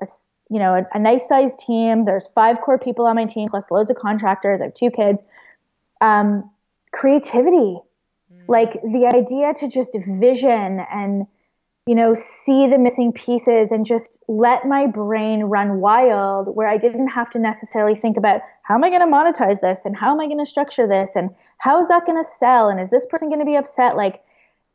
a 0.00 0.06
you 0.50 0.58
know, 0.58 0.74
a, 0.74 0.86
a 0.96 0.98
nice 0.98 1.28
sized 1.28 1.58
team. 1.58 2.04
There's 2.04 2.28
five 2.34 2.56
core 2.62 2.78
people 2.78 3.06
on 3.06 3.16
my 3.16 3.26
team, 3.26 3.48
plus 3.50 3.64
loads 3.70 3.90
of 3.90 3.96
contractors. 3.96 4.60
I 4.60 4.64
have 4.64 4.74
two 4.74 4.90
kids. 4.90 5.18
Um, 6.00 6.50
creativity, 6.92 7.78
mm. 7.78 7.80
like 8.48 8.72
the 8.82 9.10
idea 9.14 9.54
to 9.60 9.68
just 9.68 9.90
vision 9.92 10.80
and 10.90 11.26
you 11.86 11.94
know, 11.94 12.14
see 12.14 12.66
the 12.66 12.78
missing 12.78 13.12
pieces 13.12 13.68
and 13.70 13.84
just 13.84 14.18
let 14.26 14.66
my 14.66 14.86
brain 14.86 15.44
run 15.44 15.80
wild 15.80 16.54
where 16.56 16.66
I 16.66 16.78
didn't 16.78 17.08
have 17.08 17.28
to 17.32 17.38
necessarily 17.38 17.94
think 17.94 18.16
about 18.16 18.40
how 18.62 18.74
am 18.74 18.84
I 18.84 18.88
going 18.88 19.02
to 19.02 19.06
monetize 19.06 19.60
this 19.60 19.78
and 19.84 19.94
how 19.94 20.12
am 20.12 20.20
I 20.20 20.26
going 20.26 20.42
to 20.42 20.50
structure 20.50 20.86
this 20.86 21.10
and 21.14 21.28
how 21.58 21.80
is 21.82 21.88
that 21.88 22.06
going 22.06 22.22
to 22.22 22.30
sell 22.38 22.70
and 22.70 22.80
is 22.80 22.88
this 22.88 23.04
person 23.04 23.28
going 23.28 23.40
to 23.40 23.44
be 23.44 23.56
upset 23.56 23.96
like 23.96 24.22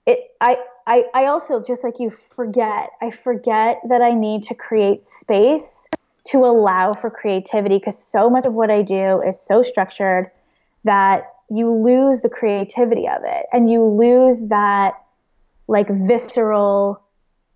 it 0.05 0.19
I, 0.39 0.57
I 0.89 1.03
I 1.13 1.25
also 1.27 1.63
just 1.65 1.83
like 1.83 1.99
you 1.99 2.11
forget 2.35 2.89
I 3.01 3.11
forget 3.11 3.79
that 3.87 4.01
I 4.01 4.13
need 4.13 4.43
to 4.45 4.55
create 4.55 5.09
space 5.09 5.83
to 6.25 6.39
allow 6.39 6.93
for 6.93 7.09
creativity 7.09 7.77
because 7.77 7.97
so 7.97 8.29
much 8.29 8.45
of 8.45 8.53
what 8.53 8.69
I 8.69 8.81
do 8.81 9.21
is 9.21 9.39
so 9.39 9.63
structured 9.63 10.31
that 10.83 11.33
you 11.49 11.71
lose 11.71 12.21
the 12.21 12.29
creativity 12.29 13.07
of 13.07 13.21
it 13.23 13.45
and 13.53 13.69
you 13.69 13.83
lose 13.83 14.39
that 14.49 14.95
like 15.67 15.87
visceral 16.07 17.01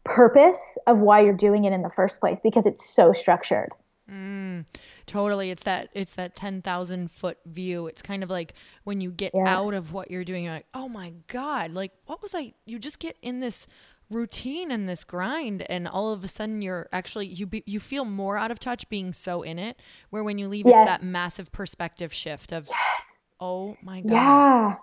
purpose 0.04 0.58
of 0.86 1.00
why 1.00 1.22
you're 1.22 1.34
doing 1.34 1.66
it 1.66 1.74
in 1.74 1.82
the 1.82 1.90
first 1.90 2.20
place 2.20 2.38
because 2.44 2.66
it's 2.66 2.88
so 2.94 3.14
structured. 3.14 3.70
Mm, 4.10 4.66
totally. 5.06 5.51
It's 5.51 5.64
that 5.64 5.89
it's 5.93 6.14
that 6.14 6.36
10,000 6.36 7.12
foot 7.12 7.38
view. 7.45 7.88
It's 7.88 8.01
kind 8.01 8.24
of 8.24 8.30
like 8.30 8.54
when 8.84 9.01
you 9.01 9.12
get 9.12 9.34
yeah. 9.34 9.47
out 9.47 9.74
of 9.74 9.93
what 9.93 10.12
you're 10.12 10.24
doing, 10.24 10.45
you're 10.45 10.54
like, 10.54 10.68
oh 10.74 10.89
my 10.89 11.14
God, 11.28 11.72
like 11.72 11.91
what 12.06 12.22
was 12.22 12.34
I? 12.36 12.54
You 12.66 12.80
just 12.80 12.99
get 12.99 13.18
in 13.22 13.39
this 13.39 13.68
routine 14.10 14.70
and 14.70 14.88
this 14.88 15.04
grind 15.04 15.64
and 15.70 15.88
all 15.88 16.12
of 16.12 16.24
a 16.24 16.28
sudden 16.28 16.62
you're 16.62 16.88
actually 16.91 17.26
you 17.26 17.47
be, 17.47 17.64
you 17.66 17.80
feel 17.80 18.06
more 18.06 18.38
out 18.38 18.51
of 18.51 18.60
touch 18.60 18.88
being 18.89 19.12
so 19.12 19.41
in 19.41 19.58
it 19.58 19.80
where 20.12 20.24
when 20.24 20.38
you 20.38 20.47
leave 20.47 20.68
yes. 20.68 20.82
it's 20.82 20.88
that 20.88 21.04
massive 21.04 21.51
perspective 21.51 22.14
shift 22.14 22.51
of 22.51 22.68
yes. 22.68 22.78
oh 23.39 23.76
my 23.82 24.01
god 24.01 24.12
yeah 24.12 24.76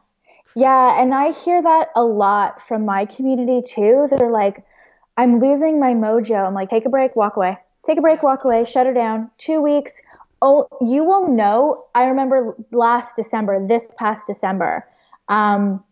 yeah, 0.55 1.01
and 1.01 1.15
I 1.15 1.33
hear 1.33 1.63
that 1.63 1.89
a 1.95 2.03
lot 2.03 2.67
from 2.67 2.85
my 2.85 3.05
community 3.05 3.63
too. 3.67 4.09
They're 4.11 4.31
like, 4.31 4.65
I'm 5.17 5.39
losing 5.39 5.79
my 5.79 5.93
mojo. 5.93 6.47
I'm 6.47 6.55
like, 6.55 6.71
take 6.71 6.87
a 6.87 6.89
break, 6.89 7.15
walk 7.15 7.37
away. 7.37 7.59
Take 7.87 7.99
a 7.99 8.01
break, 8.01 8.23
walk 8.23 8.45
away, 8.45 8.65
shut 8.65 8.87
her 8.87 8.95
down. 8.95 9.31
Two 9.39 9.61
weeks. 9.61 9.93
Oh, 10.43 10.67
you 10.81 11.05
will 11.05 11.29
know. 11.29 11.85
I 11.95 12.05
remember 12.05 12.57
last 12.73 13.15
December, 13.17 13.67
this 13.67 13.89
past 13.99 14.27
December, 14.27 14.87
um, 15.29 15.85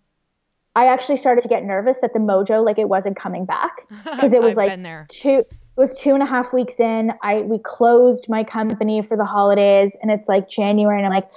I 0.74 0.86
actually 0.86 1.16
started 1.16 1.42
to 1.42 1.48
get 1.48 1.64
nervous 1.64 1.98
that 2.02 2.12
the 2.12 2.18
mojo, 2.18 2.64
like 2.64 2.78
it 2.78 2.88
wasn't 2.88 3.16
coming 3.16 3.44
back 3.44 3.88
because 4.04 4.32
it 4.32 4.42
was 4.42 4.54
like 4.54 4.70
two. 5.08 5.44
It 5.76 5.80
was 5.80 5.94
two 5.98 6.10
and 6.10 6.22
a 6.22 6.26
half 6.26 6.52
weeks 6.52 6.74
in. 6.78 7.12
I 7.22 7.42
we 7.42 7.58
closed 7.58 8.26
my 8.28 8.42
company 8.42 9.02
for 9.02 9.16
the 9.16 9.24
holidays, 9.24 9.92
and 10.02 10.10
it's 10.10 10.28
like 10.28 10.48
January, 10.48 10.98
and 10.98 11.06
I'm 11.06 11.12
like, 11.12 11.30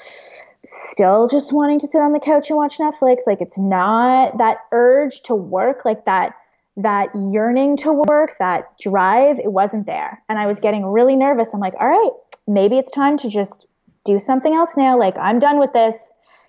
still 0.92 1.28
just 1.28 1.52
wanting 1.52 1.80
to 1.80 1.88
sit 1.88 2.00
on 2.00 2.14
the 2.14 2.20
couch 2.20 2.50
and 2.50 2.58
watch 2.58 2.78
Netflix. 2.78 3.18
Like 3.28 3.42
it's 3.42 3.58
not 3.58 4.38
that 4.38 4.58
urge 4.72 5.22
to 5.24 5.36
work, 5.36 5.86
like 5.86 6.06
that 6.06 6.34
that 6.78 7.10
yearning 7.16 7.78
to 7.78 7.92
work, 8.08 8.36
that 8.40 8.78
drive, 8.80 9.40
it 9.40 9.52
wasn't 9.52 9.86
there. 9.86 10.22
And 10.30 10.40
I 10.40 10.48
was 10.48 10.60
getting 10.60 10.86
really 10.86 11.16
nervous. 11.16 11.50
I'm 11.54 11.60
like, 11.60 11.74
all 11.80 11.88
right, 11.88 12.12
maybe 12.48 12.78
it's 12.78 12.92
time 12.92 13.18
to 13.20 13.30
just 13.30 13.66
do 14.06 14.20
something 14.20 14.54
else 14.54 14.72
now. 14.78 14.98
Like 14.98 15.18
I'm 15.18 15.40
done 15.40 15.60
with 15.60 15.74
this. 15.74 15.96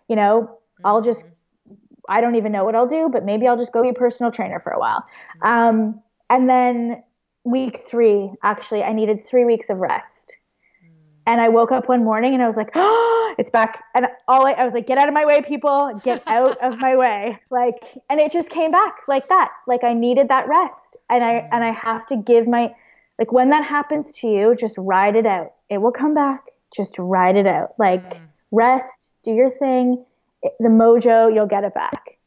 You 0.08 0.16
know, 0.16 0.58
I'll 0.84 1.02
just 1.02 1.20
mm-hmm. 1.20 1.74
I 2.08 2.20
don't 2.20 2.34
even 2.34 2.52
know 2.52 2.64
what 2.64 2.74
I'll 2.74 2.88
do, 2.88 3.08
but 3.12 3.24
maybe 3.24 3.46
I'll 3.46 3.58
just 3.58 3.72
go 3.72 3.82
be 3.82 3.90
a 3.90 3.94
personal 3.94 4.32
trainer 4.32 4.60
for 4.60 4.72
a 4.72 4.78
while. 4.78 5.04
Mm-hmm. 5.42 5.48
Um, 5.48 6.02
and 6.30 6.48
then 6.48 7.02
week 7.44 7.84
three, 7.88 8.30
actually, 8.42 8.82
I 8.82 8.92
needed 8.92 9.26
three 9.26 9.44
weeks 9.44 9.66
of 9.68 9.78
rest. 9.78 10.36
Mm. 10.84 10.88
And 11.26 11.40
I 11.40 11.48
woke 11.48 11.72
up 11.72 11.88
one 11.88 12.04
morning 12.04 12.34
and 12.34 12.42
I 12.42 12.46
was 12.46 12.56
like, 12.56 12.70
oh, 12.74 13.34
it's 13.38 13.50
back. 13.50 13.84
And 13.94 14.06
all 14.28 14.46
I, 14.46 14.52
I 14.52 14.64
was 14.64 14.74
like, 14.74 14.86
get 14.86 14.98
out 14.98 15.08
of 15.08 15.14
my 15.14 15.24
way, 15.24 15.42
people, 15.42 16.00
get 16.04 16.22
out 16.26 16.58
of 16.62 16.78
my 16.78 16.96
way. 16.96 17.38
Like, 17.50 17.74
and 18.08 18.20
it 18.20 18.32
just 18.32 18.48
came 18.48 18.70
back 18.70 18.94
like 19.08 19.28
that. 19.28 19.50
Like 19.66 19.84
I 19.84 19.94
needed 19.94 20.28
that 20.28 20.48
rest. 20.48 20.96
And 21.10 21.22
I, 21.24 21.32
mm. 21.32 21.48
and 21.52 21.64
I 21.64 21.72
have 21.72 22.06
to 22.08 22.16
give 22.16 22.46
my, 22.46 22.74
like 23.18 23.32
when 23.32 23.50
that 23.50 23.64
happens 23.64 24.12
to 24.20 24.26
you, 24.26 24.56
just 24.58 24.74
ride 24.78 25.16
it 25.16 25.26
out. 25.26 25.52
It 25.72 25.80
will 25.80 25.92
come 25.92 26.12
back. 26.12 26.44
Just 26.76 26.98
ride 26.98 27.36
it 27.36 27.46
out. 27.46 27.70
Like 27.78 28.04
mm. 28.14 28.20
rest, 28.50 29.12
do 29.24 29.32
your 29.32 29.50
thing. 29.50 30.04
the 30.42 30.68
mojo, 30.68 31.34
you'll 31.34 31.46
get 31.46 31.64
it 31.64 31.72
back. 31.72 32.18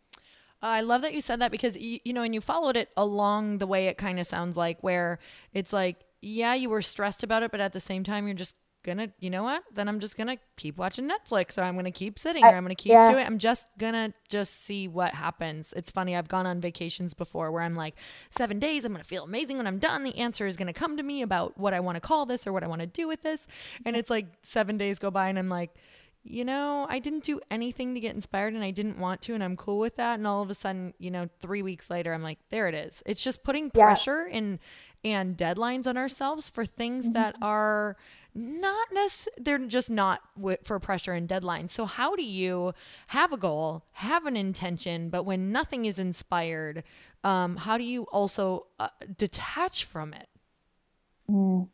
I 0.64 0.82
love 0.82 1.04
that 1.04 1.14
you 1.14 1.22
said 1.22 1.42
that 1.42 1.52
because 1.52 1.78
you, 1.78 2.00
you 2.04 2.12
know, 2.12 2.24
and 2.24 2.34
you 2.34 2.42
followed 2.42 2.76
it 2.76 2.90
along 2.98 3.60
the 3.60 3.68
way. 3.68 3.86
It 3.86 4.00
kind 4.00 4.20
of 4.20 4.26
sounds 4.26 4.58
like 4.58 4.82
where 4.82 5.20
it's 5.54 5.72
like, 5.72 5.98
yeah, 6.24 6.56
you 6.56 6.72
were 6.72 6.82
stressed 6.82 7.24
about 7.24 7.44
it, 7.44 7.52
but 7.52 7.60
at 7.60 7.72
the 7.72 7.80
same 7.80 8.04
time, 8.04 8.26
you're 8.26 8.36
just 8.36 8.56
gonna, 8.86 9.10
you 9.20 9.30
know 9.30 9.44
what? 9.44 9.64
Then 9.74 9.90
I'm 9.90 10.00
just 10.00 10.16
gonna 10.16 10.38
keep 10.56 10.78
watching 10.78 11.10
Netflix, 11.10 11.58
or 11.58 11.64
I'm 11.64 11.76
gonna 11.76 11.92
keep 11.92 12.18
sitting, 12.18 12.44
or 12.44 12.50
I'm 12.50 12.64
gonna 12.64 12.76
keep 12.76 12.92
yeah. 12.92 13.12
doing. 13.12 13.26
I'm 13.26 13.40
just 13.40 13.68
gonna 13.78 14.14
just 14.30 14.64
see 14.64 14.88
what 14.88 15.14
happens. 15.14 15.74
It's 15.76 15.92
funny. 15.92 16.16
I've 16.16 16.30
gone 16.30 16.46
on 16.46 16.62
vacations 16.62 17.14
before 17.14 17.52
where 17.52 17.64
I'm 17.64 17.76
like, 17.76 17.96
seven 18.30 18.60
days, 18.60 18.86
I'm 18.86 18.94
gonna 18.94 19.04
feel 19.04 19.24
amazing 19.24 19.58
when 19.58 19.68
I'm 19.68 19.80
done. 19.80 20.04
The 20.04 20.18
answer 20.18 20.48
is 20.48 20.56
gonna 20.56 20.74
come 20.74 20.96
to 20.96 21.04
me 21.04 21.24
about 21.24 21.58
what 21.58 21.74
I 21.74 21.80
want 21.82 21.96
to 21.96 22.02
call 22.02 22.26
this 22.26 22.48
or 22.48 22.54
what 22.54 22.64
I 22.64 22.68
want 22.68 22.82
to 22.82 22.88
do 22.88 23.08
with 23.08 23.24
this, 23.24 23.48
and 23.86 23.96
it's 23.96 24.10
like 24.10 24.28
seven 24.44 24.78
days 24.78 25.00
go 25.00 25.12
by, 25.12 25.28
and 25.28 25.40
I'm 25.40 25.50
like. 25.50 25.76
You 26.28 26.44
know, 26.44 26.88
I 26.90 26.98
didn't 26.98 27.24
do 27.24 27.40
anything 27.52 27.94
to 27.94 28.00
get 28.00 28.16
inspired 28.16 28.56
and 28.56 28.64
I 28.64 28.72
didn't 28.72 28.98
want 28.98 29.22
to, 29.22 29.36
and 29.36 29.44
I'm 29.44 29.56
cool 29.56 29.78
with 29.78 29.98
that. 29.98 30.16
And 30.16 30.26
all 30.26 30.42
of 30.42 30.50
a 30.50 30.56
sudden, 30.56 30.96
you 30.98 31.12
know, 31.12 31.30
three 31.40 31.62
weeks 31.62 31.92
later, 31.92 32.16
I'm 32.16 32.24
like, 32.24 32.40
there 32.50 32.68
it 32.68 32.74
is. 32.74 33.04
It's 33.06 33.24
just 33.24 33.44
putting 33.44 33.70
pressure 33.70 34.28
yeah. 34.28 34.38
and 34.38 34.60
and 35.06 35.38
deadlines 35.38 35.86
on 35.86 35.98
ourselves 35.98 36.50
for 36.50 36.66
things 36.66 37.06
mm-hmm. 37.06 37.14
that 37.14 37.36
are 37.42 37.96
not 38.36 38.90
necessarily, 38.94 39.44
they're 39.44 39.60
just 39.60 39.90
not 39.90 40.22
w- 40.36 40.58
for 40.62 40.78
pressure 40.80 41.14
and 41.14 41.28
deadlines. 41.28 41.70
So, 41.70 41.86
how 41.86 42.16
do 42.16 42.24
you 42.24 42.74
have 43.08 43.32
a 43.32 43.38
goal, 43.38 43.86
have 43.94 44.26
an 44.26 44.36
intention, 44.36 45.10
but 45.10 45.24
when 45.24 45.52
nothing 45.54 45.86
is 45.86 45.98
inspired, 45.98 46.84
um, 47.24 47.56
how 47.56 47.78
do 47.78 47.86
you 47.86 48.04
also 48.12 48.68
uh, 48.80 48.90
detach 49.18 49.86
from 49.86 50.14
it? 50.14 50.28
Mm. 51.30 51.70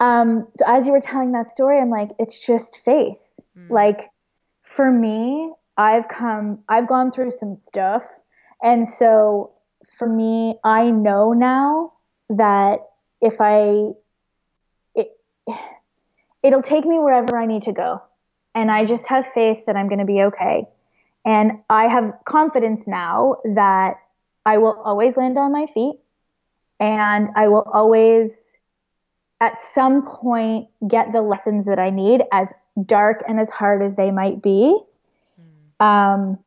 Um, 0.00 0.46
so, 0.56 0.64
as 0.66 0.86
you 0.86 0.92
were 0.92 1.00
telling 1.00 1.32
that 1.32 1.50
story, 1.50 1.80
I'm 1.80 1.90
like, 1.90 2.10
it's 2.18 2.38
just 2.38 2.78
faith. 2.84 3.18
Mm. 3.58 3.70
Like, 3.70 4.10
for 4.76 4.90
me, 4.90 5.52
I've 5.78 6.06
come, 6.08 6.60
I've 6.68 6.86
gone 6.86 7.10
through 7.10 7.32
some 7.40 7.58
stuff. 7.66 8.02
And 8.62 8.88
so, 8.88 9.52
for 9.98 10.08
me, 10.08 10.58
I 10.64 10.90
know 10.90 11.32
now 11.32 11.94
that 12.28 12.80
if 13.20 13.34
I, 13.40 13.92
it'll 16.42 16.62
take 16.62 16.84
me 16.84 16.98
wherever 16.98 17.36
I 17.36 17.46
need 17.46 17.62
to 17.64 17.72
go. 17.72 18.02
And 18.54 18.70
I 18.70 18.84
just 18.84 19.04
have 19.06 19.24
faith 19.34 19.58
that 19.66 19.76
I'm 19.76 19.88
going 19.88 20.00
to 20.00 20.04
be 20.04 20.22
okay. 20.22 20.64
And 21.24 21.60
I 21.68 21.88
have 21.88 22.12
confidence 22.24 22.84
now 22.86 23.36
that 23.54 23.94
I 24.46 24.58
will 24.58 24.80
always 24.84 25.16
land 25.16 25.36
on 25.38 25.52
my 25.52 25.66
feet 25.74 25.96
and 26.80 27.28
I 27.36 27.48
will 27.48 27.68
always, 27.72 28.30
at 29.40 29.58
some 29.74 30.06
point, 30.06 30.68
get 30.86 31.12
the 31.12 31.22
lessons 31.22 31.66
that 31.66 31.78
I 31.78 31.90
need, 31.90 32.22
as 32.32 32.48
dark 32.86 33.24
and 33.28 33.40
as 33.40 33.48
hard 33.50 33.82
as 33.82 33.96
they 33.96 34.10
might 34.10 34.40
be. 34.42 34.78
Mm. 35.80 35.84
Um, 35.84 36.38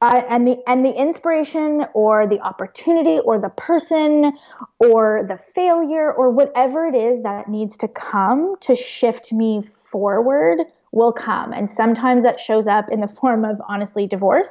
I, 0.00 0.18
and 0.28 0.46
the 0.46 0.56
and 0.66 0.84
the 0.84 0.92
inspiration 0.92 1.86
or 1.94 2.26
the 2.26 2.40
opportunity 2.40 3.18
or 3.20 3.38
the 3.38 3.48
person 3.50 4.32
or 4.78 5.24
the 5.26 5.38
failure 5.54 6.12
or 6.12 6.30
whatever 6.30 6.86
it 6.86 6.94
is 6.94 7.22
that 7.22 7.48
needs 7.48 7.76
to 7.78 7.88
come 7.88 8.56
to 8.60 8.76
shift 8.76 9.32
me 9.32 9.62
forward 9.90 10.60
will 10.92 11.12
come. 11.12 11.52
And 11.52 11.70
sometimes 11.70 12.22
that 12.24 12.40
shows 12.40 12.66
up 12.66 12.90
in 12.90 13.00
the 13.00 13.08
form 13.08 13.44
of 13.44 13.60
honestly 13.68 14.06
divorce. 14.06 14.48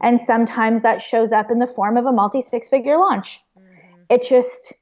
And 0.00 0.20
sometimes 0.26 0.82
that 0.82 1.02
shows 1.02 1.32
up 1.32 1.50
in 1.50 1.58
the 1.58 1.66
form 1.66 1.96
of 1.96 2.06
a 2.06 2.12
multi 2.12 2.42
six 2.42 2.68
figure 2.68 2.96
launch. 2.96 3.40
Mm-hmm. 3.58 4.02
it 4.10 4.24
just 4.24 4.72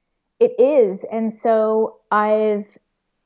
it 0.41 0.53
is. 0.59 1.01
And 1.11 1.33
so 1.33 1.97
i've 2.11 2.67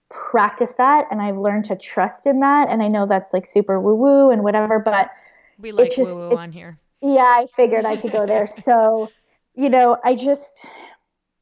practiced 0.09 0.76
that 0.76 1.07
and 1.11 1.20
i've 1.20 1.37
learned 1.37 1.64
to 1.64 1.76
trust 1.76 2.26
in 2.26 2.41
that. 2.41 2.68
And 2.68 2.80
i 2.80 2.87
know 2.87 3.07
that's 3.07 3.32
like 3.32 3.47
super 3.47 3.80
woo 3.80 3.97
woo 3.97 4.30
and 4.30 4.45
whatever 4.45 4.78
but 4.78 5.11
we 5.59 5.73
like 5.73 5.93
just, 5.93 6.11
woo 6.11 6.17
woo 6.17 6.37
on 6.37 6.53
here. 6.53 6.79
Yeah, 7.03 7.23
I 7.23 7.47
figured 7.57 7.85
I 7.85 7.97
could 7.97 8.13
go 8.13 8.27
there. 8.27 8.47
so, 8.65 9.11
you 9.55 9.69
know, 9.69 9.97
I 10.05 10.15
just, 10.15 10.67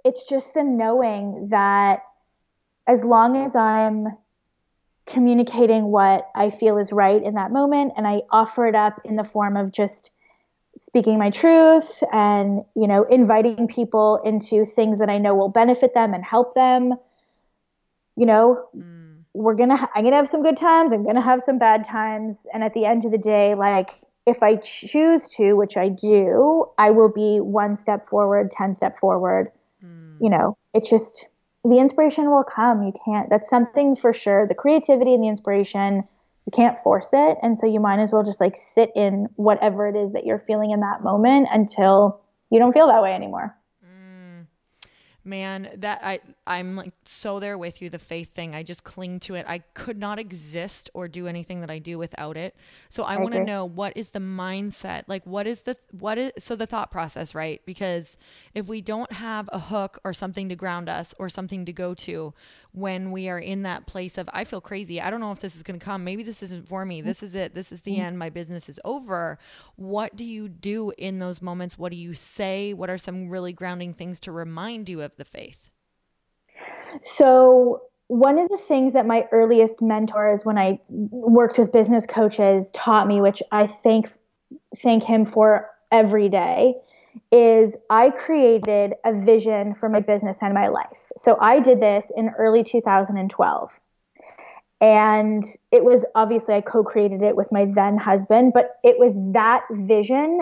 it's 0.05 0.23
just 0.29 0.55
the 0.55 0.63
knowing 0.63 1.49
that 1.51 2.01
as 2.87 3.03
long 3.03 3.37
as 3.37 3.55
I'm 3.57 4.17
communicating 5.07 5.85
what 5.85 6.29
I 6.35 6.51
feel 6.51 6.79
is 6.79 6.93
right 6.93 7.23
in 7.23 7.35
that 7.35 7.51
moment 7.51 7.93
and 7.97 8.07
I 8.07 8.23
offer 8.31 8.67
it 8.67 8.75
up 8.75 9.01
in 9.05 9.17
the 9.17 9.25
form 9.25 9.57
of 9.57 9.73
just 9.73 10.11
speaking 10.81 11.19
my 11.19 11.31
truth 11.31 11.91
and, 12.13 12.65
you 12.75 12.87
know, 12.87 13.05
inviting 13.05 13.69
people 13.69 14.21
into 14.25 14.67
things 14.75 14.99
that 14.99 15.09
I 15.09 15.19
know 15.19 15.35
will 15.35 15.49
benefit 15.49 15.95
them 15.95 16.15
and 16.15 16.25
help 16.25 16.55
them, 16.55 16.95
you 18.17 18.27
know, 18.27 18.69
mm 18.77 19.05
we're 19.35 19.55
gonna 19.55 19.89
i'm 19.95 20.05
gonna 20.05 20.17
have 20.17 20.29
some 20.29 20.43
good 20.43 20.57
times 20.57 20.93
i'm 20.93 21.05
gonna 21.05 21.21
have 21.21 21.43
some 21.45 21.59
bad 21.59 21.85
times 21.85 22.37
and 22.55 22.63
at 22.63 22.73
the 22.73 22.85
end 22.85 23.05
of 23.05 23.11
the 23.11 23.19
day 23.19 23.55
like 23.55 23.91
if 24.27 24.43
i 24.43 24.57
choose 24.57 25.29
to 25.29 25.55
which 25.55 25.77
i 25.77 25.89
do 25.89 26.67
i 26.79 26.91
will 26.91 27.11
be 27.11 27.41
one 27.41 27.79
step 27.79 28.09
forward 28.09 28.51
10 28.51 28.77
step 28.77 28.99
forward. 28.99 29.51
Mm. 29.85 30.17
you 30.21 30.31
know 30.31 30.57
it's 30.73 30.91
just 30.91 31.27
the 31.65 31.79
inspiration 31.79 32.31
will 32.31 32.45
come. 32.45 32.83
You 32.83 32.93
can't 33.05 33.31
that's 33.31 33.49
something 33.49 33.97
for 33.97 34.13
sure. 34.13 34.47
The 34.47 34.55
creativity 34.55 35.15
and 35.15 35.23
the 35.23 35.29
inspiration 35.29 36.05
you 36.47 36.51
can't 36.53 36.77
force 36.83 37.09
it. 37.13 37.39
And 37.43 37.59
so 37.59 37.67
you 37.67 37.81
might 37.81 38.01
as 38.01 38.13
well 38.13 38.23
just 38.23 38.39
like 38.39 38.59
sit 38.75 38.91
in 38.95 39.29
whatever 39.37 39.89
it 39.89 39.97
is 39.97 40.13
that 40.13 40.27
you're 40.27 40.45
feeling 40.47 40.73
in 40.73 40.81
that 40.81 41.03
moment 41.03 41.49
until 41.51 42.21
you 42.51 42.59
don't 42.59 42.75
feel 42.75 42.89
that 42.89 43.03
way 43.03 43.15
anymore. 43.15 43.57
Man 45.27 45.71
that 45.79 46.01
i 46.03 46.21
i'm 46.47 46.77
like 46.77 46.93
so 47.05 47.41
there 47.41 47.57
with 47.57 47.81
you 47.81 47.91
the 47.91 47.99
faith 47.99 48.35
thing 48.35 48.55
i 48.55 48.63
just 48.63 48.85
cling 48.85 49.19
to 49.21 49.35
it 49.35 49.45
i 49.49 49.59
could 49.75 49.99
not 49.99 50.19
exist 50.19 50.91
or 50.95 51.09
do 51.09 51.27
anything 51.27 51.61
that 51.61 51.71
i 51.71 51.79
do 51.79 51.99
without 51.99 52.37
it 52.37 52.55
so 52.89 53.03
i, 53.03 53.15
I 53.15 53.19
want 53.19 53.35
to 53.35 53.45
know 53.45 53.65
what 53.65 53.97
is 53.97 54.11
the 54.11 54.21
mindset 54.21 55.05
like 55.07 55.25
what 55.27 55.47
is 55.47 55.61
the 55.61 55.77
what 55.91 56.19
is 56.19 56.33
so 56.39 56.57
the 56.57 56.67
thought 56.67 56.91
process 56.91 57.35
right 57.35 57.61
because 57.65 58.17
if 58.55 58.67
we 58.67 58.81
don't 58.81 59.13
have 59.13 59.49
a 59.53 59.59
hook 59.59 59.99
or 60.05 60.13
something 60.13 60.49
to 60.49 60.57
ground 60.57 60.89
us 60.89 61.15
or 61.19 61.29
something 61.29 61.65
to 61.65 61.73
go 61.73 61.95
to 61.95 62.35
when 62.75 63.13
we 63.13 63.29
are 63.29 63.39
in 63.39 63.63
that 63.63 63.87
place 63.87 64.19
of 64.19 64.29
I 64.33 64.45
feel 64.45 64.61
crazy. 64.61 65.01
I 65.01 65.09
don't 65.09 65.21
know 65.21 65.31
if 65.31 65.41
this 65.41 65.55
is 65.55 65.63
going 65.63 65.79
to 65.79 65.85
come. 65.85 66.03
Maybe 66.03 66.25
this 66.25 66.43
isn't 66.43 66.69
for 66.69 66.85
me. 66.85 67.01
This 67.03 67.23
is 67.23 67.37
it. 67.37 67.55
This 67.55 67.71
is 67.71 67.83
the 67.83 67.93
mm-hmm. 67.93 68.03
end. 68.03 68.19
My 68.19 68.31
business 68.31 68.69
is 68.69 68.81
over. 68.85 69.39
What 69.77 70.17
do 70.17 70.25
you 70.25 70.49
do 70.49 70.93
in 70.99 71.21
those 71.21 71.41
moments? 71.41 71.79
What 71.79 71.93
do 71.93 71.97
you 71.97 72.15
say? 72.15 72.75
What 72.75 72.91
are 72.91 72.99
some 72.99 73.31
really 73.31 73.53
grounding 73.53 73.95
things 73.95 74.19
to 74.21 74.33
remind 74.33 74.89
you 74.89 75.03
of 75.03 75.13
the 75.17 75.25
faith? 75.25 75.71
So, 77.03 77.83
one 78.09 78.39
of 78.39 78.49
the 78.49 78.59
things 78.69 78.93
that 78.93 79.07
my 79.07 79.27
earliest 79.33 79.81
mentors 79.81 80.45
when 80.45 80.59
I 80.59 80.79
worked 80.89 81.59
with 81.59 81.73
business 81.73 82.05
coaches 82.07 82.71
taught 82.73 83.09
me, 83.09 83.21
which 83.21 83.43
I 83.51 83.67
thank 83.83 84.13
thank 84.83 85.03
him 85.03 85.25
for 85.27 85.71
every 85.91 86.29
day, 86.29 86.75
is 87.33 87.75
I 87.91 88.11
created 88.11 88.95
a 89.05 89.13
vision 89.13 89.75
for 89.75 89.89
my 89.89 90.01
business 90.01 90.39
and 90.41 90.53
my 90.55 90.69
life. 90.69 90.87
So 91.17 91.39
I 91.41 91.61
did 91.61 91.81
this 91.81 92.05
in 92.17 92.31
early 92.39 92.65
2012. 92.65 93.71
And 94.81 95.45
it 95.73 95.85
was 95.85 96.05
obviously 96.15 96.55
I 96.55 96.61
co 96.61 96.85
created 96.85 97.23
it 97.23 97.37
with 97.37 97.51
my 97.51 97.67
then 97.75 97.97
husband, 97.97 98.53
but 98.53 98.77
it 98.83 98.99
was 98.99 99.15
that 99.33 99.63
vision 99.71 100.41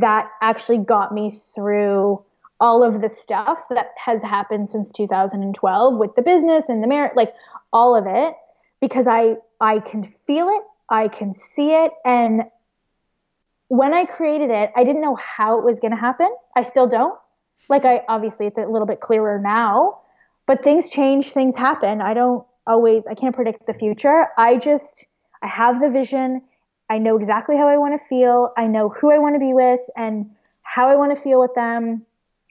that 0.00 0.30
actually 0.40 0.78
got 0.78 1.12
me 1.12 1.38
through 1.54 2.24
all 2.60 2.82
of 2.82 3.00
the 3.00 3.10
stuff 3.22 3.58
that 3.70 3.92
has 4.02 4.22
happened 4.22 4.70
since 4.70 4.90
2012 4.92 5.96
with 5.96 6.14
the 6.14 6.22
business 6.22 6.64
and 6.68 6.82
the 6.82 6.86
marriage, 6.86 7.12
like 7.14 7.34
all 7.72 7.96
of 7.96 8.04
it, 8.06 8.34
because 8.80 9.06
I 9.06 9.36
I 9.60 9.80
can 9.80 10.12
feel 10.26 10.48
it, 10.48 10.62
I 10.88 11.08
can 11.08 11.34
see 11.54 11.70
it, 11.70 11.92
and 12.04 12.42
when 13.68 13.92
I 13.92 14.04
created 14.04 14.50
it, 14.50 14.70
I 14.76 14.84
didn't 14.84 15.02
know 15.02 15.16
how 15.16 15.58
it 15.58 15.64
was 15.64 15.80
going 15.80 15.90
to 15.90 15.96
happen. 15.96 16.32
I 16.54 16.62
still 16.62 16.86
don't. 16.86 17.18
Like 17.68 17.84
I 17.84 18.02
obviously 18.08 18.46
it's 18.46 18.58
a 18.58 18.66
little 18.66 18.86
bit 18.86 19.00
clearer 19.00 19.40
now, 19.40 20.00
but 20.46 20.62
things 20.62 20.88
change, 20.88 21.32
things 21.32 21.56
happen. 21.56 22.00
I 22.00 22.14
don't 22.14 22.46
always 22.66 23.02
I 23.10 23.14
can't 23.14 23.34
predict 23.34 23.66
the 23.66 23.74
future. 23.74 24.28
I 24.38 24.56
just 24.56 25.04
I 25.42 25.48
have 25.48 25.80
the 25.80 25.90
vision. 25.90 26.42
I 26.88 26.98
know 26.98 27.18
exactly 27.18 27.56
how 27.56 27.66
I 27.66 27.76
want 27.76 28.00
to 28.00 28.08
feel. 28.08 28.52
I 28.56 28.68
know 28.68 28.88
who 28.88 29.10
I 29.10 29.18
want 29.18 29.34
to 29.34 29.40
be 29.40 29.52
with 29.52 29.80
and 29.96 30.30
how 30.62 30.88
I 30.88 30.94
want 30.94 31.16
to 31.16 31.20
feel 31.20 31.40
with 31.40 31.54
them 31.56 32.06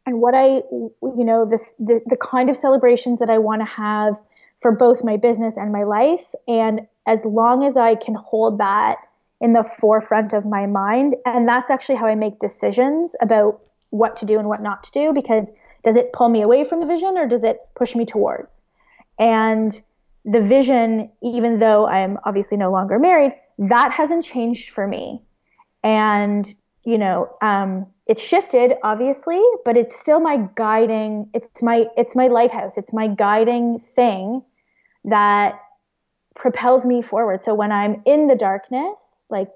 and 0.06 0.22
what 0.22 0.36
I 0.36 0.62
you 0.72 1.26
know 1.26 1.46
this 1.46 1.62
the, 1.80 2.02
the 2.06 2.18
kind 2.18 2.50
of 2.50 2.58
celebrations 2.58 3.20
that 3.20 3.30
I 3.30 3.38
want 3.38 3.62
to 3.62 3.66
have 3.66 4.16
for 4.62 4.72
both 4.72 5.04
my 5.04 5.18
business 5.18 5.56
and 5.58 5.72
my 5.72 5.84
life 5.84 6.26
and 6.48 6.82
as 7.08 7.20
long 7.24 7.64
as 7.64 7.78
I 7.78 7.96
can 7.96 8.16
hold 8.16 8.60
that 8.60 8.98
in 9.42 9.54
the 9.54 9.64
forefront 9.80 10.34
of 10.34 10.46
my 10.46 10.66
mind. 10.66 11.16
And 11.26 11.48
that's 11.48 11.70
actually 11.70 11.96
how 11.96 12.08
I 12.08 12.16
make 12.16 12.40
decisions 12.40 13.12
about 13.22 13.62
what 13.90 14.18
to 14.18 14.26
do 14.26 14.40
and 14.40 14.48
what 14.48 14.62
not 14.62 14.84
to 14.86 14.92
do 14.92 15.14
because 15.14 15.46
does 15.84 15.96
it 15.96 16.12
pull 16.14 16.30
me 16.30 16.42
away 16.42 16.68
from 16.68 16.80
the 16.80 16.86
vision 16.86 17.18
or 17.18 17.28
does 17.28 17.44
it 17.44 17.60
push 17.76 17.96
me 17.96 18.06
towards? 18.06 18.50
And 19.20 19.80
the 20.26 20.42
vision, 20.42 21.12
even 21.22 21.60
though 21.60 21.86
I'm 21.86 22.18
obviously 22.26 22.58
no 22.58 22.72
longer 22.72 22.98
married, 22.98 23.34
that 23.60 23.92
hasn't 23.92 24.26
changed 24.26 24.72
for 24.72 24.88
me. 24.88 25.22
And, 25.84 26.52
you 26.84 26.98
know, 26.98 27.38
um, 27.42 27.86
it 28.08 28.20
shifted 28.20 28.74
obviously, 28.84 29.42
but 29.64 29.78
it's 29.78 29.98
still 30.00 30.20
my 30.20 30.48
guiding, 30.56 31.30
it's 31.34 31.62
my, 31.62 31.86
it's 31.98 32.16
my 32.16 32.28
lighthouse. 32.28 32.74
It's 32.78 32.94
my 32.94 33.08
guiding 33.08 33.80
thing 33.96 34.44
that 35.06 35.60
propels 36.36 36.86
me 36.86 37.02
forward. 37.02 37.42
So 37.44 37.54
when 37.54 37.72
I'm 37.72 38.02
in 38.06 38.28
the 38.28 38.36
darkness, 38.36 38.96
like, 39.30 39.50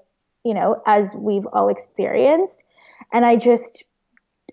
you 0.44 0.54
know, 0.54 0.82
as 0.86 1.10
we've 1.14 1.46
all 1.52 1.68
experienced. 1.68 2.64
And 3.12 3.24
I 3.24 3.36
just, 3.36 3.84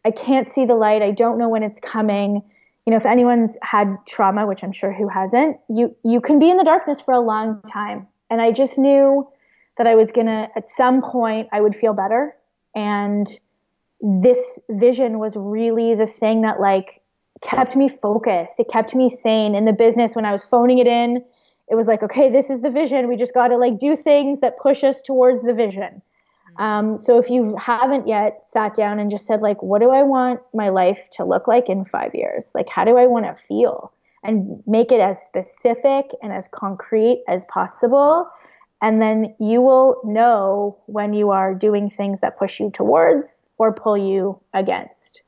I 0.06 0.12
can't 0.12 0.54
see 0.54 0.66
the 0.66 0.76
light. 0.76 1.02
I 1.02 1.12
don't 1.12 1.38
know 1.38 1.50
when 1.50 1.64
it's 1.64 1.80
coming. 1.80 2.42
You 2.86 2.92
know, 2.92 2.98
if 2.98 3.06
anyone's 3.06 3.52
had 3.62 3.98
trauma, 4.08 4.46
which 4.46 4.64
I'm 4.64 4.72
sure 4.72 4.94
who 4.94 5.08
hasn't, 5.08 5.58
you 5.70 5.96
you 6.04 6.22
can 6.22 6.40
be 6.40 6.50
in 6.50 6.58
the 6.58 6.64
darkness 6.64 7.02
for 7.02 7.14
a 7.14 7.20
long 7.20 7.62
time. 7.72 8.08
And 8.30 8.42
I 8.42 8.52
just 8.52 8.78
knew 8.78 9.28
that 9.78 9.88
I 9.88 9.96
was 9.96 10.12
gonna 10.12 10.50
at 10.56 10.66
some 10.76 11.02
point 11.02 11.50
I 11.52 11.62
would 11.62 11.76
feel 11.76 11.94
better. 11.94 12.36
And 12.76 13.28
this 14.02 14.60
vision 14.70 15.20
was 15.20 15.34
really 15.36 15.96
the 15.96 16.08
thing 16.08 16.42
that 16.42 16.60
like 16.60 17.02
kept 17.42 17.76
me 17.76 17.90
focused. 17.90 18.54
It 18.60 18.68
kept 18.72 18.96
me 18.96 19.16
sane 19.22 19.56
in 19.56 19.66
the 19.66 19.74
business 19.74 20.16
when 20.16 20.26
I 20.26 20.32
was 20.32 20.44
phoning 20.44 20.80
it 20.80 20.88
in 20.88 21.24
it 21.70 21.76
was 21.76 21.86
like, 21.86 22.02
okay, 22.02 22.32
this 22.32 22.50
is 22.50 22.62
the 22.62 22.70
vision. 22.70 23.08
We 23.08 23.18
just 23.18 23.34
got 23.34 23.50
to 23.50 23.58
like 23.58 23.78
do 23.80 23.98
things 23.98 24.40
that 24.40 24.58
push 24.58 24.84
us 24.84 25.02
towards 25.06 25.44
the 25.44 25.54
vision. 25.54 26.02
Um, 26.58 27.00
so 27.02 27.20
if 27.20 27.30
you 27.30 27.56
haven't 27.58 28.08
yet 28.08 28.46
sat 28.52 28.76
down 28.76 29.00
and 29.00 29.12
just 29.12 29.28
said 29.28 29.42
like, 29.42 29.62
what 29.62 29.82
do 29.82 29.92
I 29.92 30.02
want 30.04 30.40
my 30.54 30.70
life 30.70 30.98
to 31.14 31.26
look 31.26 31.48
like 31.48 31.70
in 31.70 31.86
five 31.86 32.16
years? 32.16 32.46
Like, 32.56 32.70
how 32.70 32.86
do 32.86 32.98
I 32.98 33.06
want 33.06 33.26
to 33.26 33.36
feel? 33.48 33.92
And 34.24 34.64
make 34.66 34.92
it 34.92 35.00
as 35.00 35.18
specific 35.26 36.06
and 36.24 36.34
as 36.34 36.48
concrete 36.52 37.24
as 37.28 37.44
possible. 37.46 38.28
And 38.82 39.02
then 39.02 39.36
you 39.40 39.62
will 39.62 40.02
know 40.04 40.78
when 40.86 41.14
you 41.14 41.30
are 41.32 41.54
doing 41.54 41.92
things 41.92 42.20
that 42.22 42.40
push 42.40 42.60
you 42.60 42.72
towards 42.74 43.28
or 43.58 43.74
pull 43.74 43.98
you 43.98 44.40
against. 44.54 45.22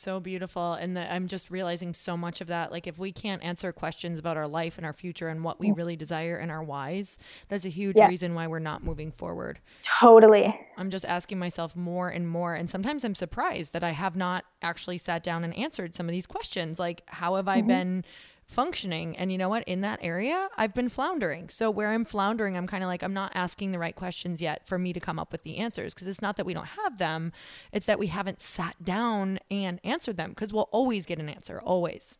So 0.00 0.18
beautiful. 0.18 0.72
And 0.74 0.96
the, 0.96 1.12
I'm 1.12 1.28
just 1.28 1.50
realizing 1.50 1.92
so 1.92 2.16
much 2.16 2.40
of 2.40 2.46
that. 2.46 2.72
Like, 2.72 2.86
if 2.86 2.98
we 2.98 3.12
can't 3.12 3.42
answer 3.42 3.70
questions 3.70 4.18
about 4.18 4.38
our 4.38 4.48
life 4.48 4.78
and 4.78 4.86
our 4.86 4.94
future 4.94 5.28
and 5.28 5.44
what 5.44 5.60
we 5.60 5.72
mm. 5.72 5.76
really 5.76 5.94
desire 5.94 6.36
and 6.36 6.50
our 6.50 6.62
whys, 6.62 7.18
that's 7.50 7.66
a 7.66 7.68
huge 7.68 7.96
yeah. 7.98 8.06
reason 8.06 8.34
why 8.34 8.46
we're 8.46 8.60
not 8.60 8.82
moving 8.82 9.12
forward. 9.12 9.58
Totally. 10.00 10.58
I'm 10.78 10.88
just 10.88 11.04
asking 11.04 11.38
myself 11.38 11.76
more 11.76 12.08
and 12.08 12.26
more. 12.26 12.54
And 12.54 12.70
sometimes 12.70 13.04
I'm 13.04 13.14
surprised 13.14 13.74
that 13.74 13.84
I 13.84 13.90
have 13.90 14.16
not 14.16 14.46
actually 14.62 14.96
sat 14.96 15.22
down 15.22 15.44
and 15.44 15.54
answered 15.54 15.94
some 15.94 16.08
of 16.08 16.12
these 16.12 16.26
questions. 16.26 16.78
Like, 16.78 17.02
how 17.04 17.34
have 17.34 17.46
I 17.48 17.58
mm-hmm. 17.58 17.68
been 17.68 18.04
functioning. 18.50 19.16
And 19.16 19.30
you 19.30 19.38
know 19.38 19.48
what? 19.48 19.64
In 19.64 19.80
that 19.82 20.00
area, 20.02 20.48
I've 20.56 20.74
been 20.74 20.88
floundering. 20.88 21.48
So 21.48 21.70
where 21.70 21.88
I'm 21.88 22.04
floundering, 22.04 22.56
I'm 22.56 22.66
kind 22.66 22.82
of 22.82 22.88
like, 22.88 23.02
I'm 23.02 23.14
not 23.14 23.32
asking 23.34 23.72
the 23.72 23.78
right 23.78 23.94
questions 23.94 24.42
yet 24.42 24.66
for 24.66 24.78
me 24.78 24.92
to 24.92 25.00
come 25.00 25.18
up 25.18 25.32
with 25.32 25.44
the 25.44 25.58
answers. 25.58 25.94
Cause 25.94 26.08
it's 26.08 26.20
not 26.20 26.36
that 26.36 26.46
we 26.46 26.54
don't 26.54 26.66
have 26.66 26.98
them, 26.98 27.32
it's 27.72 27.86
that 27.86 27.98
we 27.98 28.08
haven't 28.08 28.42
sat 28.42 28.82
down 28.84 29.38
and 29.50 29.80
answered 29.84 30.16
them 30.16 30.30
because 30.30 30.52
we'll 30.52 30.68
always 30.72 31.06
get 31.06 31.18
an 31.18 31.28
answer, 31.28 31.60
always. 31.60 32.18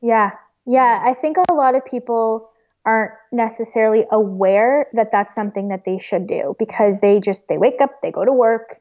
Yeah. 0.00 0.30
Yeah. 0.64 1.02
I 1.04 1.14
think 1.14 1.36
a 1.36 1.54
lot 1.54 1.74
of 1.74 1.84
people 1.84 2.50
aren't 2.86 3.12
necessarily 3.32 4.04
aware 4.12 4.86
that 4.92 5.10
that's 5.10 5.34
something 5.34 5.68
that 5.68 5.84
they 5.84 5.98
should 5.98 6.26
do 6.26 6.54
because 6.58 6.96
they 7.00 7.18
just 7.18 7.42
they 7.48 7.58
wake 7.58 7.80
up, 7.80 8.00
they 8.02 8.10
go 8.10 8.24
to 8.24 8.32
work, 8.32 8.80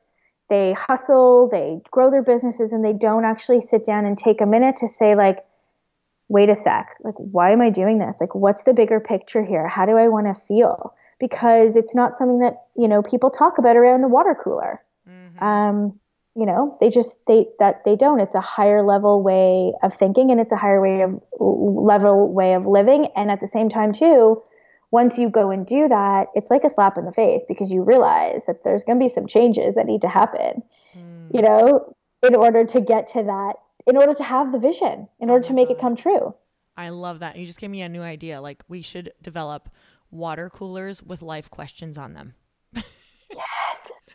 they 0.50 0.74
hustle, 0.74 1.50
they 1.50 1.82
grow 1.90 2.12
their 2.12 2.22
businesses 2.22 2.72
and 2.72 2.84
they 2.84 2.94
don't 2.94 3.26
actually 3.26 3.62
sit 3.70 3.86
down 3.86 4.06
and 4.06 4.18
take 4.18 4.42
a 4.42 4.46
minute 4.46 4.78
to 4.78 4.90
say 4.90 5.16
like 5.16 5.44
wait 6.34 6.50
a 6.50 6.56
sec, 6.64 6.98
like 7.04 7.14
why 7.18 7.52
am 7.52 7.62
I 7.62 7.70
doing 7.70 8.00
this? 8.00 8.16
Like 8.20 8.34
what's 8.34 8.64
the 8.64 8.74
bigger 8.74 9.00
picture 9.00 9.44
here? 9.44 9.68
How 9.68 9.86
do 9.86 9.98
I 9.98 10.08
want 10.08 10.26
to 10.26 10.46
feel? 10.48 10.96
Because 11.20 11.76
it's 11.76 11.94
not 11.94 12.18
something 12.18 12.40
that, 12.40 12.56
you 12.76 12.88
know, 12.88 13.04
people 13.04 13.30
talk 13.30 13.60
about 13.60 13.78
around 13.78 14.02
the 14.02 14.08
water 14.08 14.36
cooler. 14.44 14.82
Mm-hmm. 15.08 15.44
Um, 15.44 16.00
you 16.36 16.48
know, 16.48 16.76
they 16.82 16.90
just 16.90 17.16
they 17.28 17.46
that 17.60 17.84
they 17.86 17.96
don't. 17.96 18.20
It's 18.20 18.34
a 18.34 18.42
higher 18.42 18.82
level 18.82 19.22
way 19.22 19.74
of 19.84 19.94
thinking 20.00 20.32
and 20.32 20.40
it's 20.40 20.52
a 20.52 20.56
higher 20.56 20.82
way 20.82 21.02
of 21.02 21.22
level 21.40 22.34
way 22.34 22.56
of 22.56 22.66
living 22.66 23.10
and 23.16 23.30
at 23.30 23.40
the 23.40 23.50
same 23.54 23.70
time 23.70 23.94
too, 23.94 24.42
once 24.90 25.20
you 25.20 25.30
go 25.30 25.52
and 25.52 25.68
do 25.68 25.88
that, 25.88 26.28
it's 26.34 26.50
like 26.50 26.64
a 26.64 26.70
slap 26.72 26.98
in 26.98 27.06
the 27.06 27.12
face 27.12 27.44
because 27.48 27.70
you 27.70 27.84
realize 27.84 28.42
that 28.48 28.64
there's 28.64 28.84
going 28.84 29.00
to 29.00 29.08
be 29.08 29.14
some 29.14 29.28
changes 29.28 29.76
that 29.76 29.86
need 29.86 30.02
to 30.02 30.10
happen, 30.10 30.64
mm. 30.98 31.28
you 31.32 31.42
know, 31.42 31.96
in 32.24 32.36
order 32.36 32.66
to 32.66 32.82
get 32.82 33.10
to 33.10 33.22
that, 33.24 33.54
in 33.88 33.98
order 33.98 34.14
to 34.14 34.24
have 34.24 34.52
the 34.52 34.60
vision, 34.60 35.08
in 35.20 35.30
order 35.30 35.48
to 35.48 35.54
make 35.54 35.70
it 35.70 35.78
mm-hmm. 35.78 35.82
come 35.82 35.96
true. 35.96 36.34
I 36.76 36.90
love 36.90 37.20
that. 37.20 37.38
You 37.38 37.46
just 37.46 37.60
gave 37.60 37.70
me 37.70 37.82
a 37.82 37.90
new 37.90 38.02
idea. 38.02 38.42
Like 38.42 38.64
we 38.68 38.82
should 38.82 39.12
develop 39.22 39.70
water 40.12 40.50
coolers 40.50 41.02
with 41.04 41.22
life 41.22 41.50
questions 41.50 41.98
on 41.98 42.14
them. 42.14 42.34
yes. 42.74 42.86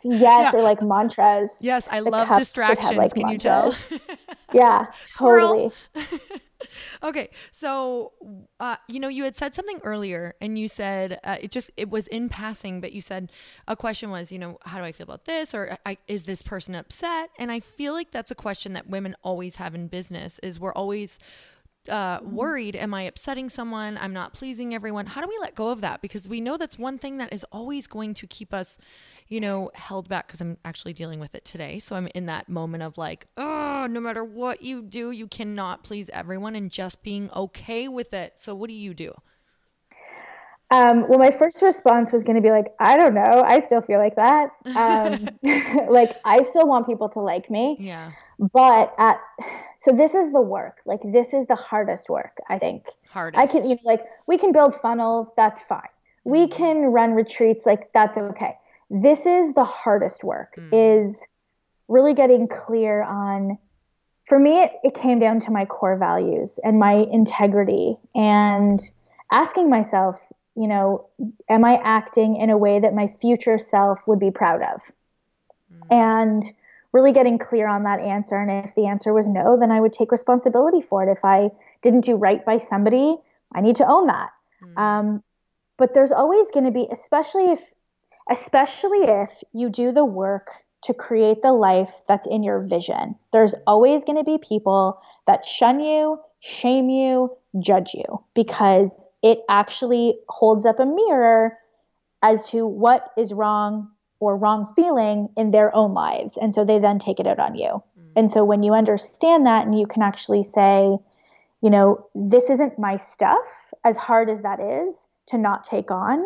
Yes, 0.03 0.21
yeah. 0.21 0.51
or 0.53 0.61
like 0.61 0.81
mantras. 0.81 1.49
Yes, 1.59 1.87
I 1.91 2.01
the 2.01 2.09
love 2.09 2.37
distractions. 2.37 2.91
Have, 2.91 2.97
like, 2.97 3.13
Can 3.13 3.27
mantras. 3.27 3.75
you 3.91 3.99
tell? 3.99 4.17
yeah, 4.53 4.85
totally. 5.17 5.71
okay, 7.03 7.29
so 7.51 8.13
uh, 8.59 8.75
you 8.87 8.99
know, 8.99 9.07
you 9.07 9.23
had 9.23 9.35
said 9.35 9.55
something 9.55 9.79
earlier, 9.83 10.35
and 10.41 10.57
you 10.57 10.67
said 10.67 11.19
uh, 11.23 11.37
it 11.41 11.51
just 11.51 11.71
it 11.77 11.89
was 11.89 12.07
in 12.07 12.29
passing, 12.29 12.81
but 12.81 12.91
you 12.91 13.01
said 13.01 13.31
a 13.67 13.75
question 13.75 14.09
was, 14.09 14.31
you 14.31 14.39
know, 14.39 14.57
how 14.63 14.77
do 14.77 14.83
I 14.83 14.91
feel 14.91 15.05
about 15.05 15.25
this, 15.25 15.53
or 15.53 15.77
is 16.07 16.23
this 16.23 16.41
person 16.41 16.75
upset? 16.75 17.29
And 17.37 17.51
I 17.51 17.59
feel 17.59 17.93
like 17.93 18.11
that's 18.11 18.31
a 18.31 18.35
question 18.35 18.73
that 18.73 18.89
women 18.89 19.15
always 19.23 19.55
have 19.55 19.75
in 19.75 19.87
business. 19.87 20.39
Is 20.39 20.59
we're 20.59 20.73
always 20.73 21.19
uh, 21.87 22.19
worried. 22.23 22.75
Am 22.75 22.93
i 22.93 23.03
upsetting 23.03 23.49
someone? 23.49 23.97
I'm 23.99 24.13
not 24.13 24.33
pleasing 24.33 24.73
everyone. 24.73 25.05
How 25.05 25.21
do 25.21 25.27
we 25.27 25.37
let 25.39 25.55
go 25.55 25.69
of 25.69 25.81
that? 25.81 26.01
Because 26.01 26.27
we 26.27 26.41
know 26.41 26.57
that's 26.57 26.77
one 26.77 26.97
thing 26.97 27.17
that 27.17 27.33
is 27.33 27.45
always 27.51 27.87
going 27.87 28.13
to 28.15 28.27
keep 28.27 28.53
us 28.53 28.77
you 29.29 29.39
know 29.39 29.71
held 29.73 30.09
back 30.09 30.27
because 30.27 30.41
i'm 30.41 30.57
actually 30.65 30.93
dealing 30.93 31.19
with 31.19 31.33
it 31.35 31.45
today 31.45 31.79
so 31.79 31.95
i'm 31.95 32.07
in 32.15 32.25
that 32.25 32.49
moment 32.49 32.83
of 32.83 32.97
like 32.97 33.27
oh 33.37 33.87
no 33.89 33.99
matter 33.99 34.23
what 34.23 34.61
you 34.61 34.81
do 34.81 35.11
you 35.11 35.27
cannot 35.27 35.83
please 35.83 36.09
everyone 36.11 36.55
and 36.55 36.71
just 36.71 37.01
being 37.03 37.29
okay 37.35 37.87
with 37.87 38.13
it 38.13 38.37
so 38.37 38.53
what 38.53 38.67
do 38.67 38.75
you 38.75 38.93
do 38.93 39.13
um, 40.71 41.07
well, 41.09 41.17
my 41.17 41.31
first 41.31 41.63
response 41.63 42.11
was 42.11 42.23
going 42.23 42.35
to 42.35 42.43
be 42.43 42.51
like, 42.51 42.67
I 42.79 42.95
don't 42.95 43.15
know. 43.15 43.43
I 43.43 43.65
still 43.65 43.81
feel 43.81 43.97
like 43.97 44.15
that. 44.17 44.51
Um, 44.75 45.27
like, 45.91 46.15
I 46.23 46.43
still 46.51 46.67
want 46.67 46.85
people 46.85 47.09
to 47.09 47.19
like 47.19 47.49
me. 47.49 47.75
Yeah. 47.79 48.11
But 48.53 48.93
at 48.99 49.19
so 49.81 49.91
this 49.91 50.13
is 50.13 50.31
the 50.31 50.41
work. 50.41 50.77
Like 50.85 50.99
this 51.03 51.33
is 51.33 51.47
the 51.47 51.55
hardest 51.55 52.09
work, 52.09 52.37
I 52.49 52.59
think. 52.59 52.85
Hardest. 53.09 53.41
I 53.41 53.47
can 53.47 53.69
you 53.69 53.75
know 53.75 53.81
like 53.83 54.01
we 54.27 54.37
can 54.37 54.51
build 54.51 54.75
funnels, 54.81 55.27
that's 55.35 55.61
fine. 55.63 55.81
We 56.23 56.39
mm-hmm. 56.39 56.57
can 56.57 56.77
run 56.85 57.13
retreats, 57.13 57.65
like 57.65 57.91
that's 57.93 58.17
okay. 58.17 58.57
This 58.89 59.19
is 59.19 59.53
the 59.53 59.63
hardest 59.63 60.23
work 60.23 60.55
mm. 60.57 60.69
is 60.71 61.15
really 61.87 62.13
getting 62.13 62.47
clear 62.47 63.03
on 63.03 63.57
for 64.27 64.37
me 64.37 64.61
it, 64.61 64.71
it 64.83 64.93
came 64.93 65.19
down 65.19 65.39
to 65.41 65.51
my 65.51 65.65
core 65.65 65.97
values 65.97 66.51
and 66.63 66.79
my 66.79 67.05
integrity 67.11 67.97
and 68.13 68.79
asking 69.31 69.69
myself, 69.69 70.15
you 70.55 70.67
know, 70.67 71.09
am 71.49 71.65
I 71.65 71.79
acting 71.83 72.37
in 72.37 72.49
a 72.51 72.57
way 72.57 72.79
that 72.79 72.93
my 72.93 73.13
future 73.19 73.57
self 73.57 73.99
would 74.05 74.19
be 74.19 74.29
proud 74.29 74.61
of? 74.61 74.81
Mm. 75.73 75.91
And 75.91 76.53
really 76.91 77.11
getting 77.11 77.37
clear 77.37 77.67
on 77.67 77.83
that 77.83 77.99
answer. 77.99 78.35
And 78.35 78.65
if 78.65 78.73
the 78.75 78.87
answer 78.87 79.13
was 79.13 79.27
no, 79.27 79.57
then 79.59 79.71
I 79.71 79.79
would 79.79 79.93
take 79.93 80.11
responsibility 80.11 80.81
for 80.81 81.03
it. 81.03 81.11
If 81.11 81.23
I 81.23 81.49
didn't 81.81 82.01
do 82.01 82.15
right 82.15 82.43
by 82.45 82.59
somebody, 82.69 83.15
I 83.53 83.61
need 83.61 83.75
to 83.77 83.87
own 83.87 84.07
that. 84.07 84.29
Mm-hmm. 84.63 84.77
Um, 84.77 85.23
but 85.77 85.93
there's 85.93 86.11
always 86.11 86.47
going 86.53 86.65
to 86.65 86.71
be, 86.71 86.87
especially 86.91 87.51
if, 87.51 87.59
especially 88.29 88.99
if 89.03 89.29
you 89.53 89.69
do 89.69 89.91
the 89.91 90.05
work 90.05 90.49
to 90.83 90.93
create 90.93 91.41
the 91.41 91.51
life 91.51 91.91
that's 92.07 92.27
in 92.27 92.43
your 92.43 92.61
vision. 92.61 93.15
There's 93.33 93.53
always 93.67 94.03
going 94.05 94.17
to 94.17 94.23
be 94.23 94.37
people 94.37 94.99
that 95.27 95.45
shun 95.45 95.79
you, 95.79 96.19
shame 96.39 96.89
you, 96.89 97.35
judge 97.59 97.93
you 97.93 98.23
because 98.33 98.89
it 99.21 99.39
actually 99.49 100.15
holds 100.29 100.65
up 100.65 100.79
a 100.79 100.85
mirror 100.85 101.57
as 102.21 102.49
to 102.49 102.65
what 102.65 103.11
is 103.17 103.33
wrong 103.33 103.89
or 104.19 104.37
wrong 104.37 104.71
feeling 104.75 105.29
in 105.35 105.51
their 105.51 105.73
own 105.75 105.93
lives. 105.93 106.33
And 106.41 106.53
so 106.53 106.63
they 106.63 106.79
then 106.79 106.99
take 106.99 107.19
it 107.19 107.27
out 107.27 107.39
on 107.39 107.55
you. 107.55 107.67
Mm-hmm. 107.67 108.11
And 108.15 108.31
so 108.31 108.43
when 108.43 108.63
you 108.63 108.73
understand 108.73 109.45
that 109.45 109.65
and 109.65 109.77
you 109.77 109.87
can 109.87 110.01
actually 110.01 110.43
say, 110.43 110.97
you 111.61 111.69
know, 111.69 112.07
this 112.15 112.49
isn't 112.49 112.79
my 112.79 113.01
stuff, 113.13 113.45
as 113.83 113.97
hard 113.97 114.29
as 114.29 114.41
that 114.43 114.59
is 114.59 114.95
to 115.27 115.37
not 115.37 115.63
take 115.63 115.91
on, 115.91 116.25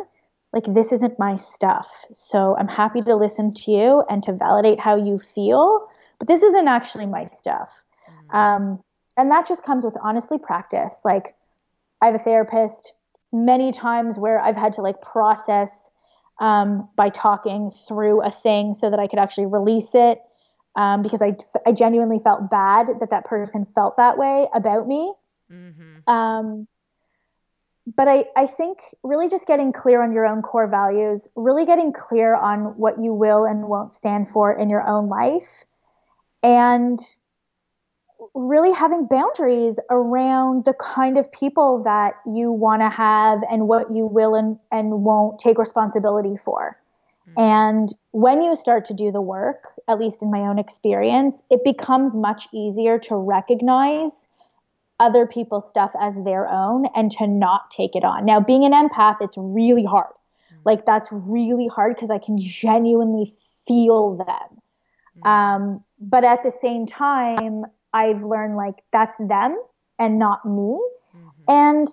like, 0.54 0.66
this 0.68 0.91
isn't 0.91 1.18
my 1.20 1.39
stuff. 1.54 1.88
So 2.14 2.56
I'm 2.58 2.68
happy 2.68 3.01
to 3.01 3.16
listen 3.16 3.54
to 3.54 3.72
you 3.72 4.04
and 4.10 4.24
to 4.24 4.34
validate 4.34 4.80
how 4.80 4.95
you 4.95 5.20
feel, 5.34 5.88
but 6.20 6.28
this 6.28 6.41
isn't 6.41 6.68
actually 6.68 7.08
my 7.08 7.28
stuff. 7.39 7.70
Mm-hmm. 8.08 8.36
Um, 8.36 8.84
and 9.18 9.32
that 9.32 9.47
just 9.47 9.64
comes 9.64 9.84
with 9.84 9.95
honestly 10.01 10.38
practice. 10.38 10.93
Like, 11.04 11.36
I 12.01 12.08
have 12.08 12.16
a 12.16 12.20
therapist 12.20 12.93
many 13.32 13.72
times 13.72 14.18
where 14.18 14.39
I've 14.39 14.56
had 14.56 14.74
to 14.74 14.82
like 14.82 15.01
process 15.01 15.70
um, 16.39 16.89
by 16.95 17.10
talking 17.10 17.72
through 17.88 18.22
a 18.22 18.32
thing 18.32 18.76
so 18.76 18.89
that 18.89 18.99
I 18.99 19.08
could 19.08 19.20
actually 19.20 19.47
release 19.47 19.89
it 19.93 20.22
um, 20.76 21.01
because 21.01 21.22
I, 21.22 21.36
I 21.66 21.72
genuinely 21.72 22.20
felt 22.24 22.49
bad 22.49 22.88
that 22.99 23.10
that 23.10 23.26
person 23.26 23.66
felt 23.74 23.97
that 23.97 24.18
way 24.18 24.47
about 24.54 24.88
me. 24.88 25.14
Mm-hmm. 25.51 26.10
Um, 26.10 26.68
but 27.86 28.07
I, 28.07 28.25
I 28.36 28.47
think 28.47 28.79
really 29.03 29.29
just 29.29 29.45
getting 29.45 29.73
clear 29.73 30.01
on 30.01 30.13
your 30.13 30.25
own 30.25 30.41
core 30.41 30.67
values, 30.67 31.27
really 31.36 31.65
getting 31.65 31.91
clear 31.91 32.36
on 32.36 32.77
what 32.77 33.01
you 33.01 33.13
will 33.13 33.45
and 33.45 33.67
won't 33.67 33.93
stand 33.93 34.29
for 34.29 34.53
in 34.53 34.69
your 34.69 34.88
own 34.88 35.09
life, 35.09 35.65
and 36.41 36.99
really 38.34 38.71
having 38.71 39.05
boundaries 39.05 39.75
around 39.89 40.63
the 40.65 40.73
kind 40.73 41.17
of 41.17 41.29
people 41.31 41.84
that 41.84 42.13
you 42.25 42.51
want 42.51 42.81
to 42.81 42.89
have 42.89 43.39
and 43.51 43.67
what 43.67 43.93
you 43.93 44.05
will 44.05 44.34
and, 44.34 44.57
and 44.71 45.03
won't 45.03 45.39
take 45.39 45.57
responsibility 45.57 46.36
for. 46.45 46.77
Mm-hmm. 47.29 47.41
And 47.41 47.95
when 48.11 48.41
you 48.41 48.55
start 48.55 48.86
to 48.88 48.93
do 48.93 49.11
the 49.11 49.21
work, 49.21 49.65
at 49.89 49.99
least 49.99 50.21
in 50.21 50.31
my 50.31 50.39
own 50.39 50.57
experience, 50.57 51.36
it 51.49 51.63
becomes 51.65 52.15
much 52.15 52.47
easier 52.53 52.97
to 52.99 53.15
recognize 53.15 54.11
other 55.00 55.28
people's 55.28 55.70
stuff 55.70 55.91
as 56.00 56.14
their 56.24 56.48
own 56.48 56.86
and 56.96 57.12
to 57.12 57.28
not 57.28 57.72
take 57.76 57.96
it 57.96 58.04
on. 58.04 58.26
Now, 58.26 58.39
being 58.39 58.64
an 58.66 58.72
empath, 58.72 59.18
it's 59.22 59.36
really 59.38 59.84
hard. 59.84 60.14
Mm-hmm. 60.14 60.62
Like, 60.66 60.86
that's 60.86 61.08
really 61.12 61.68
hard 61.68 61.96
because 61.96 62.12
I 62.12 62.20
can 62.24 62.39
genuinely 62.39 63.36
feel 63.68 64.18
them. 64.18 64.62
Mm-hmm. 65.18 65.28
Um, 65.28 65.84
but 66.00 66.24
at 66.24 66.44
the 66.44 66.52
same 66.62 66.88
time, 66.88 67.66
I've 67.94 68.24
learned 68.24 68.56
like 68.56 68.76
that's 68.91 69.18
them 69.20 69.62
and 70.00 70.20
not 70.20 70.46
me. 70.46 70.80
Mm-hmm. 71.16 71.44
And 71.48 71.88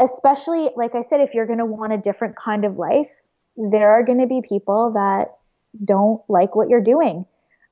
especially, 0.00 0.70
like 0.76 0.94
I 0.94 1.04
said, 1.08 1.20
if 1.20 1.34
you're 1.34 1.46
going 1.46 1.58
to 1.58 1.64
want 1.64 1.92
a 1.92 1.98
different 1.98 2.36
kind 2.36 2.64
of 2.64 2.76
life, 2.76 3.08
there 3.56 3.90
are 3.90 4.04
going 4.04 4.20
to 4.20 4.26
be 4.26 4.42
people 4.46 4.92
that 4.92 5.36
don't 5.84 6.22
like 6.28 6.54
what 6.54 6.68
you're 6.68 6.82
doing. 6.82 7.24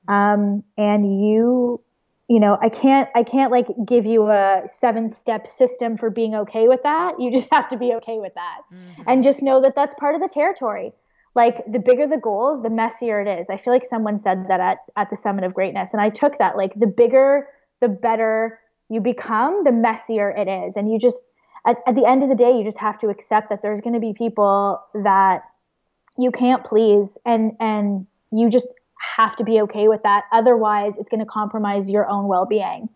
Um, 0.08 0.64
and 0.76 1.24
you, 1.26 1.80
you 2.28 2.40
know, 2.40 2.58
I 2.62 2.68
can't, 2.70 3.08
I 3.14 3.22
can't 3.22 3.52
like 3.52 3.66
give 3.86 4.06
you 4.06 4.28
a 4.28 4.62
seven 4.80 5.14
step 5.14 5.46
system 5.58 5.98
for 5.98 6.08
being 6.10 6.34
okay 6.34 6.68
with 6.68 6.82
that. 6.82 7.20
You 7.20 7.30
just 7.30 7.48
have 7.52 7.68
to 7.70 7.76
be 7.76 7.92
okay 7.94 8.18
with 8.18 8.34
that 8.34 8.60
mm-hmm. 8.72 9.02
and 9.06 9.22
just 9.22 9.42
know 9.42 9.60
that 9.60 9.74
that's 9.74 9.94
part 9.98 10.14
of 10.14 10.20
the 10.20 10.28
territory. 10.28 10.92
Like 11.34 11.64
the 11.70 11.80
bigger 11.80 12.06
the 12.06 12.16
goals, 12.16 12.62
the 12.62 12.70
messier 12.70 13.20
it 13.20 13.40
is. 13.40 13.46
I 13.50 13.56
feel 13.58 13.72
like 13.72 13.86
someone 13.90 14.22
said 14.22 14.46
that 14.48 14.60
at, 14.60 14.78
at 14.96 15.10
the 15.10 15.16
summit 15.22 15.44
of 15.44 15.52
greatness. 15.52 15.90
And 15.92 16.00
I 16.00 16.08
took 16.08 16.38
that 16.38 16.56
like 16.56 16.72
the 16.78 16.86
bigger 16.86 17.48
the 17.80 17.88
better 17.88 18.60
you 18.88 19.00
become, 19.00 19.64
the 19.64 19.72
messier 19.72 20.30
it 20.30 20.48
is. 20.48 20.74
And 20.76 20.90
you 20.90 20.98
just, 20.98 21.18
at, 21.66 21.76
at 21.86 21.94
the 21.94 22.06
end 22.06 22.22
of 22.22 22.28
the 22.28 22.34
day, 22.34 22.56
you 22.56 22.64
just 22.64 22.78
have 22.78 22.98
to 23.00 23.08
accept 23.08 23.50
that 23.50 23.62
there's 23.62 23.80
going 23.80 23.94
to 23.94 24.00
be 24.00 24.14
people 24.16 24.80
that 24.94 25.42
you 26.16 26.30
can't 26.30 26.64
please 26.64 27.08
and, 27.26 27.52
and 27.60 28.06
you 28.30 28.48
just 28.48 28.66
have 29.16 29.36
to 29.36 29.44
be 29.44 29.60
okay 29.62 29.88
with 29.88 30.02
that. 30.02 30.24
Otherwise, 30.32 30.92
it's 30.98 31.08
going 31.08 31.20
to 31.20 31.26
compromise 31.26 31.88
your 31.88 32.08
own 32.08 32.26
well 32.26 32.46
being. 32.46 32.88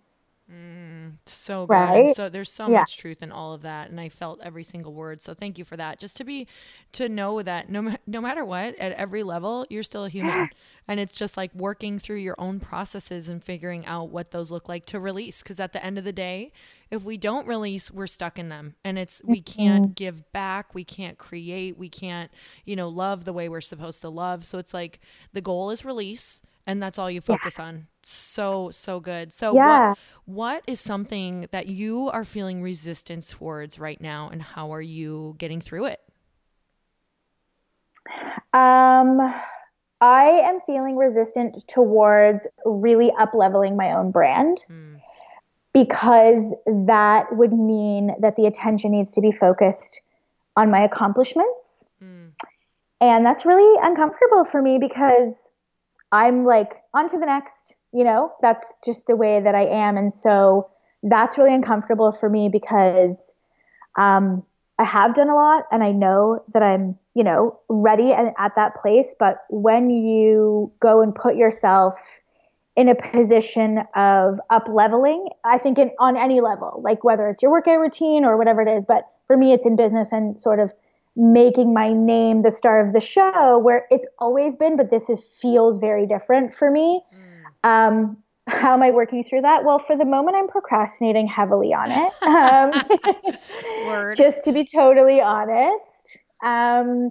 Mm, 0.51 1.13
So 1.27 1.67
good. 1.67 1.75
Right? 1.75 2.17
So 2.17 2.29
there's 2.31 2.51
so 2.51 2.69
yeah. 2.69 2.81
much 2.81 2.97
truth 2.97 3.23
in 3.23 3.31
all 3.31 3.53
of 3.53 3.63
that, 3.63 3.91
and 3.91 4.01
I 4.01 4.09
felt 4.09 4.41
every 4.43 4.65
single 4.65 4.95
word. 4.95 5.21
So 5.21 5.35
thank 5.35 5.59
you 5.59 5.65
for 5.65 5.77
that. 5.77 5.99
Just 5.99 6.17
to 6.17 6.25
be, 6.25 6.47
to 6.93 7.09
know 7.09 7.43
that 7.43 7.69
no 7.71 7.97
no 8.07 8.21
matter 8.21 8.45
what, 8.45 8.75
at 8.79 8.93
every 8.93 9.23
level, 9.23 9.67
you're 9.69 9.83
still 9.83 10.07
a 10.07 10.09
human, 10.09 10.49
and 10.89 10.99
it's 10.99 11.13
just 11.13 11.37
like 11.37 11.55
working 11.55 11.99
through 11.99 12.17
your 12.17 12.37
own 12.39 12.61
processes 12.61 13.29
and 13.29 13.45
figuring 13.45 13.85
out 13.85 14.09
what 14.09 14.31
those 14.31 14.51
look 14.51 14.69
like 14.69 14.87
to 14.87 14.99
release. 14.99 15.43
Because 15.43 15.61
at 15.61 15.73
the 15.75 15.85
end 15.85 15.99
of 15.99 16.05
the 16.05 16.13
day, 16.13 16.53
if 16.91 17.05
we 17.05 17.17
don't 17.17 17.47
release, 17.47 17.91
we're 17.91 18.07
stuck 18.07 18.39
in 18.39 18.49
them, 18.49 18.75
and 18.85 18.99
it's 18.99 19.21
we 19.25 19.41
can't 19.41 19.85
mm-hmm. 19.85 19.93
give 19.93 20.33
back, 20.33 20.75
we 20.75 20.85
can't 20.85 21.19
create, 21.19 21.77
we 21.79 21.89
can't 21.89 22.31
you 22.65 22.77
know 22.77 22.89
love 22.89 23.25
the 23.25 23.33
way 23.33 23.49
we're 23.49 23.61
supposed 23.61 24.01
to 24.03 24.09
love. 24.09 24.45
So 24.45 24.59
it's 24.59 24.75
like 24.75 25.01
the 25.33 25.41
goal 25.41 25.71
is 25.71 25.85
release 25.85 26.41
and 26.69 26.83
that's 26.83 26.99
all 26.99 27.11
you 27.11 27.23
focus 27.23 27.57
yeah. 27.59 27.65
on 27.65 27.87
so 28.05 28.71
so 28.71 29.01
good 29.01 29.33
so 29.33 29.55
yeah. 29.55 29.89
what 29.89 29.99
what 30.27 30.63
is 30.67 30.81
something 30.81 31.49
that 31.51 31.67
you 31.67 32.09
are 32.11 32.25
feeling 32.25 32.63
resistance 32.63 33.31
towards 33.31 33.79
right 33.79 34.01
now 34.01 34.29
and 34.31 34.41
how 34.43 34.73
are 34.73 34.83
you 34.83 35.35
getting 35.39 35.61
through 35.61 35.87
it 35.87 36.01
um 38.53 39.19
i 40.01 40.25
am 40.45 40.61
feeling 40.67 40.97
resistant 40.97 41.67
towards 41.69 42.47
really 42.65 43.11
up 43.19 43.35
leveling 43.35 43.77
my 43.77 43.93
own 43.93 44.11
brand 44.11 44.65
mm. 44.71 45.01
Because 45.85 46.53
that 46.87 47.27
would 47.33 47.53
mean 47.53 48.15
that 48.21 48.37
the 48.37 48.47
attention 48.47 48.93
needs 48.93 49.15
to 49.15 49.21
be 49.21 49.33
focused 49.33 50.01
on 50.57 50.71
my 50.71 50.83
accomplishments 50.85 51.61
mm. 52.03 52.31
and 53.01 53.25
that's 53.25 53.45
really 53.45 53.79
uncomfortable 53.83 54.45
for 54.51 54.61
me 54.61 54.79
because 54.79 55.35
I'm 56.13 56.45
like, 56.45 56.73
on 56.95 57.11
to 57.11 57.19
the 57.19 57.27
next, 57.27 57.75
you 57.93 58.05
know, 58.05 58.33
that's 58.41 58.67
just 58.85 59.07
the 59.07 59.17
way 59.17 59.41
that 59.41 59.55
I 59.55 59.67
am. 59.67 59.97
And 59.97 60.13
so 60.13 60.71
that's 61.03 61.37
really 61.37 61.55
uncomfortable 61.55 62.13
for 62.13 62.29
me 62.29 62.49
because 62.51 63.17
um, 63.97 64.43
I 64.79 64.85
have 64.85 65.15
done 65.15 65.29
a 65.29 65.35
lot 65.35 65.65
and 65.71 65.83
I 65.83 65.93
know 65.93 66.43
that 66.55 66.63
I'm, 66.63 66.99
you 67.15 67.25
know, 67.25 67.59
ready 67.69 68.13
and 68.13 68.33
at 68.39 68.55
that 68.57 68.81
place. 68.81 69.15
But 69.19 69.45
when 69.51 69.91
you 69.91 70.73
go 70.81 71.03
and 71.03 71.15
put 71.15 71.37
yourself 71.37 71.95
in 72.79 72.89
a 72.89 72.95
position 72.95 73.81
of 73.97 74.39
up 74.51 74.69
leveling, 74.69 75.29
I 75.45 75.59
think 75.59 75.79
in, 75.79 75.91
on 75.99 76.17
any 76.17 76.41
level, 76.41 76.81
like 76.85 77.03
whether 77.03 77.29
it's 77.29 77.43
your 77.43 77.51
workout 77.51 77.81
routine 77.81 78.25
or 78.25 78.37
whatever 78.39 78.63
it 78.63 78.69
is, 78.69 78.85
but 78.87 79.09
for 79.27 79.37
me, 79.37 79.53
it's 79.53 79.67
in 79.67 79.75
business 79.75 80.07
and 80.13 80.41
sort 80.41 80.61
of 80.61 80.71
making 81.17 81.75
my 81.75 81.93
name 81.93 82.43
the 82.43 82.53
star 82.53 82.87
of 82.87 82.93
the 82.93 83.01
show 83.01 83.59
where 83.59 83.89
it's 83.91 84.07
always 84.21 84.55
been 84.55 84.77
but 84.77 84.89
this 84.89 85.03
is 85.09 85.19
feels 85.43 85.77
very 85.79 86.07
different 86.07 86.55
for 86.55 86.71
me. 86.71 87.03
Mm. 87.13 87.69
um, 87.69 88.17
how 88.47 88.73
am 88.73 88.83
i 88.85 88.91
working 88.93 89.25
through 89.25 89.41
that? 89.41 89.65
Well 89.65 89.81
for 89.85 89.97
the 89.97 90.05
moment 90.05 90.37
i'm 90.37 90.47
procrastinating 90.47 91.27
heavily 91.27 91.75
on 91.75 91.91
it. 91.91 92.13
Um, 92.23 94.15
just 94.17 94.45
to 94.45 94.53
be 94.53 94.65
totally 94.65 95.21
honest. 95.21 95.83
Um, 96.45 97.11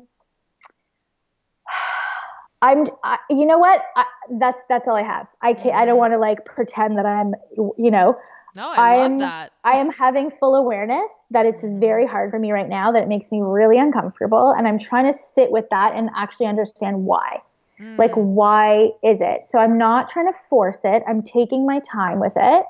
i'm 2.62 2.88
I, 3.04 3.18
you 3.30 3.46
know 3.46 3.58
what 3.58 3.82
I, 3.96 4.06
that's 4.40 4.60
that's 4.70 4.88
all 4.88 4.96
i 4.96 5.04
have 5.04 5.28
i 5.42 5.54
can't 5.54 5.76
i 5.76 5.86
don't 5.86 5.94
mm-hmm. 5.94 5.98
want 5.98 6.14
to 6.14 6.18
like 6.18 6.46
pretend 6.46 6.98
that 6.98 7.06
i'm 7.06 7.34
you 7.78 7.92
know 7.92 8.18
no, 8.58 8.70
I, 8.70 8.94
I 8.94 8.98
love 8.98 9.12
am, 9.12 9.20
that. 9.20 9.52
I 9.64 9.74
am 9.74 9.92
having 9.92 10.32
full 10.40 10.56
awareness 10.56 11.12
that 11.30 11.46
it's 11.46 11.64
very 11.64 12.08
hard 12.08 12.32
for 12.32 12.40
me 12.40 12.52
right 12.52 12.68
now, 12.68 12.92
that 12.92 13.04
it 13.04 13.08
makes 13.08 13.32
me 13.32 13.40
really 13.40 13.78
uncomfortable. 13.78 14.52
And 14.58 14.68
I'm 14.68 14.80
trying 14.80 15.14
to 15.14 15.20
sit 15.36 15.52
with 15.52 15.66
that 15.70 15.94
and 15.94 16.10
actually 16.16 16.48
understand 16.48 17.06
why. 17.06 17.40
Mm. 17.80 18.00
Like, 18.00 18.14
why 18.16 18.86
is 19.04 19.20
it? 19.22 19.46
So 19.52 19.60
I'm 19.60 19.78
not 19.78 20.10
trying 20.10 20.26
to 20.26 20.40
force 20.50 20.80
it, 20.84 21.04
I'm 21.08 21.22
taking 21.22 21.68
my 21.68 21.82
time 21.82 22.20
with 22.20 22.34
it. 22.36 22.66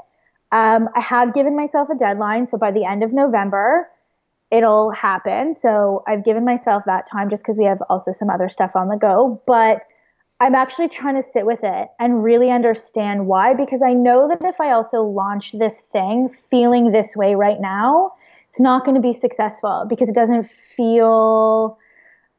Um, 0.52 0.90
I 0.94 1.00
have 1.00 1.34
given 1.34 1.56
myself 1.56 1.90
a 1.90 1.96
deadline. 1.96 2.50
So 2.50 2.58
by 2.58 2.72
the 2.72 2.84
end 2.84 3.02
of 3.02 3.14
November, 3.14 3.88
it'll 4.52 4.92
happen. 4.92 5.56
So 5.56 6.04
I've 6.08 6.24
given 6.24 6.46
myself 6.46 6.84
that 6.86 7.10
time 7.10 7.30
just 7.30 7.44
because 7.44 7.58
we 7.58 7.66
have 7.66 7.82
also 7.90 8.14
some 8.14 8.30
other 8.30 8.50
stuff 8.50 8.72
on 8.76 8.88
the 8.88 8.96
go. 8.96 9.42
But 9.46 9.82
I'm 10.40 10.56
actually 10.56 10.90
trying 10.90 11.22
to 11.22 11.30
sit 11.34 11.46
with 11.46 11.60
it 11.64 11.88
and 12.00 12.24
really 12.24 12.52
understand 12.52 13.26
why, 13.26 13.54
because 13.54 13.82
I 13.86 13.94
know 13.94 14.28
that 14.28 14.38
if 14.48 14.60
I 14.62 14.72
also 14.72 15.02
launch 15.02 15.54
this 15.58 15.74
thing 15.92 16.30
feeling 16.50 16.92
this 16.92 17.16
way 17.16 17.36
right 17.36 17.60
now, 17.60 18.14
it's 18.50 18.60
not 18.60 18.86
going 18.86 18.96
to 18.96 19.02
be 19.02 19.20
successful 19.20 19.86
because 19.90 20.08
it 20.08 20.16
doesn't 20.16 20.50
feel 20.76 21.78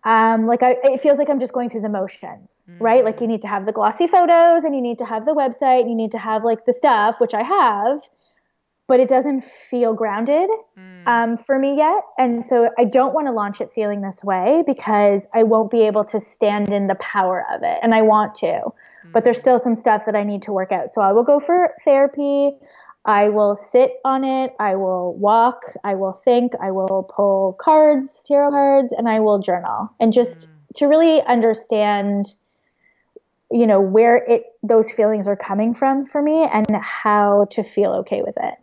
um, 0.04 0.46
like 0.46 0.62
I, 0.62 0.76
it 0.84 1.02
feels 1.02 1.18
like 1.18 1.28
I'm 1.28 1.40
just 1.40 1.52
going 1.52 1.70
through 1.70 1.82
the 1.82 1.88
motions, 1.88 2.48
mm-hmm. 2.70 2.82
right? 2.82 3.04
Like 3.04 3.20
you 3.20 3.26
need 3.26 3.42
to 3.42 3.48
have 3.48 3.66
the 3.66 3.72
glossy 3.72 4.06
photos 4.06 4.64
and 4.64 4.74
you 4.74 4.80
need 4.80 4.98
to 4.98 5.04
have 5.04 5.26
the 5.26 5.32
website 5.34 5.80
and 5.80 5.90
you 5.90 5.96
need 5.96 6.12
to 6.12 6.18
have 6.18 6.44
like 6.44 6.64
the 6.66 6.74
stuff, 6.74 7.16
which 7.18 7.34
I 7.34 7.42
have, 7.42 8.00
but 8.88 9.00
it 9.00 9.08
doesn't 9.08 9.44
feel 9.70 9.92
grounded 9.92 10.48
mm. 10.76 11.06
um, 11.06 11.36
for 11.36 11.58
me 11.58 11.76
yet. 11.76 12.02
And 12.16 12.44
so 12.48 12.70
I 12.78 12.84
don't 12.84 13.14
want 13.14 13.26
to 13.28 13.32
launch 13.32 13.60
it 13.60 13.70
feeling 13.74 14.00
this 14.00 14.24
way 14.24 14.64
because 14.66 15.22
I 15.34 15.44
won't 15.44 15.70
be 15.70 15.82
able 15.82 16.04
to 16.06 16.20
stand 16.20 16.72
in 16.72 16.86
the 16.88 16.96
power 16.96 17.44
of 17.54 17.62
it. 17.62 17.78
And 17.82 17.94
I 17.94 18.02
want 18.02 18.34
to, 18.36 18.46
mm. 18.46 18.72
but 19.12 19.24
there's 19.24 19.36
mm. 19.36 19.42
still 19.42 19.60
some 19.60 19.76
stuff 19.76 20.02
that 20.06 20.16
I 20.16 20.24
need 20.24 20.42
to 20.42 20.52
work 20.52 20.72
out. 20.72 20.94
So 20.94 21.02
I 21.02 21.12
will 21.12 21.22
go 21.22 21.38
for 21.38 21.74
therapy. 21.84 22.52
I 23.04 23.28
will 23.28 23.56
sit 23.56 23.92
on 24.04 24.24
it. 24.24 24.54
I 24.58 24.74
will 24.74 25.14
walk. 25.14 25.60
I 25.84 25.94
will 25.94 26.20
think. 26.24 26.52
I 26.60 26.70
will 26.70 27.10
pull 27.14 27.58
cards, 27.60 28.08
tarot 28.26 28.50
cards, 28.50 28.94
and 28.96 29.08
I 29.08 29.20
will 29.20 29.38
journal 29.38 29.90
and 30.00 30.14
just 30.14 30.30
mm. 30.30 30.46
to 30.76 30.86
really 30.86 31.22
understand 31.22 32.34
you 33.50 33.66
know 33.66 33.80
where 33.80 34.16
it 34.16 34.44
those 34.62 34.90
feelings 34.90 35.26
are 35.26 35.36
coming 35.36 35.74
from 35.74 36.04
for 36.04 36.20
me 36.20 36.46
and 36.52 36.66
how 36.82 37.46
to 37.50 37.62
feel 37.62 37.92
okay 37.92 38.20
with 38.20 38.36
it 38.36 38.54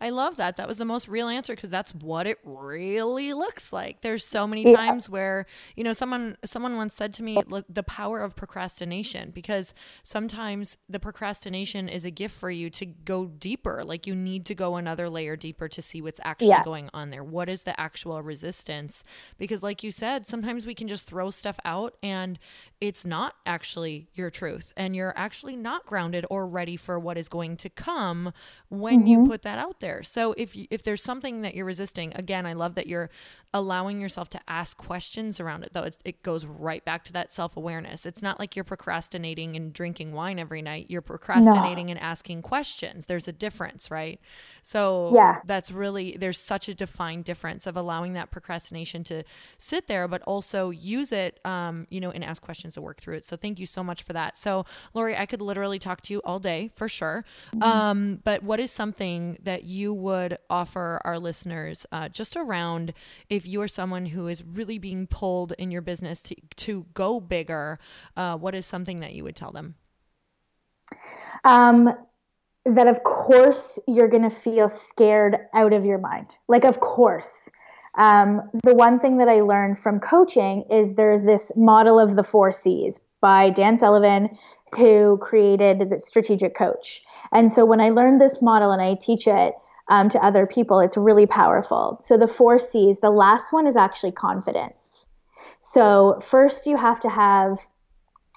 I 0.00 0.10
love 0.10 0.36
that. 0.36 0.56
That 0.56 0.68
was 0.68 0.76
the 0.76 0.84
most 0.84 1.08
real 1.08 1.28
answer 1.28 1.54
because 1.54 1.70
that's 1.70 1.94
what 1.94 2.26
it 2.26 2.38
really 2.44 3.32
looks 3.32 3.72
like. 3.72 4.00
There's 4.00 4.24
so 4.24 4.46
many 4.46 4.68
yeah. 4.68 4.76
times 4.76 5.08
where, 5.08 5.46
you 5.76 5.84
know, 5.84 5.92
someone 5.92 6.36
someone 6.44 6.76
once 6.76 6.94
said 6.94 7.14
to 7.14 7.22
me 7.22 7.38
the 7.68 7.82
power 7.82 8.20
of 8.20 8.36
procrastination 8.36 9.30
because 9.30 9.74
sometimes 10.02 10.76
the 10.88 11.00
procrastination 11.00 11.88
is 11.88 12.04
a 12.04 12.10
gift 12.10 12.36
for 12.36 12.50
you 12.50 12.70
to 12.70 12.86
go 12.86 13.26
deeper. 13.26 13.82
Like 13.84 14.06
you 14.06 14.14
need 14.14 14.46
to 14.46 14.54
go 14.54 14.76
another 14.76 15.08
layer 15.08 15.36
deeper 15.36 15.68
to 15.68 15.82
see 15.82 16.02
what's 16.02 16.20
actually 16.24 16.48
yeah. 16.48 16.64
going 16.64 16.90
on 16.92 17.10
there. 17.10 17.24
What 17.24 17.48
is 17.48 17.62
the 17.62 17.78
actual 17.80 18.22
resistance? 18.22 19.04
Because 19.38 19.62
like 19.62 19.82
you 19.82 19.90
said, 19.90 20.26
sometimes 20.26 20.66
we 20.66 20.74
can 20.74 20.88
just 20.88 21.06
throw 21.06 21.30
stuff 21.30 21.58
out 21.64 21.96
and 22.02 22.38
it's 22.80 23.06
not 23.06 23.34
actually 23.46 24.08
your 24.14 24.30
truth 24.30 24.72
and 24.76 24.94
you're 24.94 25.14
actually 25.16 25.56
not 25.56 25.86
grounded 25.86 26.26
or 26.30 26.46
ready 26.46 26.76
for 26.76 26.98
what 26.98 27.16
is 27.16 27.28
going 27.28 27.56
to 27.56 27.70
come 27.70 28.32
when 28.68 29.00
mm-hmm. 29.00 29.06
you 29.06 29.26
put 29.26 29.42
that 29.42 29.58
out 29.58 29.80
there 29.80 29.93
there. 29.94 30.02
So 30.02 30.34
if 30.36 30.54
if 30.70 30.82
there's 30.82 31.02
something 31.02 31.42
that 31.42 31.54
you're 31.54 31.64
resisting, 31.64 32.12
again, 32.14 32.46
I 32.46 32.52
love 32.52 32.74
that 32.74 32.86
you're 32.86 33.10
allowing 33.54 34.00
yourself 34.00 34.28
to 34.28 34.40
ask 34.48 34.76
questions 34.76 35.38
around 35.38 35.62
it. 35.62 35.72
Though 35.72 35.88
it 36.04 36.22
goes 36.22 36.44
right 36.44 36.84
back 36.84 37.04
to 37.04 37.12
that 37.12 37.30
self 37.30 37.56
awareness. 37.56 38.04
It's 38.04 38.20
not 38.20 38.38
like 38.38 38.56
you're 38.56 38.64
procrastinating 38.64 39.54
and 39.56 39.72
drinking 39.72 40.12
wine 40.12 40.38
every 40.38 40.60
night. 40.60 40.86
You're 40.88 41.00
procrastinating 41.00 41.86
no. 41.86 41.92
and 41.92 42.00
asking 42.00 42.42
questions. 42.42 43.06
There's 43.06 43.28
a 43.28 43.32
difference, 43.32 43.90
right? 43.90 44.20
So 44.62 45.12
yeah. 45.14 45.40
that's 45.46 45.70
really 45.70 46.16
there's 46.18 46.38
such 46.38 46.68
a 46.68 46.74
defined 46.74 47.24
difference 47.24 47.66
of 47.66 47.76
allowing 47.76 48.14
that 48.14 48.30
procrastination 48.30 49.04
to 49.04 49.22
sit 49.56 49.86
there, 49.86 50.08
but 50.08 50.22
also 50.22 50.70
use 50.70 51.12
it, 51.12 51.38
um, 51.44 51.86
you 51.90 52.00
know, 52.00 52.10
and 52.10 52.24
ask 52.24 52.42
questions 52.42 52.74
to 52.74 52.82
work 52.82 53.00
through 53.00 53.14
it. 53.14 53.24
So 53.24 53.36
thank 53.36 53.60
you 53.60 53.66
so 53.66 53.84
much 53.84 54.02
for 54.02 54.12
that. 54.14 54.36
So 54.36 54.66
Lori, 54.94 55.16
I 55.16 55.26
could 55.26 55.40
literally 55.40 55.78
talk 55.78 56.00
to 56.02 56.12
you 56.12 56.20
all 56.24 56.40
day 56.40 56.72
for 56.74 56.88
sure. 56.88 57.24
Mm-hmm. 57.54 57.62
Um, 57.62 58.20
but 58.24 58.42
what 58.42 58.58
is 58.58 58.72
something 58.72 59.38
that 59.44 59.62
you 59.62 59.94
would 59.94 60.38
offer 60.50 61.00
our 61.04 61.20
listeners 61.20 61.86
uh, 61.92 62.08
just 62.08 62.36
around 62.36 62.92
if 63.30 63.43
you 63.46 63.60
are 63.62 63.68
someone 63.68 64.06
who 64.06 64.28
is 64.28 64.42
really 64.42 64.78
being 64.78 65.06
pulled 65.06 65.52
in 65.58 65.70
your 65.70 65.82
business 65.82 66.22
to 66.22 66.36
to 66.56 66.86
go 66.94 67.20
bigger? 67.20 67.78
Uh, 68.16 68.36
what 68.36 68.54
is 68.54 68.66
something 68.66 69.00
that 69.00 69.14
you 69.14 69.24
would 69.24 69.36
tell 69.36 69.52
them? 69.52 69.74
Um, 71.44 71.90
that 72.64 72.86
of 72.86 73.02
course 73.04 73.78
you're 73.86 74.08
going 74.08 74.28
to 74.28 74.34
feel 74.34 74.68
scared 74.88 75.36
out 75.52 75.72
of 75.72 75.84
your 75.84 75.98
mind. 75.98 76.36
Like, 76.48 76.64
of 76.64 76.80
course. 76.80 77.28
Um, 77.96 78.50
the 78.64 78.74
one 78.74 78.98
thing 78.98 79.18
that 79.18 79.28
I 79.28 79.40
learned 79.40 79.78
from 79.78 80.00
coaching 80.00 80.64
is 80.68 80.96
there's 80.96 81.22
this 81.22 81.52
model 81.54 82.00
of 82.00 82.16
the 82.16 82.24
four 82.24 82.50
C's 82.50 82.98
by 83.20 83.50
Dan 83.50 83.78
Sullivan, 83.78 84.36
who 84.76 85.18
created 85.22 85.90
the 85.90 86.00
strategic 86.00 86.56
coach. 86.56 87.02
And 87.32 87.52
so 87.52 87.64
when 87.64 87.80
I 87.80 87.90
learned 87.90 88.20
this 88.20 88.42
model 88.42 88.72
and 88.72 88.82
I 88.82 88.94
teach 88.94 89.26
it 89.26 89.54
um, 89.88 90.08
to 90.10 90.18
other 90.24 90.46
people, 90.46 90.80
it's 90.80 90.96
really 90.96 91.26
powerful. 91.26 92.00
So 92.02 92.16
the 92.16 92.28
four 92.28 92.58
C's, 92.58 92.98
the 93.00 93.10
last 93.10 93.52
one 93.52 93.66
is 93.66 93.76
actually 93.76 94.12
confidence. 94.12 94.74
So 95.62 96.22
first 96.30 96.66
you 96.66 96.76
have 96.76 97.00
to 97.00 97.08
have 97.08 97.58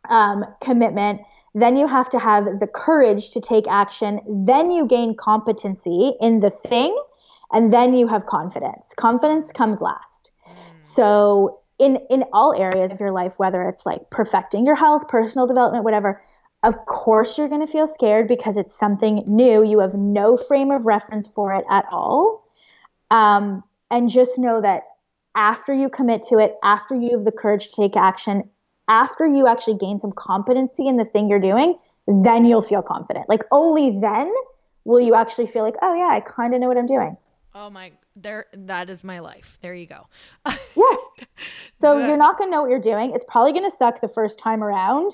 um, 0.10 0.46
commitment 0.62 1.22
then 1.60 1.76
you 1.76 1.88
have 1.88 2.10
to 2.12 2.20
have 2.20 2.60
the 2.60 2.68
courage 2.68 3.32
to 3.32 3.42
take 3.42 3.68
action. 3.68 4.20
Then 4.46 4.70
you 4.70 4.86
gain 4.86 5.16
competency 5.16 6.14
in 6.22 6.40
the 6.40 6.52
thing. 6.70 6.96
And 7.52 7.74
then 7.74 7.96
you 7.96 8.08
have 8.08 8.28
confidence. 8.28 8.84
Confidence 8.98 9.50
comes 9.54 9.82
last. 9.82 10.32
Mm. 10.48 10.54
So, 10.96 11.62
in, 11.80 11.98
in 12.10 12.26
all 12.34 12.54
areas 12.54 12.92
of 12.92 13.00
your 13.00 13.12
life, 13.12 13.34
whether 13.38 13.70
it's 13.70 13.86
like 13.86 14.10
perfecting 14.12 14.66
your 14.66 14.76
health, 14.76 15.08
personal 15.08 15.48
development, 15.48 15.84
whatever, 15.84 16.22
Of 16.68 16.86
course, 16.86 17.38
you're 17.38 17.48
going 17.48 17.66
to 17.66 17.72
feel 17.72 17.88
scared 17.88 18.28
because 18.28 18.58
it's 18.58 18.78
something 18.78 19.24
new. 19.26 19.64
You 19.64 19.80
have 19.80 19.94
no 19.94 20.36
frame 20.36 20.70
of 20.70 20.86
reference 20.86 21.30
for 21.34 21.54
it 21.54 21.64
at 21.72 21.86
all. 21.90 22.46
Um, 23.10 23.64
and 23.90 24.10
just 24.10 24.38
know 24.38 24.60
that 24.60 24.84
after 25.34 25.74
you 25.74 25.88
commit 25.88 26.24
to 26.28 26.40
it, 26.40 26.56
after 26.64 26.94
you 26.94 27.12
have 27.12 27.24
the 27.24 27.32
courage 27.32 27.70
to 27.70 27.76
take 27.78 27.96
action, 27.96 28.50
after 28.90 29.26
you 29.26 29.48
actually 29.48 29.78
gain 29.78 30.02
some 30.02 30.12
competency 30.12 30.90
in 30.90 30.98
the 30.98 31.06
thing 31.06 31.30
you're 31.30 31.40
doing, 31.40 31.78
then 32.06 32.44
you'll 32.44 32.68
feel 32.68 32.82
confident. 32.82 33.30
Like 33.30 33.44
only 33.50 33.98
then 34.02 34.30
will 34.84 35.00
you 35.00 35.16
actually 35.16 35.48
feel 35.48 35.64
like, 35.64 35.76
oh 35.82 35.96
yeah, 35.96 36.10
I 36.12 36.20
kind 36.20 36.54
of 36.54 36.60
know 36.60 36.68
what 36.68 36.78
I'm 36.78 36.86
doing. 36.86 37.16
Oh 37.56 37.70
my, 37.70 37.94
there, 38.18 38.48
that 38.54 38.90
is 38.90 39.06
my 39.06 39.20
life. 39.20 39.58
There 39.62 39.74
you 39.74 39.88
go. 39.88 40.08
yeah. 40.46 40.56
So 41.80 42.00
you're 42.00 42.18
not 42.18 42.40
going 42.40 42.50
to 42.50 42.56
know 42.56 42.64
what 42.64 42.72
you're 42.72 42.80
doing. 42.82 43.12
It's 43.14 43.26
probably 43.28 43.52
going 43.52 43.70
to 43.70 43.78
suck 43.78 44.02
the 44.02 44.08
first 44.08 44.40
time 44.40 44.64
around. 44.64 45.14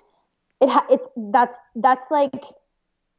It 0.63 0.69
ha- 0.69 0.87
it's 0.89 1.05
that's 1.17 1.57
that's 1.75 2.09
like, 2.09 2.31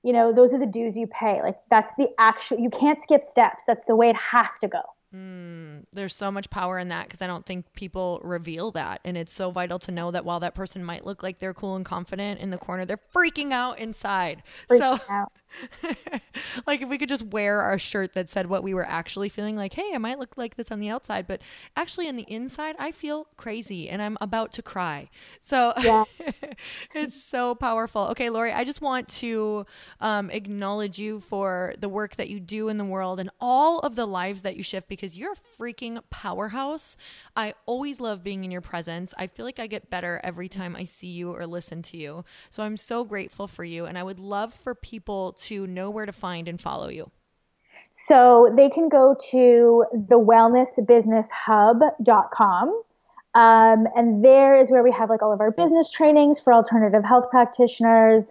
you 0.02 0.14
know, 0.14 0.32
those 0.32 0.54
are 0.54 0.58
the 0.58 0.64
dues 0.64 0.96
you 0.96 1.06
pay. 1.06 1.42
Like 1.42 1.58
that's 1.70 1.92
the 1.98 2.08
actual. 2.18 2.58
You 2.58 2.70
can't 2.70 2.98
skip 3.02 3.22
steps. 3.22 3.64
That's 3.66 3.84
the 3.86 3.94
way 3.94 4.08
it 4.08 4.16
has 4.16 4.48
to 4.62 4.68
go. 4.68 4.80
Mm, 5.14 5.84
there's 5.92 6.14
so 6.14 6.32
much 6.32 6.50
power 6.50 6.78
in 6.78 6.88
that 6.88 7.04
because 7.04 7.22
I 7.22 7.28
don't 7.28 7.46
think 7.46 7.72
people 7.74 8.20
reveal 8.24 8.72
that. 8.72 9.00
And 9.04 9.16
it's 9.16 9.32
so 9.32 9.50
vital 9.50 9.78
to 9.80 9.92
know 9.92 10.10
that 10.10 10.24
while 10.24 10.40
that 10.40 10.54
person 10.54 10.84
might 10.84 11.06
look 11.06 11.22
like 11.22 11.38
they're 11.38 11.54
cool 11.54 11.76
and 11.76 11.84
confident 11.84 12.40
in 12.40 12.50
the 12.50 12.58
corner, 12.58 12.84
they're 12.84 12.98
freaking 13.14 13.52
out 13.52 13.78
inside. 13.78 14.42
Freaking 14.68 14.98
so, 14.98 14.98
out. 15.08 15.32
like 16.66 16.82
if 16.82 16.88
we 16.88 16.98
could 16.98 17.08
just 17.08 17.26
wear 17.26 17.60
our 17.60 17.78
shirt 17.78 18.14
that 18.14 18.28
said 18.28 18.48
what 18.48 18.62
we 18.62 18.74
were 18.74 18.86
actually 18.86 19.28
feeling 19.28 19.56
like, 19.56 19.74
hey, 19.74 19.92
I 19.94 19.98
might 19.98 20.18
look 20.18 20.36
like 20.36 20.56
this 20.56 20.72
on 20.72 20.80
the 20.80 20.88
outside, 20.88 21.26
but 21.26 21.40
actually 21.76 22.08
on 22.08 22.16
the 22.16 22.26
inside, 22.28 22.76
I 22.78 22.90
feel 22.90 23.28
crazy 23.36 23.88
and 23.88 24.02
I'm 24.02 24.18
about 24.20 24.52
to 24.54 24.62
cry. 24.62 25.10
So 25.40 25.72
yeah. 25.80 26.04
it's 26.94 27.22
so 27.22 27.54
powerful. 27.54 28.02
Okay, 28.08 28.30
Lori, 28.30 28.52
I 28.52 28.64
just 28.64 28.80
want 28.80 29.08
to 29.08 29.66
um, 30.00 30.30
acknowledge 30.30 30.98
you 30.98 31.20
for 31.20 31.74
the 31.78 31.88
work 31.88 32.16
that 32.16 32.28
you 32.28 32.40
do 32.40 32.68
in 32.68 32.78
the 32.78 32.84
world 32.84 33.20
and 33.20 33.30
all 33.40 33.78
of 33.80 33.94
the 33.94 34.06
lives 34.06 34.42
that 34.42 34.56
you 34.56 34.62
shift 34.62 34.88
because 34.88 35.03
you're 35.12 35.32
a 35.32 35.60
freaking 35.60 36.00
powerhouse. 36.10 36.96
I 37.36 37.54
always 37.66 38.00
love 38.00 38.24
being 38.24 38.44
in 38.44 38.50
your 38.50 38.60
presence. 38.60 39.12
I 39.18 39.26
feel 39.26 39.44
like 39.44 39.58
I 39.58 39.66
get 39.66 39.90
better 39.90 40.20
every 40.24 40.48
time 40.48 40.74
I 40.74 40.84
see 40.84 41.08
you 41.08 41.32
or 41.32 41.46
listen 41.46 41.82
to 41.82 41.96
you. 41.96 42.24
So 42.48 42.62
I'm 42.62 42.76
so 42.76 43.04
grateful 43.04 43.46
for 43.46 43.64
you. 43.64 43.84
And 43.84 43.98
I 43.98 44.02
would 44.02 44.18
love 44.18 44.54
for 44.54 44.74
people 44.74 45.32
to 45.42 45.66
know 45.66 45.90
where 45.90 46.06
to 46.06 46.12
find 46.12 46.48
and 46.48 46.60
follow 46.60 46.88
you? 46.88 47.10
So 48.08 48.52
they 48.56 48.68
can 48.68 48.88
go 48.88 49.16
to 49.30 49.84
the 49.92 50.18
wellnessbusinesshub.com. 50.18 52.82
Um, 53.34 53.88
and 53.96 54.24
there 54.24 54.56
is 54.56 54.70
where 54.70 54.84
we 54.84 54.92
have 54.92 55.10
like 55.10 55.22
all 55.22 55.32
of 55.32 55.40
our 55.40 55.50
business 55.50 55.90
trainings 55.90 56.38
for 56.38 56.52
alternative 56.52 57.04
health 57.04 57.30
practitioners, 57.30 58.24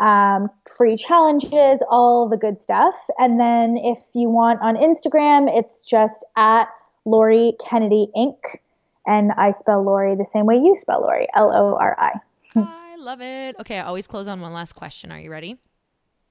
um, 0.00 0.48
free 0.76 0.96
challenges, 0.96 1.80
all 1.90 2.28
the 2.28 2.36
good 2.36 2.60
stuff. 2.62 2.94
And 3.18 3.38
then 3.38 3.76
if 3.76 3.98
you 4.14 4.28
want 4.28 4.60
on 4.62 4.76
Instagram, 4.76 5.48
it's 5.56 5.84
just 5.84 6.24
at 6.36 6.64
Lori 7.04 7.54
Kennedy 7.68 8.08
Inc. 8.16 8.38
And 9.06 9.32
I 9.32 9.52
spell 9.60 9.82
Lori 9.82 10.14
the 10.14 10.26
same 10.32 10.46
way 10.46 10.56
you 10.56 10.76
spell 10.80 11.02
Lori, 11.02 11.26
L 11.34 11.50
O 11.52 11.76
R 11.76 11.96
I. 11.98 12.12
I 12.56 12.96
love 12.96 13.20
it. 13.20 13.56
Okay, 13.60 13.78
I 13.78 13.84
always 13.84 14.06
close 14.06 14.26
on 14.26 14.40
one 14.40 14.52
last 14.52 14.74
question. 14.74 15.10
Are 15.12 15.20
you 15.20 15.30
ready? 15.30 15.56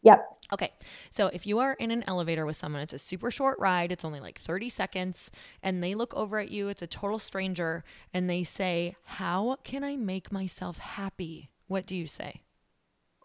Yep. 0.03 0.25
Okay. 0.53 0.71
So 1.09 1.27
if 1.27 1.45
you 1.45 1.59
are 1.59 1.73
in 1.73 1.91
an 1.91 2.03
elevator 2.07 2.45
with 2.45 2.55
someone, 2.55 2.81
it's 2.81 2.93
a 2.93 2.99
super 2.99 3.31
short 3.31 3.59
ride, 3.59 3.91
it's 3.91 4.05
only 4.05 4.19
like 4.19 4.39
30 4.39 4.69
seconds, 4.69 5.29
and 5.61 5.83
they 5.83 5.93
look 5.93 6.13
over 6.13 6.39
at 6.39 6.51
you, 6.51 6.69
it's 6.69 6.81
a 6.81 6.87
total 6.87 7.19
stranger, 7.19 7.83
and 8.13 8.29
they 8.29 8.43
say, 8.43 8.95
How 9.03 9.57
can 9.63 9.83
I 9.83 9.95
make 9.97 10.31
myself 10.31 10.77
happy? 10.77 11.49
What 11.67 11.85
do 11.85 11.95
you 11.95 12.07
say? 12.07 12.43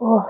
Oh. 0.01 0.27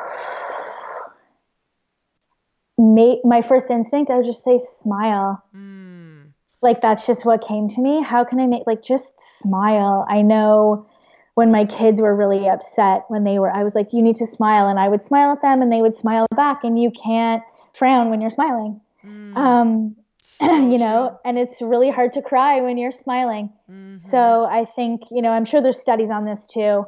my 3.25 3.43
first 3.43 3.71
instinct, 3.71 4.11
I 4.11 4.17
would 4.17 4.27
just 4.27 4.45
say 4.45 4.61
smile. 4.83 5.43
Mm. 5.57 6.33
Like 6.63 6.81
that's 6.83 7.07
just 7.07 7.25
what 7.25 7.47
came 7.47 7.69
to 7.71 7.81
me. 7.81 8.03
How 8.03 8.25
can 8.25 8.41
I 8.41 8.47
make, 8.47 8.63
like, 8.67 8.83
just 8.83 9.13
smile? 9.43 10.07
I 10.09 10.23
know 10.23 10.87
when 11.35 11.51
my 11.51 11.65
kids 11.65 12.01
were 12.01 12.15
really 12.15 12.49
upset 12.49 13.05
when 13.09 13.25
they 13.25 13.39
were 13.39 13.51
I 13.51 13.65
was 13.65 13.75
like 13.75 13.93
you 13.93 14.03
need 14.03 14.17
to 14.17 14.27
smile 14.27 14.69
and 14.69 14.79
I 14.79 14.89
would 14.89 15.05
smile 15.05 15.33
at 15.33 15.43
them 15.43 15.63
and 15.63 15.71
they 15.71 15.83
would 15.83 15.99
smile 15.99 16.27
back 16.35 16.65
and 16.65 16.81
you 16.81 16.91
can't 16.91 17.43
frown 17.77 18.11
when 18.11 18.21
you're 18.21 18.31
smiling. 18.31 18.81
Mm. 19.05 19.37
Um 19.37 19.97
so 20.21 20.47
you 20.71 20.79
know, 20.79 21.09
true. 21.09 21.19
and 21.25 21.39
it's 21.39 21.61
really 21.61 21.91
hard 21.91 22.13
to 22.15 22.23
cry 22.23 22.61
when 22.61 22.79
you're 22.79 22.93
smiling. 22.93 23.53
Mm-hmm. 23.71 24.11
So 24.11 24.45
I 24.45 24.65
think, 24.65 25.03
you 25.11 25.23
know, 25.23 25.31
I'm 25.31 25.45
sure 25.45 25.61
there's 25.61 25.81
studies 25.81 26.11
on 26.11 26.25
this 26.25 26.41
too. 26.47 26.87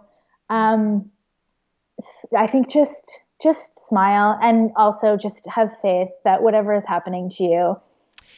Um 0.48 1.10
I 2.36 2.46
think 2.46 2.68
just 2.70 3.20
just 3.42 3.60
smile 3.88 4.38
and 4.42 4.70
also 4.76 5.16
just 5.16 5.46
have 5.46 5.70
faith 5.82 6.08
that 6.24 6.42
whatever 6.42 6.74
is 6.74 6.84
happening 6.84 7.30
to 7.30 7.44
you 7.44 7.76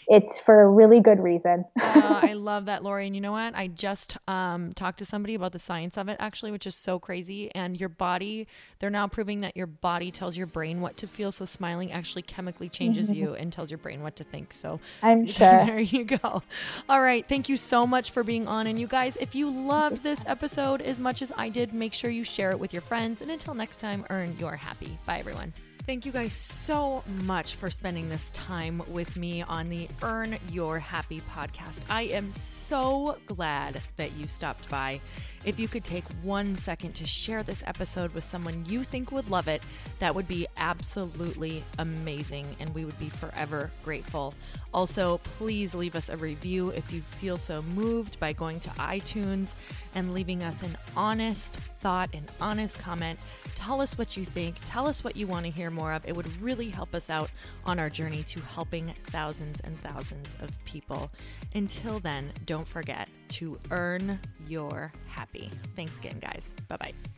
it's 0.08 0.38
for 0.38 0.62
a 0.62 0.68
really 0.68 1.00
good 1.00 1.20
reason. 1.20 1.64
uh, 1.80 2.20
I 2.22 2.32
love 2.32 2.66
that, 2.66 2.82
Lori. 2.82 3.06
And 3.06 3.14
you 3.14 3.20
know 3.20 3.32
what? 3.32 3.54
I 3.54 3.68
just 3.68 4.16
um, 4.26 4.72
talked 4.72 4.98
to 4.98 5.04
somebody 5.04 5.34
about 5.34 5.52
the 5.52 5.58
science 5.58 5.96
of 5.96 6.08
it, 6.08 6.16
actually, 6.18 6.50
which 6.50 6.66
is 6.66 6.74
so 6.74 6.98
crazy. 6.98 7.54
And 7.54 7.78
your 7.78 7.88
body, 7.88 8.46
they're 8.78 8.90
now 8.90 9.06
proving 9.06 9.42
that 9.42 9.56
your 9.56 9.66
body 9.66 10.10
tells 10.10 10.36
your 10.36 10.46
brain 10.46 10.80
what 10.80 10.96
to 10.98 11.06
feel. 11.06 11.30
So 11.30 11.44
smiling 11.44 11.92
actually 11.92 12.22
chemically 12.22 12.68
changes 12.68 13.12
you 13.12 13.34
and 13.34 13.52
tells 13.52 13.70
your 13.70 13.78
brain 13.78 14.02
what 14.02 14.16
to 14.16 14.24
think. 14.24 14.52
So 14.52 14.80
I'm 15.02 15.26
sure. 15.30 15.64
there 15.66 15.80
you 15.80 16.04
go. 16.04 16.42
All 16.88 17.00
right. 17.00 17.28
Thank 17.28 17.48
you 17.48 17.56
so 17.56 17.86
much 17.86 18.10
for 18.10 18.24
being 18.24 18.48
on. 18.48 18.66
And 18.66 18.78
you 18.78 18.86
guys, 18.86 19.16
if 19.16 19.34
you 19.34 19.50
loved 19.50 20.02
this 20.02 20.24
episode 20.26 20.80
as 20.80 20.98
much 20.98 21.22
as 21.22 21.32
I 21.36 21.48
did, 21.48 21.72
make 21.74 21.94
sure 21.94 22.10
you 22.10 22.24
share 22.24 22.50
it 22.50 22.58
with 22.58 22.72
your 22.72 22.82
friends. 22.82 23.20
And 23.20 23.30
until 23.30 23.54
next 23.54 23.80
time, 23.80 24.06
earn 24.10 24.36
your 24.38 24.56
happy. 24.56 24.98
Bye, 25.06 25.18
everyone. 25.18 25.52
Thank 25.88 26.04
you 26.04 26.12
guys 26.12 26.34
so 26.34 27.02
much 27.24 27.54
for 27.54 27.70
spending 27.70 28.10
this 28.10 28.30
time 28.32 28.82
with 28.88 29.16
me 29.16 29.40
on 29.40 29.70
the 29.70 29.88
Earn 30.02 30.36
Your 30.50 30.78
Happy 30.78 31.22
podcast. 31.34 31.78
I 31.88 32.02
am 32.02 32.30
so 32.30 33.16
glad 33.24 33.80
that 33.96 34.12
you 34.12 34.28
stopped 34.28 34.68
by. 34.68 35.00
If 35.46 35.58
you 35.58 35.66
could 35.66 35.84
take 35.84 36.04
one 36.22 36.58
second 36.58 36.92
to 36.96 37.06
share 37.06 37.42
this 37.42 37.62
episode 37.66 38.12
with 38.12 38.24
someone 38.24 38.66
you 38.66 38.84
think 38.84 39.12
would 39.12 39.30
love 39.30 39.48
it, 39.48 39.62
that 39.98 40.14
would 40.14 40.28
be 40.28 40.46
absolutely 40.58 41.64
amazing, 41.78 42.54
and 42.60 42.74
we 42.74 42.84
would 42.84 43.00
be 43.00 43.08
forever 43.08 43.70
grateful. 43.82 44.34
Also, 44.74 45.18
please 45.38 45.74
leave 45.74 45.96
us 45.96 46.08
a 46.08 46.16
review 46.16 46.70
if 46.70 46.92
you 46.92 47.00
feel 47.00 47.38
so 47.38 47.62
moved 47.62 48.20
by 48.20 48.32
going 48.32 48.60
to 48.60 48.70
iTunes 48.70 49.52
and 49.94 50.12
leaving 50.12 50.42
us 50.42 50.62
an 50.62 50.76
honest 50.96 51.56
thought, 51.80 52.12
an 52.14 52.24
honest 52.40 52.78
comment. 52.78 53.18
Tell 53.54 53.80
us 53.80 53.96
what 53.96 54.16
you 54.16 54.24
think. 54.24 54.56
Tell 54.66 54.86
us 54.86 55.02
what 55.02 55.16
you 55.16 55.26
want 55.26 55.46
to 55.46 55.50
hear 55.50 55.70
more 55.70 55.92
of. 55.92 56.04
It 56.06 56.16
would 56.16 56.40
really 56.40 56.68
help 56.68 56.94
us 56.94 57.10
out 57.10 57.30
on 57.64 57.78
our 57.78 57.90
journey 57.90 58.22
to 58.24 58.40
helping 58.40 58.94
thousands 59.06 59.60
and 59.60 59.80
thousands 59.82 60.36
of 60.40 60.50
people. 60.64 61.10
Until 61.54 61.98
then, 61.98 62.30
don't 62.46 62.68
forget 62.68 63.08
to 63.30 63.58
earn 63.70 64.18
your 64.46 64.92
happy. 65.06 65.50
Thanks 65.76 65.98
again, 65.98 66.18
guys. 66.20 66.52
Bye 66.68 66.76
bye. 66.76 67.17